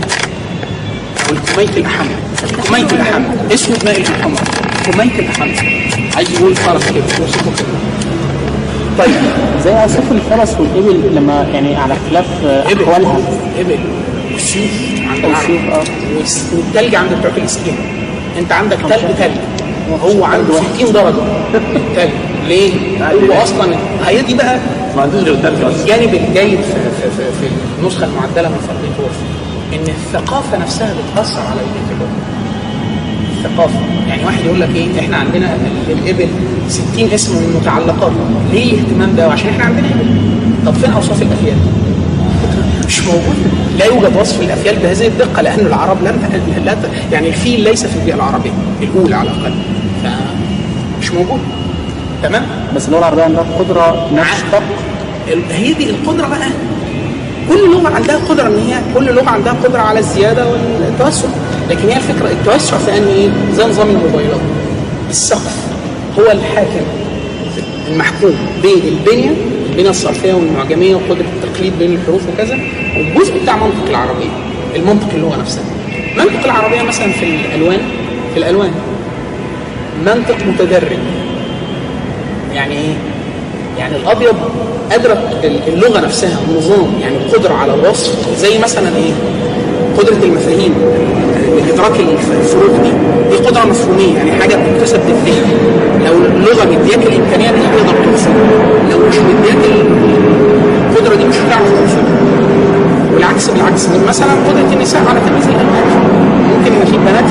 [1.30, 2.06] أو الكميت الأحم.
[2.44, 3.24] الكميت الأحم.
[3.54, 4.42] أسود مائل للحمرة
[4.88, 5.50] الكميت الأحم.
[6.16, 7.68] عايز يقول فرس كده يوصفه كده.
[9.00, 9.16] طيب
[9.64, 12.84] زي أوصاف الفرس والإبل لما يعني على اختلاف آه، إبل.
[12.84, 13.18] أحوالها.
[13.60, 13.80] إبل.
[14.34, 15.88] والسيوف عند والسيوف، العرب.
[16.18, 17.76] والس- والتلج عند بتوع فلسطين
[18.40, 19.32] أنت عندك تلج تلج
[20.04, 21.16] هو عنده 60 درجة.
[22.48, 22.72] ليه؟
[23.04, 23.76] هو أصلا
[24.06, 24.60] هي دي بقى
[24.96, 25.38] ما عندوش غير
[25.68, 27.48] الجانب الجيد في, في, في, في
[27.82, 29.18] النسخة المعدلة من فرد تورف
[29.74, 32.08] إن الثقافة نفسها بتأثر على الكتاب
[33.38, 33.80] الثقافة.
[34.08, 36.28] يعني واحد يقول لك إيه؟ إحنا عندنا ال- الإبل
[36.70, 38.12] 60 اسم من المتعلقات
[38.52, 40.06] ليه الاهتمام ده؟ عشان إحنا عندنا إبل.
[40.66, 41.56] طب فين أوصاف الأفيال؟
[42.88, 43.36] مش موجود.
[43.80, 46.20] لا يوجد وصف الأفيال بهذه الدقة لأن العرب لم
[46.66, 46.76] لا
[47.12, 48.52] يعني الفيل ليس في البيئة العربية
[48.82, 49.54] الأولى على الأقل.
[51.06, 51.40] فمش موجود.
[52.24, 52.46] تمام؟
[52.76, 54.10] بس اللغة العربيه عندها قدرة
[55.34, 56.48] ال- هي دي القدرة بقى.
[57.50, 61.28] كل لغة عندها قدرة إن هي كل لغة عندها قدرة على الزيادة والتوسع.
[61.70, 64.40] لكن هي الفكرة التوسع في ان إيه زي نظام الموبايلات.
[65.10, 65.58] السقف
[66.20, 66.86] هو الحاكم
[67.92, 69.32] المحكوم بين البنية
[69.70, 72.60] البنية الصرفية والمعجمية وقدرة التقليد بين الحروف وكذا.
[72.98, 74.30] والجزء بتاع منطق العربية
[74.76, 75.64] المنطق اللغة نفسها.
[76.18, 77.80] منطق العربية مثلا في الألوان
[78.34, 78.72] في الألوان.
[80.06, 80.98] منطق متدرج.
[82.54, 82.94] يعني إيه؟
[83.78, 84.36] يعني الأبيض
[84.92, 85.20] أدرك
[85.68, 89.12] اللغة نفسها النظام يعني القدرة على الوصف زي مثلا إيه؟
[89.98, 90.74] قدرة المفاهيم
[91.74, 92.00] إدراك
[92.40, 92.92] الفروق دي.
[93.30, 95.44] دي قدرة مفهومية يعني حاجة بتكتسب بالذهن
[96.06, 98.46] لو اللغة مدياك الإمكانية دي تقدر توصلها
[98.92, 99.58] لو مش مدياك
[100.92, 102.16] القدرة دي مش هتعرف توصلها
[103.14, 106.35] والعكس بالعكس مثلا قدرة النساء على تمييز الألوان.
[106.58, 107.26] ممكن في بنات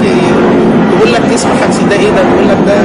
[0.99, 2.77] تقول لك اسمع حدث ده إيه ده؟ تقول لك ده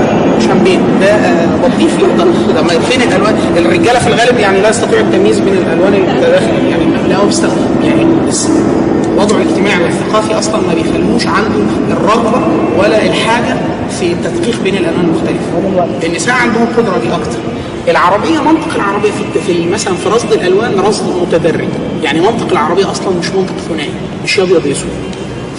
[0.47, 1.15] شامبين ده
[1.63, 5.93] بطيخ لا ده ما فين الألوان؟ الرجالة في الغالب يعني لا يستطيعوا التمييز بين الألوان
[5.93, 8.47] المتداخلة يعني لا بيستخدم يعني بس
[9.17, 11.59] وضعه الاجتماعي والثقافي أصلا ما بيخلوش عنده
[11.91, 12.41] الرغبة
[12.79, 13.55] ولا الحاجة
[13.99, 16.07] في التدقيق بين الألوان المختلفة.
[16.07, 17.39] النساء عندهم القدرة دي أكتر.
[17.87, 21.67] العربية منطق العربية في في مثلا في رصد الألوان رصد متدرج.
[22.03, 23.89] يعني منطق العربية أصلا مش منطق ثنائي
[24.23, 24.89] مش أبيض اسود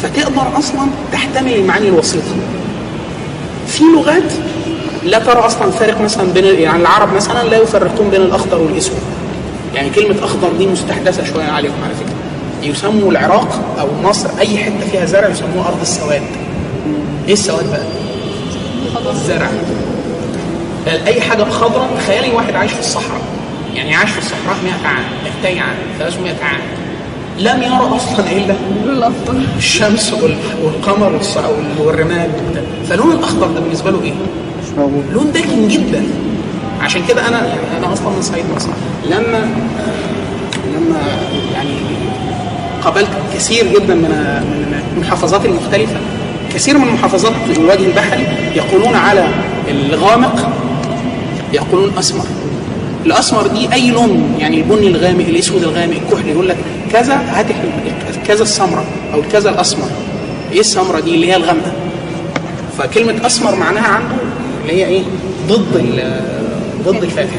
[0.02, 2.35] فتقدر أصلا تحتمل المعاني الوسيطه
[3.66, 4.32] في لغات
[5.05, 8.98] لا ترى أصلا فارق مثلا بين يعني العرب مثلا لا يفرقون بين الأخضر والأسود.
[9.74, 12.14] يعني كلمة أخضر دي مستحدثة شوية عليهم على فكرة.
[12.70, 16.22] يسموا العراق أو مصر أي حتة فيها زرع يسموها أرض السواد.
[17.27, 17.82] إيه السواد بقى؟
[19.12, 19.48] الزرع
[21.06, 23.20] أي حاجة خضراء تخيلي واحد عايش في الصحراء.
[23.74, 25.05] يعني عاش في الصحراء 100 عام
[25.44, 26.60] 200 عام 300 عام.
[27.40, 28.54] لم يرى أصلا إلا
[29.56, 31.20] الشمس وال- والقمر
[31.78, 32.30] والرماد.
[32.88, 34.12] فلون الأخضر ده بالنسبة له إيه؟
[34.62, 36.04] مش موجود لون داكن جدا.
[36.80, 38.68] عشان كده أنا يعني أنا أصلا من صعيد مصر.
[39.10, 39.48] لما
[40.74, 40.98] لما
[41.54, 41.70] يعني
[42.84, 44.10] قابلت كثير جدا من
[44.42, 45.96] من المحافظات المختلفة.
[46.54, 48.26] كثير من محافظات الوجه البحري
[48.56, 49.24] يقولون على
[49.68, 50.50] الغامق
[51.52, 52.24] يقولون اسمر
[53.06, 56.56] الأسمر دي أي لون؟ يعني البني الغامق الأسود الغامق الكحلي يقول لك
[56.92, 58.84] كذا هات ال- كذا السمراء
[59.14, 59.88] أو كذا الأسمر.
[60.52, 61.72] إيه السمراء دي؟ اللي هي الغامقة.
[62.78, 64.14] فكلمة أسمر معناها عنده
[64.62, 65.02] اللي هي إيه؟
[65.48, 66.02] ضد
[66.84, 67.34] ضد الفاتح.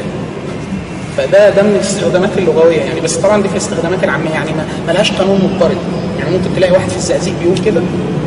[1.16, 3.00] فده ده من الاستخدامات اللغوية يعني.
[3.00, 5.76] بس طبعا دي في الاستخدامات العامية يعني ما ملهاش قانون مضطرد.
[6.18, 7.80] يعني ممكن تلاقي واحد في الزقازيق بيقول كده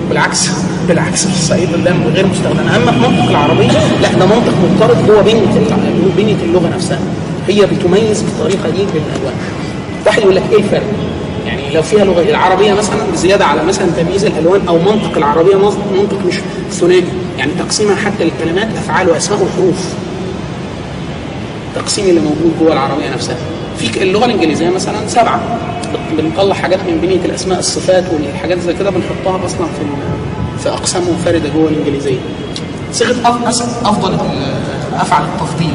[0.10, 0.50] بالعكس
[0.88, 2.60] بالعكس في الصعيد ده غير مستخدم.
[2.76, 3.72] أما في منطق العربية
[4.02, 5.42] لا ده منطق مضطرد جوه بنيه
[6.18, 7.00] بنيه اللغة نفسها.
[7.48, 9.34] هي بتميز بالطريقة دي بين الالوان
[10.06, 10.84] واحد يقول لك إيه الفرق؟
[11.76, 16.36] لو فيها لغة العربية مثلا بزياده على مثلا تمييز الألوان أو منطق العربية منطق- مش
[16.72, 17.04] ثنائي.
[17.38, 19.76] يعني تقسيمها حتى للكلمات أفعال وأسماء وحروف.
[21.76, 23.36] التقسيم اللي موجود جوه العربية نفسها.
[23.78, 25.40] في اللغة الإنجليزية مثلا سبعة.
[26.18, 29.84] بنطلع حاجات من بنية الأسماء الصفات والحاجات زي كده بنحطها أصلا في
[30.64, 32.18] في أقسام منفردة جوه الإنجليزية.
[32.94, 33.28] صيغة
[33.86, 34.18] أفضل
[34.94, 35.74] أفعل التفضيل.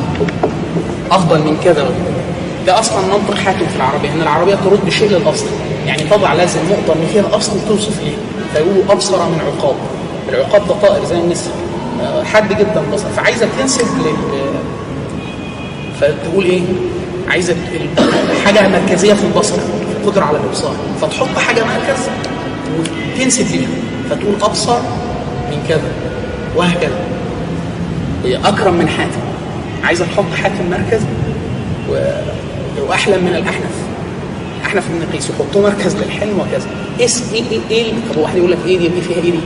[1.11, 1.89] أفضل من كذا.
[2.67, 5.47] ده أصلا منطق حاكم في العربية إن العربية ترد شيء للأصل.
[5.91, 8.13] يعني طبع لازم نقطه ان فيها أصل توصف إيه
[8.55, 9.75] فيقولوا أبصر من عقاب.
[10.29, 11.51] العقاب ده طائر زي النسر.
[12.03, 13.09] آه، حاد جدا بصر.
[13.17, 14.15] فعايزه تنسب لل
[16.01, 16.63] فتقول
[17.29, 18.05] عايزه ال-
[18.47, 19.57] حاجة مركزية في البصر
[20.01, 20.75] القدرة على الإبصار.
[21.01, 21.99] فتحط حاجة مركز
[22.79, 23.69] وتنسب ليها.
[24.11, 24.79] فتقول أبصر
[25.51, 25.91] من كذا
[26.57, 26.99] وهكذا.
[28.25, 29.21] أكرم من حاتم.
[29.85, 31.01] عايزه تحط حاتم مركز
[31.91, 32.21] و-
[32.89, 33.71] واحلم من الاحنف
[34.71, 36.67] احنف بن قيس يحطوه مركز للحلم وكذا
[37.01, 39.39] اسم إيه إيه إيه واحد يقول لك إيه دي إيه فيها إيه دي؟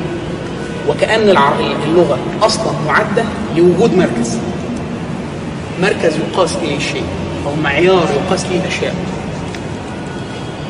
[0.89, 1.53] وكأن الع-
[1.87, 3.25] اللغة أصلا معدة
[3.57, 4.39] لوجود مركز.
[5.83, 7.03] مركز يقاس إليه الشيء
[7.47, 8.95] أو معيار يقاس إليه الأشياء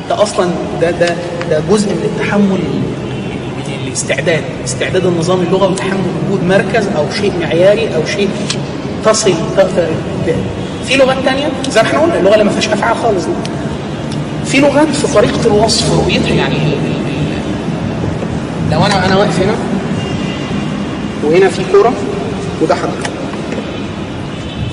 [0.08, 0.50] ده أصلا
[0.80, 1.14] ده ده
[1.50, 2.58] ده جزء من التحمل
[3.86, 4.42] الاستعداد.
[4.64, 8.28] استعداد النظام اللغوي وتحمل وجود مركز أو شيء معياري أو شيء
[9.04, 9.32] تصل
[10.86, 13.32] في لغات تانية؟ زي ما إحنا قلنا اللغة اللي ما فيهاش أفعال خالص دي.
[14.54, 16.56] في لغات في طريقة الوصف رؤيتها يعني.
[18.72, 19.54] لو أنا أنا واقف هنا
[21.24, 21.92] وهنا في كورة
[22.62, 23.08] وده حجر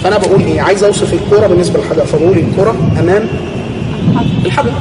[0.04, 3.28] فأنا بقول إيه عايز أوصف الكورة بالنسبة للحجر فبقول الكورة أمام
[4.46, 4.72] الحجر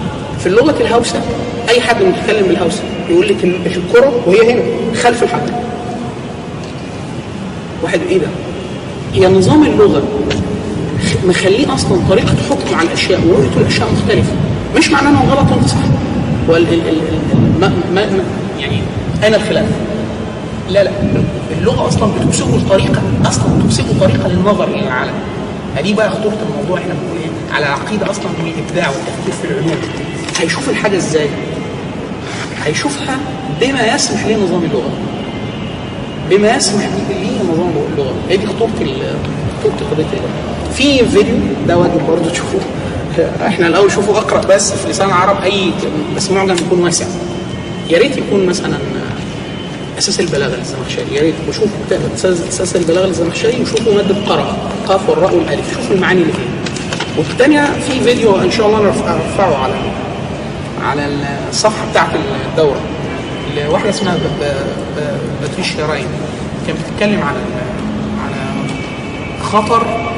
[0.41, 1.21] في اللغة الهوسه
[1.69, 4.63] أي حد متكلم بالهوسه يقول لك ال- الكورة وهي هنا
[5.03, 5.53] خلف الحجر
[7.83, 8.27] واحد إيه ده؟
[9.15, 10.03] هي نظام اللغة
[11.27, 14.33] مخليه أصلا طريقة حكم على الأشياء ورؤيته الأشياء مختلفة.
[14.77, 15.77] مش معناه إنه غلط وانت صح.
[16.51, 17.03] هو ال- ال- ال-
[17.33, 18.25] ال- ما ما ما-
[18.61, 18.83] يعني
[19.25, 19.67] اين الخلاف؟
[20.71, 20.91] لا لا.
[21.59, 25.13] اللغة أصلا بتكسبه الطريقة أصلا بتكسبه طريقه للنظر إلى العالم.
[25.77, 26.79] فدي بقى خطورة الموضوع.
[26.79, 29.79] إحنا بنقول إيه؟ على العقيده أصلا من الإبداع والتفكير في العلوم.
[30.41, 31.27] هيشوف الحاجة إزاي؟
[32.65, 33.17] هيشوفها
[33.61, 34.91] بما يسمح ليه نظام اللغة.
[36.31, 38.15] بما يسمح ليه نظام اللغة.
[38.29, 38.71] هي دي خطورة
[39.61, 40.05] خطورة قضيه
[40.75, 41.35] في فيديو
[41.69, 42.61] ده واجب برضه تشوفوه.
[43.47, 45.71] إحنا الأول شوفوا اقرأ بس في لسان العرب أي
[46.17, 47.07] بس معجم يكون واسع.
[47.91, 48.79] يا ريت يكون مثلا
[49.99, 51.15] أساس البلاغة للزمخشري.
[51.17, 52.01] يا ريت وشوفوا كتاب
[52.49, 54.57] أساس البلاغة للزمخشري وشوفوا مادة قراءه
[54.87, 55.75] قاف والراء والألف.
[55.75, 56.45] شوفوا المعاني اللي فيها.
[57.19, 59.75] والثانيه في فيديو إن شاء الله أرفع- ارفعه على
[60.85, 61.09] على
[61.51, 62.09] الصفحة بتاعت
[62.51, 62.81] الدورة.
[63.51, 64.17] اللي واحدة اسمها
[65.43, 66.07] باتريشيا راين.
[66.67, 67.39] كانت بتتكلم على
[68.25, 68.37] على
[69.43, 70.10] خطر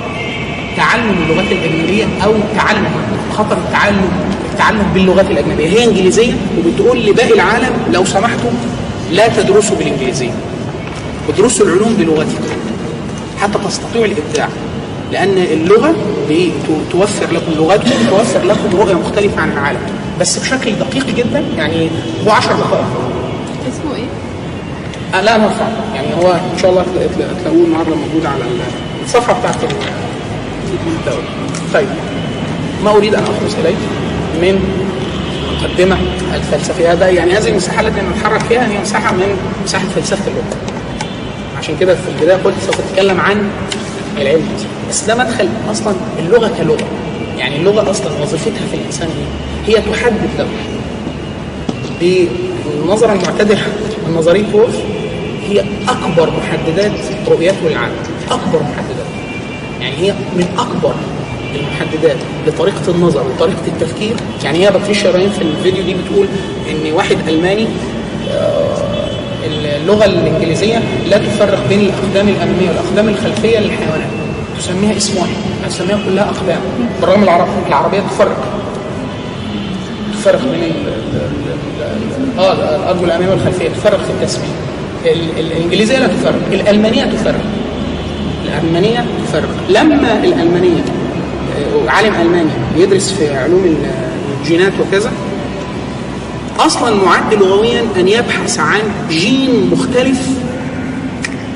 [0.76, 2.84] تعلم اللغات الأجنبية أو تعلم
[3.32, 4.00] خطر التعلم
[4.52, 5.68] التعلم باللغات الأجنبية.
[5.68, 8.50] هي إنجليزية وبتقول لباقي العالم لو سمحتوا
[9.12, 10.30] لا تدرسوا بالإنجليزية.
[11.28, 12.44] ادرسوا العلوم بلغتكم.
[13.40, 14.48] حتى تستطيعوا الإبداع.
[15.12, 15.94] لأن اللغة
[16.92, 19.80] توفر لكم لغتكم توفر لكم رؤية مختلفة عن العالم.
[20.20, 21.88] بس بشكل دقيق جدا يعني
[22.26, 22.84] هو 10 دقائق.
[23.72, 24.04] اسمه إيه؟
[25.18, 28.44] آه لا نرفع يعني هو إن شاء الله تلا- تلا- تلاقوه النهارده موجود على
[29.04, 29.54] الصفحة بتاعت
[30.86, 31.24] الدولة.
[31.74, 31.88] طيب
[32.84, 33.76] ما أريد أن اخلص إليك
[34.42, 34.60] من
[35.62, 35.96] مقدمة
[36.34, 40.56] الفلسفيه هذا يعني هذه المساحه التي نتحرك فيها هي مساحة من مساحة فلسفة اللغة.
[41.58, 43.50] عشان كده في البداية قلت سوف أتكلم عن
[44.20, 44.48] العلم
[44.90, 46.86] بس ده مدخل أصلا اللغة كلغة
[47.38, 49.08] يعني اللغة أصلا وظيفتها في الإنسان
[49.68, 50.46] إيه؟ هي تحدد له
[52.00, 53.62] بالنظرة المعتدلة
[54.08, 54.44] من نظرية
[55.48, 56.92] هي أكبر محددات
[57.28, 57.94] رؤيته للعالم
[58.30, 59.06] أكبر محددات
[59.82, 60.94] يعني هي من أكبر
[61.54, 64.14] المحددات لطريقة النظر وطريقة التفكير.
[64.44, 66.26] يعني هي باتريشيا راين في الفيديو دي بتقول
[66.70, 67.66] إن واحد ألماني
[68.30, 68.76] آه،
[69.76, 74.08] اللغة الإنجليزية لا تفرق بين الأقدام الأمامية والأقدام الخلفية للحيوانات.
[74.58, 76.60] تسميها اسم واحد تسميها كلها أقدام.
[77.00, 78.36] بالرغم العرب العربية تفرق.
[80.12, 80.72] تفرق بين
[82.38, 83.68] آه الارجل الاماميه والخلفية.
[83.68, 84.46] تفرق في التسمية.
[85.04, 87.40] ال- ال- الإنجليزية لا تفرق الألمانية تفرق.
[88.58, 90.80] الألمانية تفرق لما الألمانية
[91.58, 93.90] آه، عالم ألماني بيدرس في علوم ال-
[94.40, 95.12] الجينات وكذا
[96.60, 98.80] أصلا معد لغويا أن يبحث عن
[99.10, 100.28] جين مختلف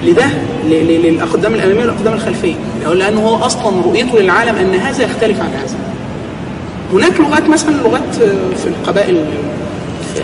[0.05, 0.27] لده
[0.65, 2.55] ل- ل- للأقدام الأمامية والأقدام الخلفية.
[2.95, 5.77] لأنه هو أصلا رؤيته للعالم أن هذا يختلف عن هذا.
[6.93, 8.15] هناك لغات مثلا لغات
[8.63, 9.25] في القبائل
[10.15, 10.21] في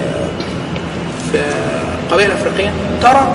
[1.32, 1.38] في
[2.06, 2.70] القبائل الافريقيه
[3.02, 3.34] ترى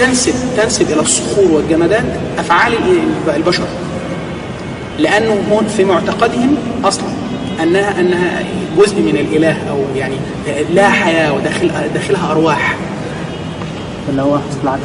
[0.00, 2.04] تنسب تنسب إلى الصخور والجمادات
[2.38, 3.64] أفعال ال- البشر.
[4.98, 7.04] لأنه هون في معتقدهم أصلا
[7.62, 8.42] أنها أنها
[8.78, 10.14] جزء من الإله أو يعني
[10.74, 12.76] لا حياة وداخل داخلها أرواح.
[14.08, 14.82] اللي هو بالعكس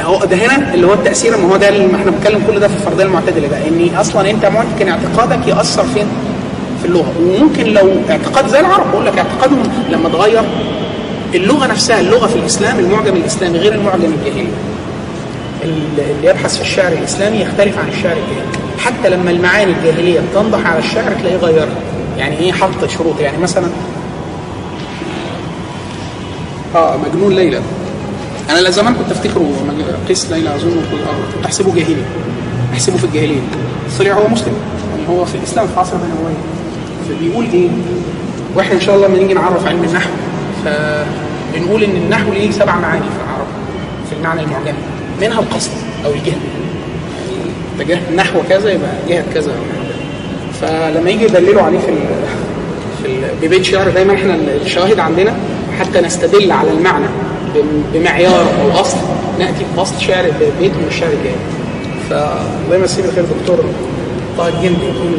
[0.00, 2.74] هو ده هنا اللي هو التأثير ما هو ده اللي إحنا بنتكلم كل ده في
[2.76, 6.06] الفرديه المعتدلة ده إن أصلا أنت ممكن اعتقادك يأثر فين؟
[6.82, 7.12] في اللغة.
[7.20, 10.42] وممكن لو اعتقاد زي العرب بقول لك اعتقادهم لما اتغير
[11.34, 14.48] اللغة نفسها اللغة في الإسلام المعجم الإسلامي غير المعجم الجاهلي.
[15.64, 18.78] اللي يبحث في الشعر الإسلامي يختلف عن الشعر الجاهلي.
[18.78, 21.74] حتى لما المعاني الجاهلية بتنضح على الشعر تلاقيه غيرها.
[22.18, 23.66] يعني إيه حط شروط؟ يعني مثلا
[26.74, 27.60] آه مجنون ليلى.
[28.50, 31.96] أنا لا زمان كنت أفتكره مج- قيس ليلى كنت آه، كنت أحسبه جاهلي.
[32.74, 33.40] أحسبه في الجاهلية.
[33.98, 34.52] طلع هو مسلم.
[34.90, 36.36] يعني هو في الإسلام في عصر اميه
[37.08, 37.68] فبيقول إيه؟
[38.54, 40.10] وإحنا إن شاء الله لما نيجي نعرف علم النحو.
[40.64, 43.46] فبنقول إن النحو ليه سبع معاني في العرب
[44.10, 44.78] في المعنى المعجمي
[45.20, 45.70] منها القصد
[46.04, 46.36] أو الجهه
[47.88, 49.52] يعني نحو كذا يبقى جهه كذا
[50.60, 51.92] فلما يجي يدللوا عليه في
[53.02, 54.34] في ببيت شعر دايما إحنا
[54.64, 55.34] الشواهد عندنا
[55.80, 57.06] حتى نستدل على المعنى
[57.54, 58.96] بم- بمعيار أو أصل
[59.38, 60.24] نأتي بأصل شعر
[60.60, 61.36] بيت من الشعر الجاهلي.
[62.10, 63.64] فالله يمسيه بالخير دكتور
[64.38, 65.12] طه الجندي يقول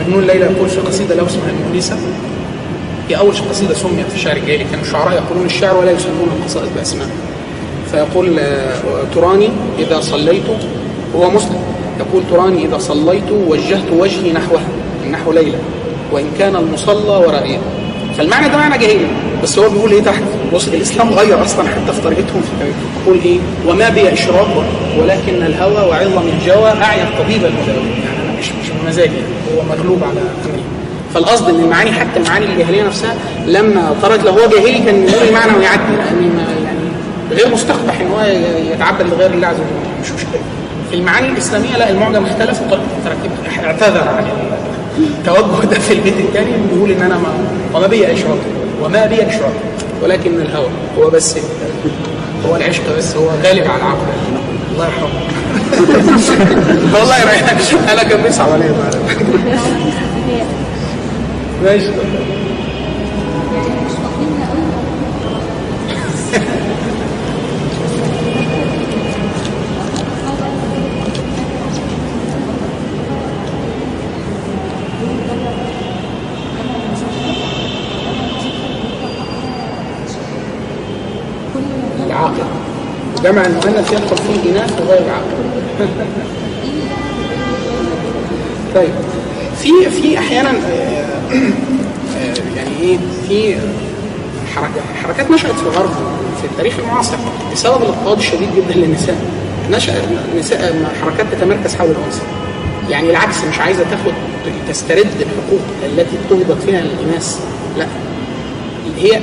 [0.00, 1.96] مجنون ليلى يقول في قصيدة له اسمها المؤنسه
[3.08, 7.08] هي أول قصيده سميت في الشعر الجاهلي كان الشعراء يقولون الشعر ولا يسمون القصائد بأسماء.
[7.90, 8.74] فيقول آه،
[9.14, 9.48] تراني
[9.78, 10.42] إذا صليت
[11.16, 11.58] هو مسلم.
[12.00, 14.64] يقول تراني إذا صليت وجهت وجهي نحوها
[15.10, 15.58] نحو ليلى
[16.12, 17.60] وإن كان المصلى ورائيا
[18.18, 19.06] فالمعنى ده معنى جاهلي
[19.42, 20.22] بس هو بيقول إيه تحت؟
[20.54, 22.74] بص الإسلام غير أصلا حتى في طريقتهم في كلامهم
[23.04, 24.64] يقول إيه؟ وما بي إشراق
[25.00, 29.16] ولكن الهوى وعظم الجوى أعيا الطبيب المداوي يعني أنا مش مش بمزاجي
[29.56, 30.20] هو مغلوب على
[31.14, 33.14] فالقصد إن المعاني حتى المعاني الجاهلية نفسها
[33.46, 36.84] لما طرت لو هو جاهلي كان يقول المعنى ويعدي ما يعني
[37.30, 38.20] غير مستقبح إن هو
[38.74, 40.02] يتعبد لغير الله عز وجل.
[40.02, 40.40] مش مشكلة.
[40.90, 44.24] في المعاني الإسلامية لا المعجم اختلف وطريقه اعتذر عن
[44.98, 47.28] التوجه ده في البيت الثاني بيقول إن أنا ما
[47.74, 48.38] وما بي اشراك
[48.82, 49.52] وما بي اشراك
[50.02, 50.68] ولكن الهوى
[50.98, 51.38] هو بس
[52.48, 54.06] هو العشق بس هو غالب على العقل.
[54.72, 55.08] الله يرحمه.
[56.98, 58.74] والله يريحك أنا كان بيصعب عليا
[61.62, 61.90] ماشي.
[82.06, 82.44] العاقل
[83.24, 85.44] جمع المؤنث يدخل فيه إناث وغير عاقل
[88.74, 88.94] طيب
[89.62, 90.52] في في أحيانا
[92.56, 92.98] يعني إيه
[93.28, 93.56] في
[95.04, 95.90] حركات نشأت في الغرب
[96.40, 97.16] في التاريخ المعاصر
[97.52, 99.16] بسبب الاضطهاد الشديد جدا للنساء.
[99.70, 99.92] نشأ
[100.32, 102.22] النساء حركات تتمركز حول الأنثى.
[102.90, 104.12] يعني العكس مش عايزة تاخد
[104.68, 107.40] تسترد الحقوق التي اضطهدت فيها الاناث
[107.78, 107.86] لا.
[108.98, 109.20] هي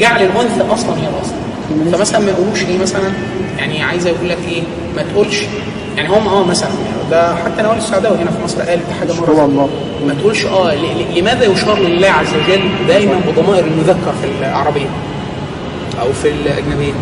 [0.00, 1.34] جعل الانثى أصلا هي الأصل.
[1.92, 3.12] فمثلا ما يقولوش إيه مثلا؟
[3.58, 4.62] يعني عايزة يقول لك إيه
[4.96, 5.42] ما تقولش.
[5.96, 6.70] يعني هم آه مثلا.
[7.10, 9.44] ده حتى نوال السعداوي هنا في مصر قال حاجة مرة.
[9.44, 9.68] الله.
[10.06, 10.74] ما تقولش آه
[11.16, 14.86] لماذا يشار لله عز وجل دائما بضمائر المذكر في العربية
[16.00, 16.92] أو في الأجنبية؟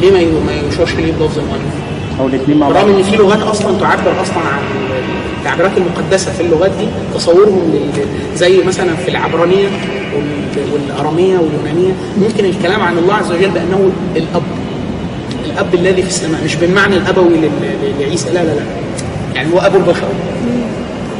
[0.00, 0.10] ليه
[0.46, 1.74] ما يشارش ليه بلفظ المؤنث
[2.20, 2.84] أو الاثنين مع بعض.
[2.84, 4.58] برغم إن في لغات أصلا تعبر أصلا عن
[5.38, 7.72] التعبيرات المقدسة في اللغات دي تصورهم.
[8.36, 9.66] زي مثلا في العبرانية
[10.16, 14.42] وال- والأرامية واليونانية ممكن الكلام عن الله عز وجل بأنه الأب.
[15.44, 17.28] الأب الذي في السماء مش بالمعنى الأبوي
[18.00, 18.62] لعيسى لا لا لا.
[19.38, 20.06] يعني هو أبو البشر.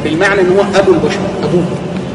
[0.05, 1.62] بالمعنى إن هو أبو البشر أبوه.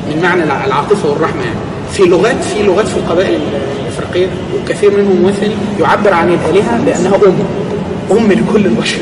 [0.09, 1.55] من معنى الع- العاطفة والرحمة يعني.
[1.93, 3.41] في لغات في لغات في القبائل ال-
[3.81, 8.17] الإفريقية وكثير منهم مثلي يعبر عن الآلهة بأنها أم.
[8.17, 8.97] أم لكل البشر.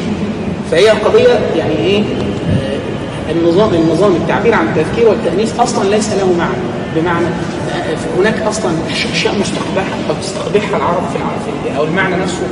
[0.71, 6.57] فهي قضية يعني إيه؟ آه، النظام النظام التعبير عن التذكير والتأنيث أصلا ليس له معنى.
[6.95, 8.71] بمعنى آه، هناك أصلا
[9.13, 12.47] أشياء مستقبحة أو تستقبحها العرب في الع- في- أو المعنى نفسه.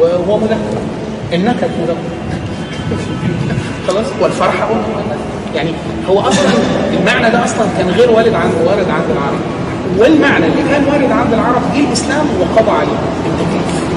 [0.00, 0.56] وهو مذكر.
[1.32, 1.94] النكد مذكر.
[3.88, 5.18] خلاص والفرحه مؤنث
[5.54, 5.70] يعني
[6.08, 6.48] هو أصلا
[7.00, 9.40] المعنى ده أصلا كان غير وارد عند وارد عند العرب.
[9.98, 13.90] والمعنى اللي كان وارد عند العرب جه الإسلام وقضى عليه التكليف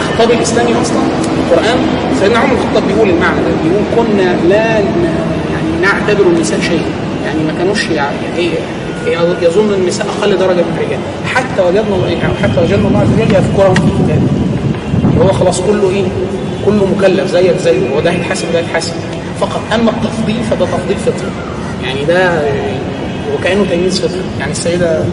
[0.00, 1.02] الخطاب الإسلامي أصلا
[1.38, 1.78] القرآن
[2.20, 6.90] سيدنا عمر الخطاب بيقول المعنى ده بيقول كنا لا يعني نعتبر النساء شيئا
[7.26, 8.16] يعني ما كانوش يعني
[9.42, 10.98] يظن النساء أقل درجة من الرجال.
[11.34, 14.28] حتى وجدنا حتى وجدنا الله عز وجل يذكرهم في كتابه
[15.24, 16.04] هو خلاص كله إيه؟
[16.66, 18.92] كله مكلف زيك زيه وده هيتحاسب وده هيتحاسب.
[19.40, 21.30] فقط أما التفضيل فده تفضيل فطري.
[21.84, 22.42] يعني ده
[23.34, 24.22] وكأنه تمييز فطري.
[24.40, 25.04] يعني السيدة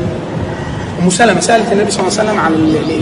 [1.04, 2.54] أم سلمة سألت النبي صلى الله عليه وسلم عن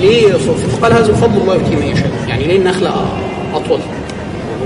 [0.02, 0.34] ليه
[0.82, 2.12] فقال هذا فضل الله يؤتيه من يشاء.
[2.28, 2.90] يعني ليه النخلة
[3.54, 3.80] أطول؟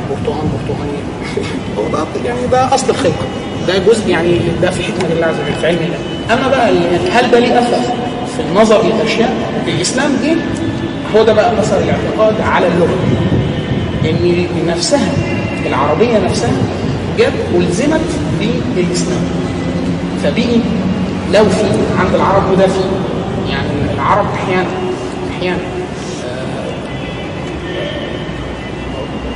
[0.10, 0.98] برتقان برتقاني.
[1.78, 3.26] هو ده يعني ده أصل الخلقه
[3.68, 5.98] ده جزء يعني ده في حكمة الله عز وجل في علم الله.
[6.34, 6.70] أما بقى
[7.12, 7.82] هل ده ليه أثر
[8.38, 9.34] في النظر للاشياء
[9.68, 10.36] الاسلام جه
[11.16, 12.98] هو ده بقى أثر الاعتقاد على اللغة.
[14.10, 15.12] ان نفسها
[15.66, 16.52] العربيه نفسها
[17.20, 18.02] جت الزمت
[18.76, 19.22] بالإسلام.
[20.24, 20.58] فبقي
[21.34, 21.66] لو في
[22.00, 22.80] عند العرب وده في
[23.50, 24.68] يعني العرب أحيانا
[25.38, 25.58] أحيانا
[26.26, 26.68] آه،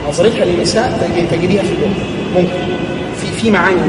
[0.09, 1.93] نظرتها للنساء تجديها في اللغة
[2.35, 2.53] ممكن.
[3.21, 3.81] في في معاني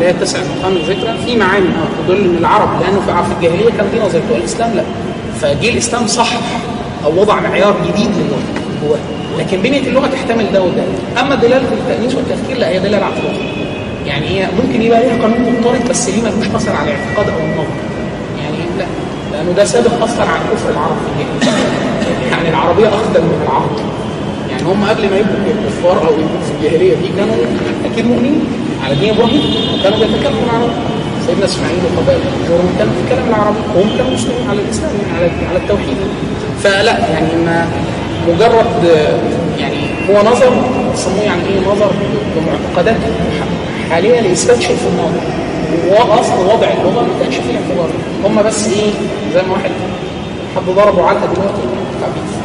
[0.00, 1.66] هي تسع مقام الذكرى في معاني
[2.08, 4.82] تدل إن العرب لأنه في في الجاهلية كان دي نظرته الإسلام لا.
[5.40, 6.40] فجه الإسلام صحح
[7.04, 8.42] أو وضع معيار جديد للغه
[8.84, 8.94] هو
[9.40, 10.82] لكن بنية اللغة تحتمل ده وده.
[11.20, 13.50] أما دلالة التأنيث والتفكير لا هي دلالة اعتراضيه
[14.06, 17.76] يعني هي ممكن يبقى ليها قانون مضطرد بس ليه ملوش اثر على الاعتقاد أو النظر؟
[18.42, 18.84] يعني لا
[19.32, 23.70] لأنه ده سابق أثر عن كفر العرب في الجاهليه يعني العربية اقدم من العرب.
[24.50, 27.34] يعني هم قبل ما يبقوا كفار أو يبقوا في الجاهلية دي كانوا
[27.92, 28.40] أكيد مؤمنين
[28.84, 29.42] على دين إبراهيم
[29.74, 30.72] وكانوا بيتكلموا العربي.
[31.26, 35.96] سيدنا إسماعيل وقبائل غيرهم كانوا بيتكلموا العربي وهم كانوا مسلمين على الإسلام على على التوحيد.
[36.62, 37.66] فلا يعني ما
[38.28, 38.66] مجرد
[39.58, 39.76] يعني
[40.10, 40.52] هو نظر
[40.94, 41.90] يسموه يعني إيه نظر؟
[42.36, 42.96] بمعتقدات.
[43.90, 45.20] حاليه لاثبات في الماضي
[45.88, 47.88] وأصل وضع اللغة ما كانش فيه اعتبار.
[48.24, 48.90] هم بس إيه
[49.34, 49.70] زي ما واحد
[50.56, 51.62] حد ضربه علقه دلوقتي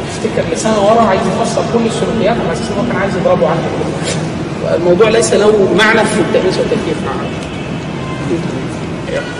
[0.08, 4.76] يفتكر لسنه ورا عايز يفسر كل السلوكيات على أساس ان هو كان عايز يضربه علقه
[4.76, 6.96] الموضوع ليس له معنى في التأنيث والتكييف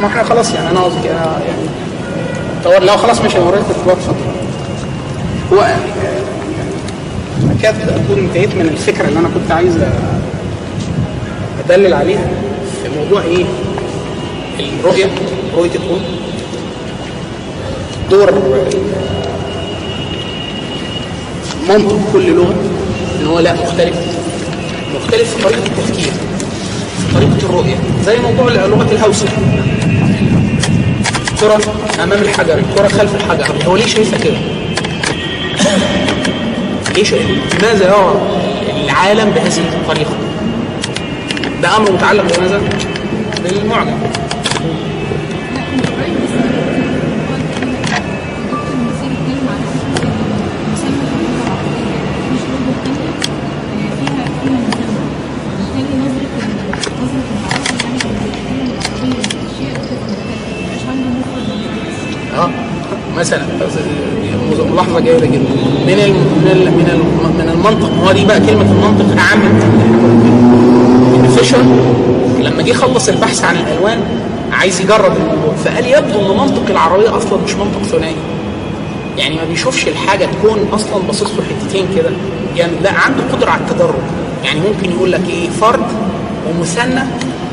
[0.01, 3.97] ما إحنا خلاص يعني أنا قصدي يعني لو خلاص مش هوريك الكتاب
[5.53, 5.67] هو
[7.59, 9.79] اكاد اكون انتهيت من الفكرة اللي أنا كنت عايز
[11.65, 12.29] أدلل عليها
[12.83, 13.45] في موضوع إيه؟
[14.81, 15.07] الرؤية
[15.57, 16.01] رؤية الكون.
[18.11, 18.33] دور
[21.69, 22.55] منطق كل لغة
[23.21, 23.97] إن هو لا مختلف.
[24.95, 26.13] مختلف في طريقة التفكير
[26.99, 27.77] في طريقة الرؤية.
[28.07, 29.27] زي موضوع لغة الهوسه
[31.33, 31.61] الكرة
[32.03, 33.67] أمام الحجر الكرة خلف الحجر.
[33.67, 34.37] هو ليه شايفها كده؟
[36.97, 37.27] ليه شايف؟
[37.63, 38.21] لماذا يرى
[38.85, 40.17] العالم بهذه الطريقة؟
[41.63, 42.61] ده أمر متعلق بماذا؟
[43.45, 43.97] بالمعجم
[62.35, 62.51] آه
[63.17, 63.43] مثلا
[64.77, 65.49] ملاحظه جيده جدا
[65.87, 66.99] من ال من ال من, ال
[67.39, 71.63] من المنطق هو دي بقى كلمة المنطق اعم ان فيشر
[72.41, 74.01] لما جه خلص البحث عن الألوان
[74.53, 75.55] عايز يجرب الموضوع.
[75.65, 78.17] فقال يبدو إن منطق العربية أصلا مش منطق ثنائي.
[79.19, 82.11] يعني ما بيشوفش الحاجة تكون أصلا باصص له حتتين كده.
[82.57, 83.95] يعني لا عنده قدرة على التدرج.
[84.45, 85.87] يعني ممكن يقول لك إيه فرد
[86.49, 87.01] ومثنى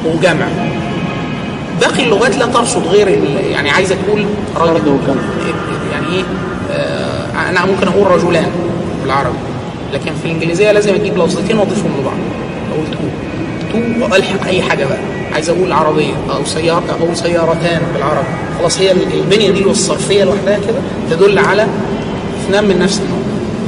[0.06, 0.48] وجمع.
[1.82, 3.08] باقي اللغات لا ترصد غير
[3.52, 4.26] يعني عايزة تقول
[4.58, 4.98] رجل
[5.92, 6.24] يعني إيه؟
[7.58, 8.46] أنا ممكن أقول رجلان
[9.04, 9.38] بالعربي.
[9.94, 12.18] لكن في الإنجليزية لازم أجيب لفظتين وأضيفهم لبعض.
[12.74, 12.98] أقول two.
[13.74, 14.98] two وألحق أي حاجة بقى.
[15.34, 18.28] عايز أقول عربية أو سيارة أو سيارتان بالعربي.
[18.60, 20.80] خلاص هي البنية دي والصرفية لوحدها كده
[21.18, 21.68] تدل على
[22.46, 23.20] اثنان من نفس النوع.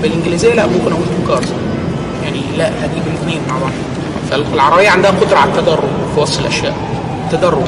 [0.01, 1.47] بالإنجليزية لا ممكن أقول two cars.
[2.23, 3.71] يعني لا هجيب الاثنين مع بعض.
[4.31, 5.79] فالعربية عندها قدرة على التدرج
[6.15, 6.73] في وصف الأشياء.
[7.31, 7.63] تدرج.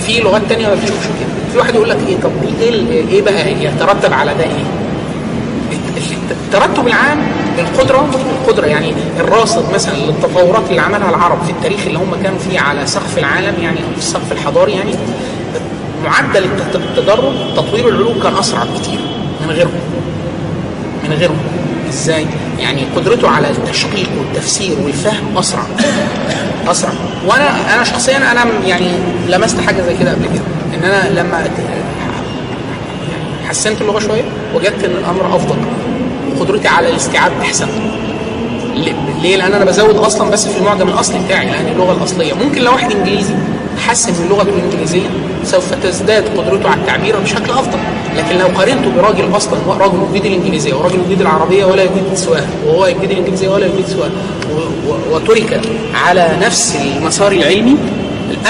[0.00, 2.30] في لغات تانية ما بتشوفش كده في واحد يقول لك إيه؟ طب
[2.60, 2.70] إيه
[3.10, 4.64] إيه بقى يترتب على ده إيه؟
[6.46, 7.18] الترتب العام
[7.58, 8.08] القدرة
[8.42, 12.86] القدرة يعني الراصد مثلا للتطورات اللي عملها العرب في التاريخ اللي هم كانوا فيه على
[12.86, 14.94] سقف العالم يعني أو في السقف الحضاري يعني
[16.04, 18.98] معدل الت- التدرج تطوير العلوم كان أسرع بكتير
[19.46, 19.80] من غيرهم.
[21.04, 21.36] من غيرهم.
[21.88, 22.26] إزاي؟
[22.58, 25.62] يعني قدرته على التشقيق والتفسير والفهم أسرع.
[26.68, 26.90] أسرع.
[27.26, 28.88] وأنا أنا شخصيا أنا يعني
[29.28, 30.42] لمست حاجة زي كده قبل كده.
[30.74, 31.44] إن أنا لما
[33.48, 34.22] حسنت اللغة شوية
[34.54, 35.56] وجدت إن الأمر أفضل.
[36.36, 37.68] وقدرتي على الاستيعاب أحسن.
[39.22, 42.34] ليه؟ لأن أنا بزود أصلا بس في المعجم الأصلي بتاعي لأن اللغة الأصلية.
[42.34, 43.34] ممكن لو واحد إنجليزي
[43.86, 45.06] حسن من لغته الإنجليزية
[45.44, 47.78] سوف تزداد قدرته على التعبير بشكل أفضل.
[48.16, 52.46] لكن لو قارنته براجل أصلا هو راجل يجيد الإنجليزية وراجل يجيد العربية ولا يجيد سواها.
[52.66, 54.10] وهو يجيد الإنجليزية ولا يجيد سواها.
[55.10, 55.60] وترك
[56.06, 57.76] على نفس المسار العلمي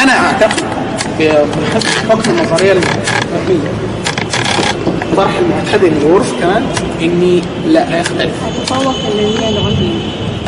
[0.03, 0.65] أنا أعتقد
[1.19, 3.71] بحكم النظرية العلميه
[5.17, 6.63] طرح المعتدل للغرف كمان
[7.03, 8.31] إني لا يختلف.
[8.45, 9.93] هتفوق اللي هي العليا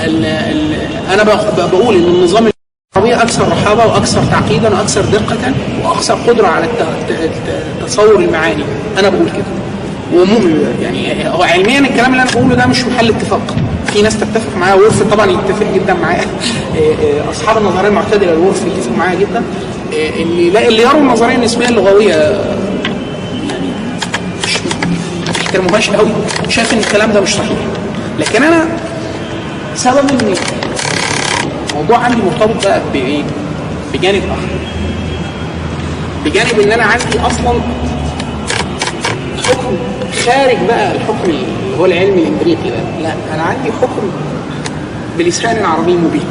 [0.04, 0.74] ال ال
[1.12, 2.50] أنا بق- بقول إن النظام
[2.96, 5.52] العربي أكثر رحابة وأكثر تعقيدا وأكثر دقة
[5.84, 6.66] وأكثر قدرة على
[7.86, 8.64] تصور المعاني.
[8.98, 9.44] أنا بقول كده.
[10.14, 10.74] ومؤمن.
[10.82, 13.56] يعني هو علميا الكلام اللي أنا بقوله ده مش محل اتفاق.
[13.92, 16.24] في ناس تتفق معايا وورف طبعا يتفق جدا معايا
[16.74, 19.42] إيه إيه أصحاب النظرية المعتدلة الورف يتفق معايا جدا.
[19.92, 22.40] إيه اللي لا اللي يروا النظرية النسبية اللغوية
[25.48, 26.10] بيحترموهاش قوي.
[26.48, 27.58] شايف إن الكلام ده مش صحيح.
[28.18, 28.68] لكن أنا
[29.74, 30.34] سبب ان
[31.70, 33.22] الموضوع عندي مرتبط بقى بايه؟
[33.94, 34.48] بجانب آخر.
[36.24, 37.60] بجانب إن أنا عندي أصلا
[39.46, 39.76] حكم
[40.24, 41.46] خارج بقى الحكم اللي
[41.78, 43.02] هو العلمي الامريكي ده.
[43.02, 44.10] لا أنا عندي حكم
[45.18, 46.24] بلسان عربي مبين.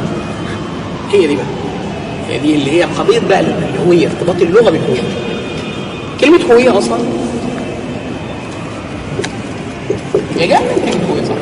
[1.12, 1.44] هي دي بقى.
[2.28, 5.02] هي دي اللي هي قضية بقى الهويه ارتباط اللغة بالهوية.
[6.20, 6.98] كلمة هوية أصلا
[10.46, 11.34] جاية من كلمه هويه صح.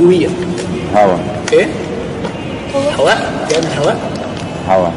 [0.00, 0.28] هويه
[0.96, 1.16] هوا.
[1.52, 1.66] إيه؟
[2.98, 3.98] هواء جاي من هواء
[4.68, 4.88] هوا.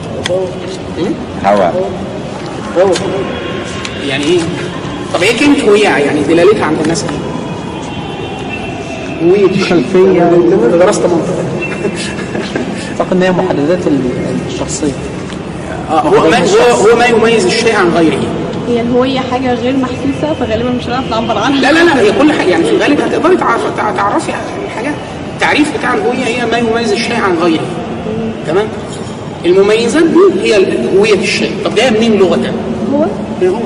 [0.97, 1.11] مم؟
[1.45, 1.69] هوا.
[2.77, 2.91] هو
[4.07, 4.39] يعني إيه؟
[5.13, 7.03] طب إيه كلمة هوية يعني؟ دلالتها عند الناس.
[7.03, 7.09] إيه؟
[9.29, 10.31] هوية خلفية.
[10.79, 11.43] درست منطق.
[12.99, 13.99] أعتقد إن هي محددات ال-
[14.47, 14.91] الشخصية.
[15.91, 18.19] آه هو ما هو هو ما يميز الشيء عن غيره.
[18.67, 21.61] هي الهوية حاجة غير محسوسة فغالبا مش هنعرف نعبر عنها.
[21.61, 24.31] لا لا لا هي كل حاجة يعني في الغالب هتقدري تعرف- تع- تعرفي
[24.65, 24.93] الحاجات
[25.33, 27.63] التعريف بتاع الهوية هي ما يميز الشيء عن غيره.
[28.47, 28.67] تمام؟
[29.45, 30.67] المميزات دي هي
[30.97, 31.51] هوية الشيء.
[31.65, 32.53] طب جاية منين لغة؟
[32.93, 33.03] هو؟
[33.47, 33.59] هو.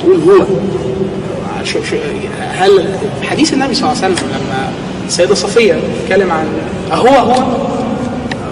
[0.00, 0.44] تقول هو.
[1.64, 1.96] شو شو
[2.52, 2.88] هل
[3.22, 4.68] حديث النبي صلى الله عليه وسلم لما
[5.06, 6.46] السيدة صفية تتكلم عن
[6.92, 7.34] أهو هو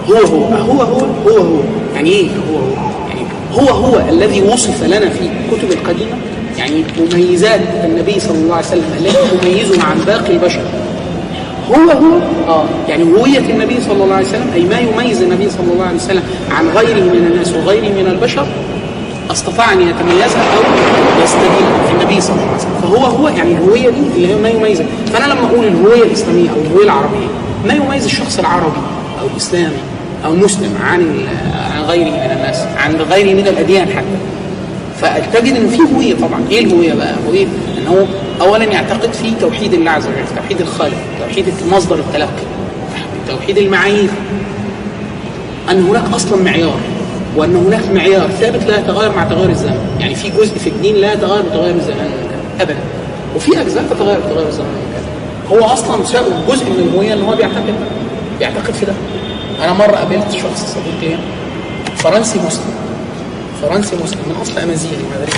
[0.09, 1.59] هو هو أهو هو هو هو
[1.95, 2.91] يعني إيه هو هو
[3.53, 6.11] هو هو الذي وصف لنا في الكتب القديمة
[6.57, 10.61] يعني مميزات النبي صلى الله عليه وسلم التي تميزه عن باقي البشر.
[11.69, 12.17] هو هو
[12.47, 15.95] آه يعني هوية النبي صلى الله عليه وسلم أي ما يميز النبي صلى الله عليه
[15.95, 18.45] وسلم عن غيره من الناس وغيره من البشر
[19.31, 20.61] أستطاع أن يتميزها أو
[21.23, 22.81] يستدين في النبي صلى الله عليه وسلم.
[22.81, 24.85] فهو هو يعني الهويه دي اللي هي ما يميزها.
[25.13, 27.27] فأنا لما أقول الهوية الإسلامية أو الهوية العربية
[27.67, 28.81] ما يميز الشخص العربي
[29.21, 29.77] أو الإسلامي
[30.25, 31.25] أو المسلم عن
[31.75, 34.17] عن غيره الناس عن غيره من الأديان حتى.
[35.01, 36.41] فتجد ان في هوية طبعا.
[36.51, 37.45] إيه الهوية بقى؟ هوية
[37.77, 38.05] ان هو
[38.47, 42.43] اولا يعتقد في توحيد الله عز وجل توحيد الخالق توحيد مصدر التلقي
[43.29, 44.09] توحيد المعايير.
[45.71, 46.77] أن هناك أصلا معيار
[47.35, 49.97] وأن هناك معيار ثابت لا يتغير مع تغير الزمن.
[49.99, 52.09] يعني في جزء في الدين لا يتغير بتغير الزمان
[52.61, 52.75] ابدا
[53.35, 54.67] وفي أجزاء تتغير بتغير الزمان
[55.51, 55.97] هو أصلا
[56.49, 57.73] جزء من الهوية إن هو بيعتقد
[58.39, 58.93] بيعتقد في ده.
[59.63, 61.17] أنا مرة قابلت شخص صديق ليا
[62.03, 62.73] فرنسي مسلم.
[63.61, 64.19] فرنسي مسلم.
[64.27, 65.35] من أصل أمازيغي مدريد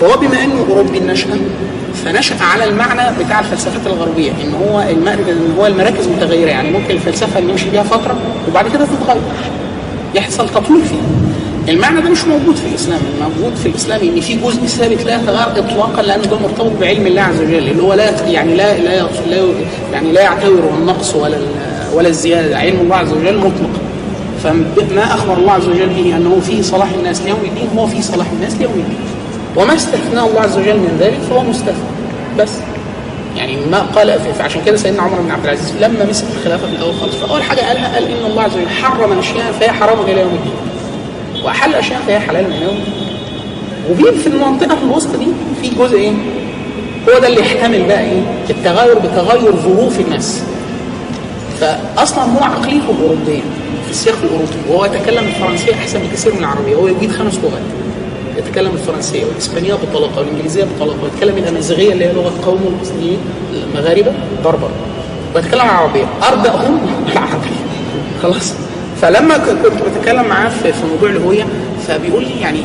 [0.00, 1.28] فهو بما أنه أوروبي النشأة
[2.04, 6.48] فنشأ على المعنى بتاع الفلسفات الغربية إن هو إن هو المراكز متغيرة.
[6.48, 8.16] يعني ممكن الفلسفة اللي نمشي بيها فترة
[8.48, 9.22] وبعد كده تتغير.
[10.14, 13.00] يحصل تطوير فيها المعنى ده مش موجود في الإسلام.
[13.18, 17.22] الموجود في الإسلام إن في جزء ثابت لا يتغير اطلاقا لأنه ده مرتبط بعلم الله
[17.22, 17.54] عز وجل.
[17.54, 19.44] اللي هو لا يعني لا لا, لا
[19.92, 21.38] يعني لا يعتبر النقص ولا
[21.94, 22.58] ولا الزيادة.
[22.58, 23.70] علم الله عز وجل مطلق.
[24.44, 28.26] فما أخبر الله عز وجل به أنه فيه صلاح الناس ليوم الدين هو فيه صلاح
[28.32, 28.98] الناس ليوم الدين.
[29.56, 31.74] وما استثناه الله عز وجل من ذلك فهو مستثنى.
[32.38, 32.50] بس.
[33.36, 36.94] يعني ما قال عشان كده سيدنا عمر بن عبد العزيز لما مسك الخلافة في الأول
[36.94, 40.34] خالص فأول حاجة قالها قال إن الله عز وجل حرم اشياء فهي حرام إلى يوم
[40.34, 40.52] الدين.
[41.44, 43.12] وأحل اشياء فهي حلال من يوم الدين.
[43.90, 45.26] وبين في المنطقة الوسطى دي
[45.62, 46.12] في جزء إيه؟
[47.08, 48.20] هو ده اللي يحتمل بقى إيه؟
[48.50, 50.42] التغير بتغير ظروف الناس.
[51.60, 53.40] فاصلا هو عقليته الاوروبيه
[53.81, 56.74] في السياق الاوروبي وهو يتكلم الفرنسية أحسن بكثير من العربية.
[56.74, 57.62] هو يجيد خمس لغات.
[58.38, 60.98] يتكلم الفرنسية والإسبانية بطلاقة والإنجليزية بطلاقة.
[61.04, 63.18] ويتكلم الامازيغيه اللي هي لغة قوم المصريين
[63.52, 64.12] المغاربة
[64.44, 64.70] بربر.
[65.34, 66.04] ويتكلم العربية.
[66.22, 66.80] اربعهم
[67.12, 67.60] العربيه
[68.22, 68.54] خلاص.
[69.02, 69.66] فلما كنت
[69.98, 71.46] بتكلم معاه في موضوع الهوية
[71.88, 72.58] فبيقول لي يعني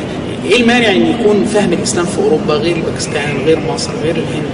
[0.44, 4.46] إيه المانع إن يكون فهم الإسلام في أوروبا غير باكستان غير مصر غير الهند؟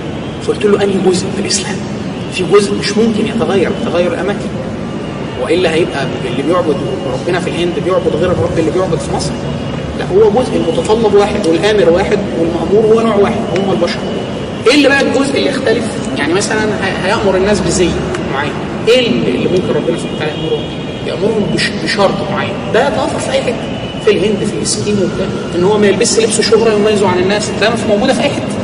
[0.42, 1.76] فقلت له أنهي جزء في الإسلام؟
[2.32, 4.48] في جزء مش ممكن يتغير تغير أماكن.
[5.44, 6.76] وإلا هيبقى اللي بيعبد
[7.12, 9.30] ربنا في الهند بيعبد غير الرب اللي بيعبد في مصر؟
[9.98, 13.98] لا هو جزء المتطلب واحد والآمر واحد والمأمور هو نوع واحد هم البشر.
[14.66, 15.84] إيه اللي بقى الجزء اللي يختلف؟
[16.18, 17.88] يعني مثلا هي- هيأمر الناس بزي
[18.32, 18.52] معين.
[18.88, 20.62] إيه اللي ممكن ربنا سبحانه وتعالى يأمرهم؟
[21.06, 22.52] يأمرهم بش- بشرط معين.
[22.74, 23.54] ده يتوفر في أي حتة.
[24.04, 27.70] في الهند في الاسكيم وبتاع إن هو ما يلبسش لبس شهرة يميزه عن الناس ده
[27.70, 28.54] مش موجودة في أي حتة.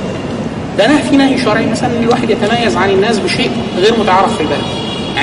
[0.78, 4.62] ده نهي في نهي شرعي مثلا الواحد يتميز عن الناس بشيء غير متعارف في البلد.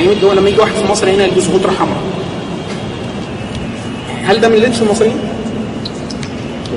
[0.06, 2.02] يعني هو لما يجي واحد في مصر هنا يلبس غطرة حمراء.
[4.24, 5.18] هل ده من لبس المصريين؟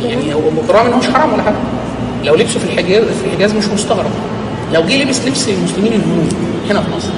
[0.05, 1.57] يعني هو بالرغم ان هو مش حرام ولا حاجة.
[2.25, 4.11] لو لبسه في الحجاز في الحجاز مش مستغرب.
[4.75, 6.33] لو جه لبس لبس المسلمين الهنود
[6.71, 7.09] هنا في مصر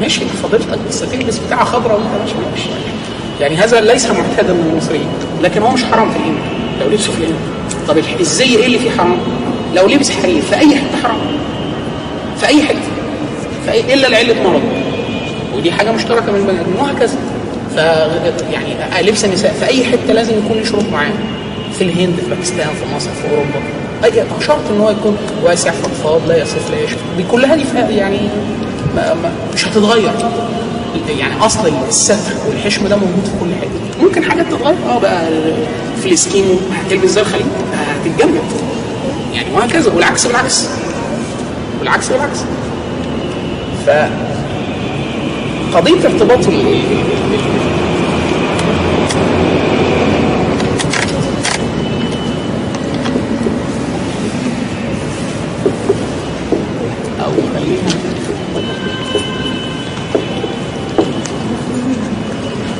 [0.00, 2.68] ماشي فضيلتك بس تلبس بتاعة خضراء وانت ماشي ماشي.
[3.40, 5.06] يعني هذا ليس معتادا من المصريين
[5.42, 6.38] لكن هو مش حرام في الهند
[6.80, 7.34] لو لبسه في الهند
[7.88, 9.16] طب الزي إيه اللي فيه حرام؟
[9.74, 11.18] لو لبس حرير في اي حتة حرام.
[12.40, 12.78] في اي حتة
[13.68, 14.62] الا لعله مرض.
[15.56, 17.16] ودي حاجة مشتركة من البني آدمين وهكذا.
[17.74, 17.76] ف
[18.52, 18.76] يعني
[19.08, 21.14] لبس النساء في أي حتة لازم يكون له شروط معينة.
[21.78, 23.60] في الهند في باكستان في مصر في أوروبا.
[24.04, 28.18] أي شرط إن هو يكون واسع فضفاض لا يصف لا يشف دي كلها دي يعني
[28.96, 30.10] ما ما مش هتتغير.
[31.18, 34.04] يعني أصل الستر والحشم ده موجود في كل حتة.
[34.04, 35.28] ممكن حاجات تتغير؟ آه بقى
[36.02, 38.40] في الاسكيمو هتلبس زي الخليج هتتجمد.
[39.34, 40.68] يعني وهكذا والعكس بالعكس
[41.80, 42.38] والعكس بالعكس
[43.86, 43.90] ف
[45.74, 46.46] قضية ارتباط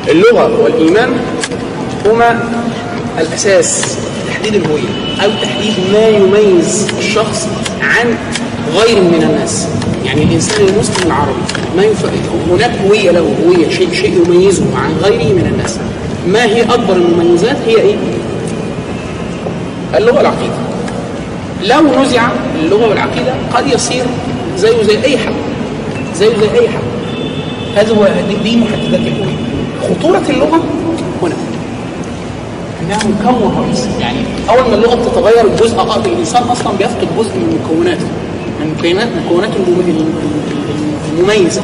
[0.09, 1.11] اللغة والإيمان
[2.07, 2.43] هما
[3.19, 3.99] الأساس
[4.29, 4.83] تحديد الهوية
[5.25, 7.49] أو تحديد ما يميز الشخص
[7.83, 8.15] عن
[8.75, 9.69] غير من الناس.
[10.13, 11.39] يعني الإنسان المسلم العربي
[11.77, 12.07] ما يف...
[12.51, 15.79] هناك هوية له هوية شيء شيء يميزه عن غيره من الناس.
[16.29, 17.95] ما هي أكبر المميزات؟ هي إيه؟
[19.95, 20.55] اللغة والعقيدة.
[21.65, 22.29] لو نزع
[22.63, 24.05] اللغة والعقيدة قد يصير
[24.57, 25.33] زيه زي أي حد
[26.17, 26.83] زيه زي أي حد.
[27.77, 28.09] هذا هو
[28.45, 29.37] دي, محددات الهوية.
[29.83, 30.65] خطورة اللغة
[31.23, 31.35] هنا.
[32.83, 34.19] انها مكون رئيسي يعني
[34.51, 38.07] أول ما اللغة بتتغير الجزء الإنسان أصلا بيفقد جزء من مكوناته.
[38.65, 40.13] مكونات مكوناته المم-
[41.19, 41.63] المميزه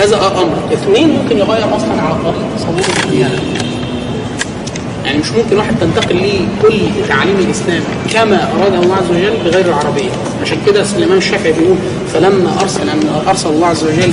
[0.00, 0.72] هذا أمر.
[0.72, 3.40] اثنين ممكن يغير أصلا على طريقه تصوره الديانه
[5.04, 6.78] يعني مش ممكن واحد تنتقل ليه كل
[7.08, 7.82] تعاليم الإسلام
[8.12, 10.10] كما أراد الله عز وجل بغير العربية.
[10.42, 11.76] عشان كده الامام الشافعي بيقول
[12.14, 14.10] فلما ارسل ان أرسل الله عز وجل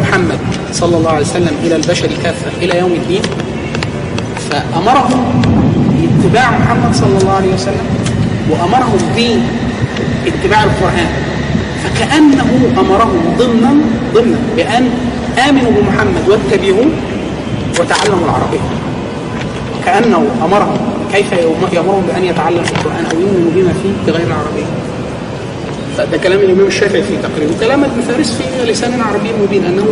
[0.00, 0.38] محمد
[0.72, 3.22] صلى الله عليه وسلم إلى البشر كافة إلى يوم الدين
[4.50, 5.42] فامرهم
[6.22, 7.86] باتباع محمد صلى الله عليه وسلم
[8.50, 8.98] وامرهم
[10.24, 11.10] باتباع القرآن.
[11.84, 12.50] فكأنه
[12.80, 13.74] امرهم ضمنا
[14.14, 14.90] ضمنا بأن
[15.48, 16.86] آمنوا بمحمد واتبعوه
[17.80, 18.60] وتعلموا العربية.
[19.84, 20.78] كأنه امرهم
[21.12, 21.32] كيف
[21.72, 24.66] يأمرهم بأن يتعلموا القرآن أو يؤمنوا بما فيه بغير العربية؟
[25.96, 27.50] فده كلام الإمام الشافعي في تقريره.
[27.56, 29.84] وكلام ابن فارس في لسان عربي مبين أنه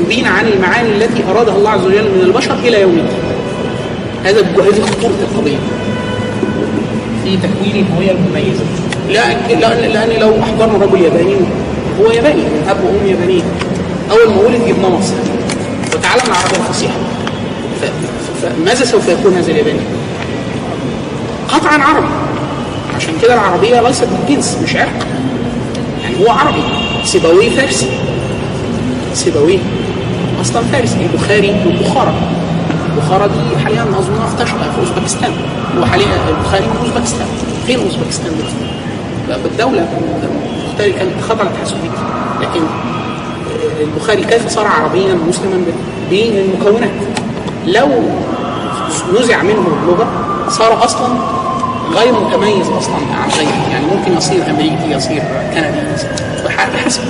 [0.00, 3.18] يبين عن المعاني التي أرادها الله عز وجل من البشر إلى يوم الدين.
[4.24, 5.58] هذا هذه خطورة القضية.
[7.24, 8.64] في تكوين الهويه المميزة.
[9.08, 9.36] لأن,
[9.92, 11.36] لأن لو أحضرنا رجل ياباني
[12.00, 13.44] هو ياباني أب وأم يابانيين
[14.10, 15.14] أول ما ولد جبناه مصر
[15.94, 16.94] وتعلم العربيه الفصيحه
[18.42, 19.80] فماذا سوف يكون هذا الياباني؟
[21.48, 22.06] قطعا عربي.
[22.96, 25.06] عشان كده العربية ليست جنس مش عرق
[26.02, 26.62] يعني هو عربي.
[27.04, 27.88] سيبويه فارسي.
[29.14, 29.58] سيبويه
[30.40, 30.96] أصلا فارسي.
[31.12, 31.86] البخاري من
[32.96, 35.30] بخارى دي حاليا أظن افتشر في أوزبكستان.
[35.78, 37.26] هو حاليا البخاري من أوزبكستان.
[37.66, 38.67] فين أوزبكستان دلوقتي؟
[39.36, 42.02] بالتالي كانت خضع الاتحاد السوفيتي
[42.40, 42.60] لكن
[43.80, 45.64] البخاري كيف صار عربيا مسلما
[46.10, 46.90] بالمكونات؟
[47.66, 47.88] لو
[49.20, 50.06] نزع منه اللغة
[50.48, 51.08] صار أصلا
[51.94, 53.68] غير متميز أصلا عن غيره.
[53.72, 55.22] يعني ممكن يصير أمريكي يصير
[55.54, 55.80] كندي
[56.74, 57.02] بحسب؟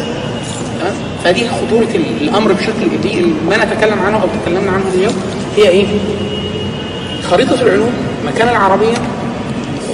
[1.25, 5.15] فدي خطورة الأمر بشكل دي ما نتكلم عنه أو تكلمنا عنه اليوم
[5.57, 5.87] هي إيه؟
[7.31, 7.93] خريطة العلوم
[8.27, 8.95] مكان العربية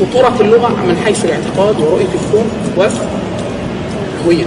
[0.01, 4.45] خطورة اللغة من حيث الاعتقاد ورؤية الكون والهوية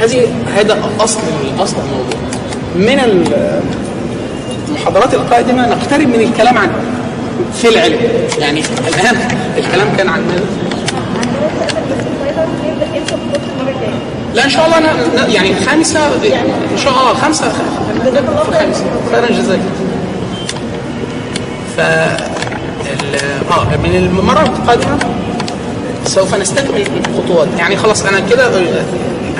[0.00, 1.20] هذه هذا أصل
[1.58, 2.18] أصل الموضوع.
[2.74, 2.98] من
[4.70, 6.68] المحاضرات القادمة نقترب من الكلام عن
[7.54, 7.98] في العلم.
[8.38, 9.16] يعني الآن
[9.58, 10.44] الكلام كان عن ماذا؟
[14.34, 14.92] لا إن شاء الله أنا
[15.28, 17.46] يعني الخامسه يعني إن شاء الله خمسه
[18.48, 19.60] الخامسه خيرا جزاك
[21.76, 21.80] ف
[23.54, 24.98] آه من المره القادمه
[26.06, 27.48] سوف نستكمل الخطوات.
[27.58, 28.50] يعني خلاص أنا كده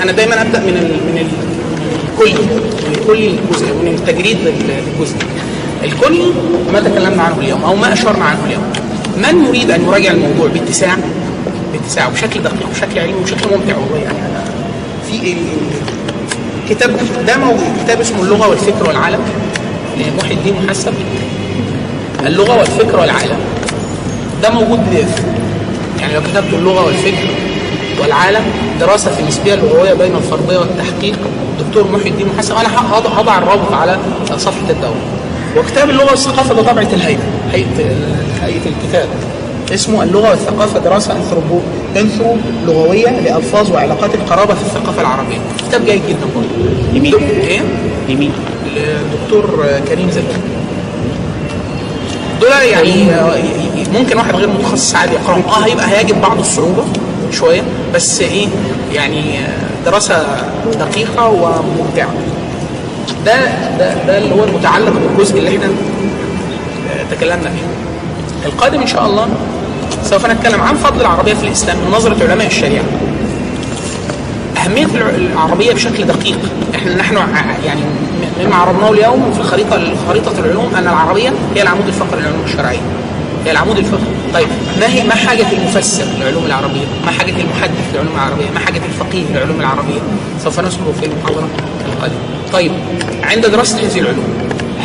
[0.03, 1.27] أنا دايما أبدأ من ال من ال
[2.13, 5.15] الكلي من الكلي للجزء من التجريد للجزء.
[5.83, 6.25] الكلي
[6.73, 8.63] ما تكلمنا عنه اليوم أو ما أشرنا عنه اليوم.
[9.17, 10.97] من يريد أن يراجع الموضوع باتساع؟
[11.73, 14.17] باتساع وبشكل دقيق وبشكل علمي وبشكل ممتع والله يعني.
[14.19, 14.43] أنا
[15.11, 15.35] في
[16.69, 16.97] كتاب
[17.27, 19.19] ده موجود كتاب اسمه اللغة والفكر والعالم.
[19.97, 20.93] لمحي الدين محسب
[22.25, 23.39] اللغة والفكر والعالم.
[24.45, 25.23] ده موجود اف
[26.01, 27.27] يعني لو كتبت اللغة والفكر
[28.01, 28.41] والعالم
[28.79, 31.19] دراسة في النسبية اللغوية بين الفرضية والتحقيق
[31.67, 32.67] دكتور محي الدين محسب أنا
[33.19, 33.97] هضع الرابط على
[34.37, 34.95] صفحة الدولة
[35.57, 37.19] وكتاب اللغة والثقافة ده طبعة الهيئة
[37.51, 37.65] هيئة
[38.41, 39.07] هيئة الكتاب
[39.73, 41.59] اسمه اللغة والثقافة دراسة انثروبو
[41.97, 45.37] انثرو لغويه لألفاظ وعلاقات القرابة في الثقافة العربية
[45.69, 47.15] كتاب جيد جدا برضه لمين؟
[47.47, 47.61] إيه؟
[48.09, 48.31] لمين؟
[48.77, 50.37] الدكتور كريم زكي
[52.41, 52.91] دول يعني
[53.99, 56.83] ممكن واحد غير متخصص عادي يقراهم آه هيبقى هيجد بعض الصعوبة
[57.31, 57.61] شوية
[57.93, 58.47] بس إيه
[58.93, 59.39] يعني
[59.85, 60.25] دراسة
[60.79, 62.09] دقيقة وممتعه
[63.25, 63.35] ده
[63.79, 65.67] ده ده اللي هو المتعلق بالجزء اللي إحنا
[67.11, 67.65] تكلمنا فيه.
[68.45, 69.27] القادم إن شاء الله
[70.03, 72.83] سوف نتكلم عن فضل العربية في الإسلام من نظره علماء الشريعة.
[74.65, 74.85] أهمية
[75.33, 76.37] العربية بشكل دقيق.
[76.75, 77.81] إحنا نحن ع- يعني
[78.43, 82.79] مما عرضناه اليوم في خريطة خريطة العلوم أن العربية هي العمود الفقري للعلوم الشرعية.
[83.45, 84.47] هي العمود الفقري طيب
[84.79, 89.23] ما هي ما حاجة المفسر للعلوم العربية؟ ما حاجة المحدث للعلوم العربية؟ ما حاجة الفقيه
[89.31, 89.99] للعلوم العربية؟
[90.43, 91.47] سوف نذكره في المحاضرة
[91.85, 92.17] القادمة.
[92.53, 92.71] طيب
[93.23, 94.33] عند دراسة هذه العلوم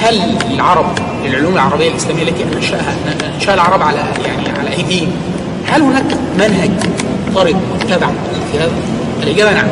[0.02, 2.94] هل العرب العلوم العربية الإسلامية التي أنشأها
[3.36, 5.12] أنشأها العرب على يعني على أيديهم
[5.66, 6.04] هل هناك
[6.38, 6.70] منهج
[7.34, 8.06] طرد متبع
[8.52, 8.72] في هذا؟
[9.22, 9.66] الإجابة نعم.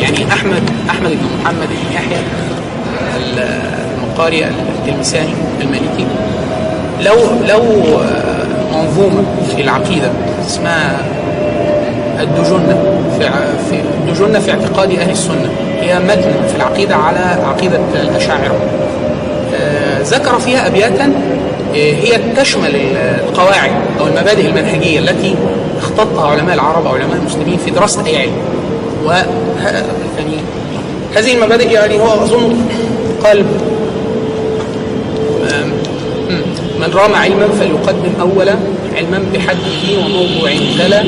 [0.00, 2.18] يعني أحمد أحمد بن محمد بن يحيى
[3.16, 6.06] المقاري التلمساني المالكي.
[7.04, 7.14] لو
[7.48, 7.62] لو
[8.74, 9.24] منظومة
[9.56, 10.10] في العقيدة
[10.46, 10.98] اسمها
[12.20, 12.76] الدجنة
[13.18, 13.30] في
[13.70, 15.48] في الدجنة في اعتقاد أهل السنة.
[15.80, 18.56] هي متن في العقيدة على عقيدة الأشاعرة.
[19.54, 21.12] آه، ذكر فيها أبياتا
[21.74, 22.76] آه، هي تشمل
[23.28, 25.34] القواعد أو المبادئ المنهجية التي
[25.78, 28.32] اختطها علماء العرب أو علماء المسلمين في دراسة أي علم.
[29.06, 30.36] و يعني
[31.16, 32.56] هذه المبادئ يعني هو أظن
[33.24, 33.44] قال
[36.82, 38.54] من رام علما فليقدم أولا
[38.96, 41.04] علما بحده وموضوع تلا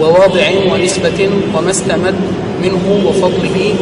[0.00, 2.14] وواضع ونسبة وما استمد
[2.62, 3.74] منه وفضله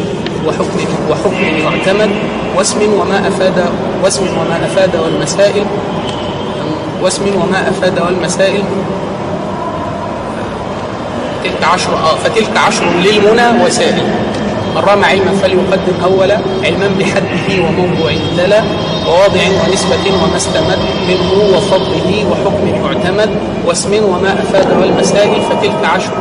[0.47, 0.79] وحكم
[1.11, 2.11] وحكم يعتمد
[2.57, 3.65] واسم وما أفاد
[4.05, 5.65] واسم وما أفاد والمسائل
[7.03, 8.63] واسم وما أفاد والمسائل
[11.45, 14.03] تلك عشر آه فتلك عشر للمنى وسائل.
[14.77, 18.63] من رام علما فليقدم أولا علما بحده وموضوع تلا
[19.07, 20.79] وواضع ونسبة وما استمد
[21.09, 23.31] منه وفضله وحكم يعتمد
[23.67, 26.13] واسم وما أفاد والمسائل فتلك عشر.